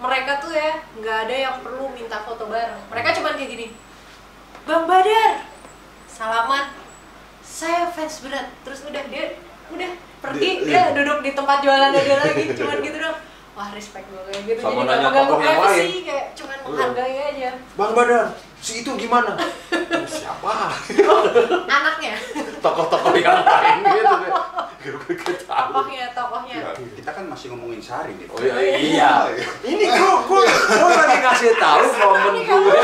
mereka 0.01 0.41
tuh 0.41 0.55
ya 0.55 0.81
nggak 0.97 1.17
ada 1.29 1.37
yang 1.37 1.57
perlu 1.61 1.93
minta 1.93 2.23
foto 2.25 2.49
bareng. 2.49 2.81
Mereka 2.89 3.09
cuman 3.21 3.37
kayak 3.37 3.51
gini 3.51 3.67
bang 4.65 4.85
Badar 4.87 5.45
salaman. 6.07 6.73
Saya 7.41 7.91
fans 7.91 8.23
berat. 8.23 8.49
Terus 8.65 8.87
udah 8.87 9.03
dia 9.11 9.37
udah 9.71 9.91
pergi 10.21 10.51
dia, 10.69 10.93
duduk 10.93 11.25
di 11.25 11.33
tempat 11.33 11.65
jualan 11.65 11.91
dia 11.97 12.17
lagi 12.21 12.53
cuman 12.53 12.77
gitu 12.85 12.99
dong 13.01 13.17
wah 13.57 13.69
respect 13.73 14.05
gue 14.09 14.23
kayak 14.31 14.43
gitu. 14.47 14.61
Sama 14.61 14.73
jadi 14.73 14.85
nggak 14.85 15.01
mengganggu 15.01 15.35
privacy 15.37 15.81
lain. 15.81 16.01
kayak 16.07 16.27
cuman 16.37 16.57
Iya. 16.61 16.65
menghargai 16.69 17.17
aja. 17.19 17.51
Bang 17.75 17.93
Badar, 17.97 18.27
si 18.61 18.85
itu 18.85 18.91
gimana? 18.97 19.41
Siapa? 20.05 20.53
anaknya 21.65 22.15
Tokoh-tokoh 22.61 23.17
yang 23.17 23.41
lain 23.41 23.81
gitu 23.89 24.15
deh. 24.21 24.33
Gue 24.81 25.17
tahu. 25.45 25.77
tokohnya 25.77 26.09
tokohnya 26.17 26.57
Ya, 26.61 26.73
kita 26.73 27.11
kan 27.13 27.25
masih 27.29 27.53
ngomongin 27.53 27.81
Sari 27.81 28.17
nih. 28.17 28.29
Oh 28.33 28.41
iya, 28.41 28.77
iya. 28.81 29.13
Ini 29.65 29.85
gue 29.85 30.13
gue 30.29 30.43
gue 30.45 30.91
lagi 30.93 31.19
ngasih 31.21 31.53
tahu 31.57 31.85
momen 32.01 32.35
gue 32.45 32.81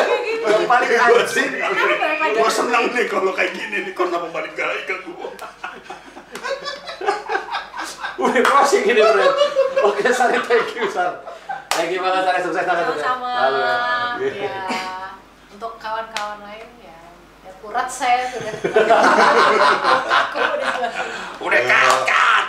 yang 0.49 0.65
paling 0.65 0.91
anjing. 0.93 1.51
Gue 2.37 2.51
seneng 2.53 2.85
nih 2.93 3.05
kalau 3.09 3.33
kayak 3.37 3.53
gini 3.53 3.77
nih, 3.89 3.93
kenapa 3.93 4.29
balik 4.33 4.57
lagi 4.57 4.83
ke 4.89 4.97
gue? 5.05 5.29
Udah 8.17 8.43
closing 8.49 8.85
ini 8.89 9.01
bro. 9.05 9.29
Oke 9.93 10.09
Sari, 10.09 10.41
thank 10.41 10.73
you 10.73 10.89
Sar. 10.89 11.21
Thank 11.69 11.93
you 11.93 12.01
banget 12.01 12.25
Sari, 12.25 12.41
sukses 12.41 12.65
Sari. 12.65 12.81
sama-sama 12.81 14.17
ya 14.25 14.96
untuk 15.57 15.81
kawan-kawan 15.81 16.45
lain 16.45 16.69
ya 16.85 17.01
ya 17.49 17.53
kurat 17.65 17.89
saya 17.89 18.29
sudah 18.29 18.53
aku 20.21 20.37
udah 20.37 20.69
selesai 20.77 21.09
Udah 21.41 21.61
cut. 22.05 22.49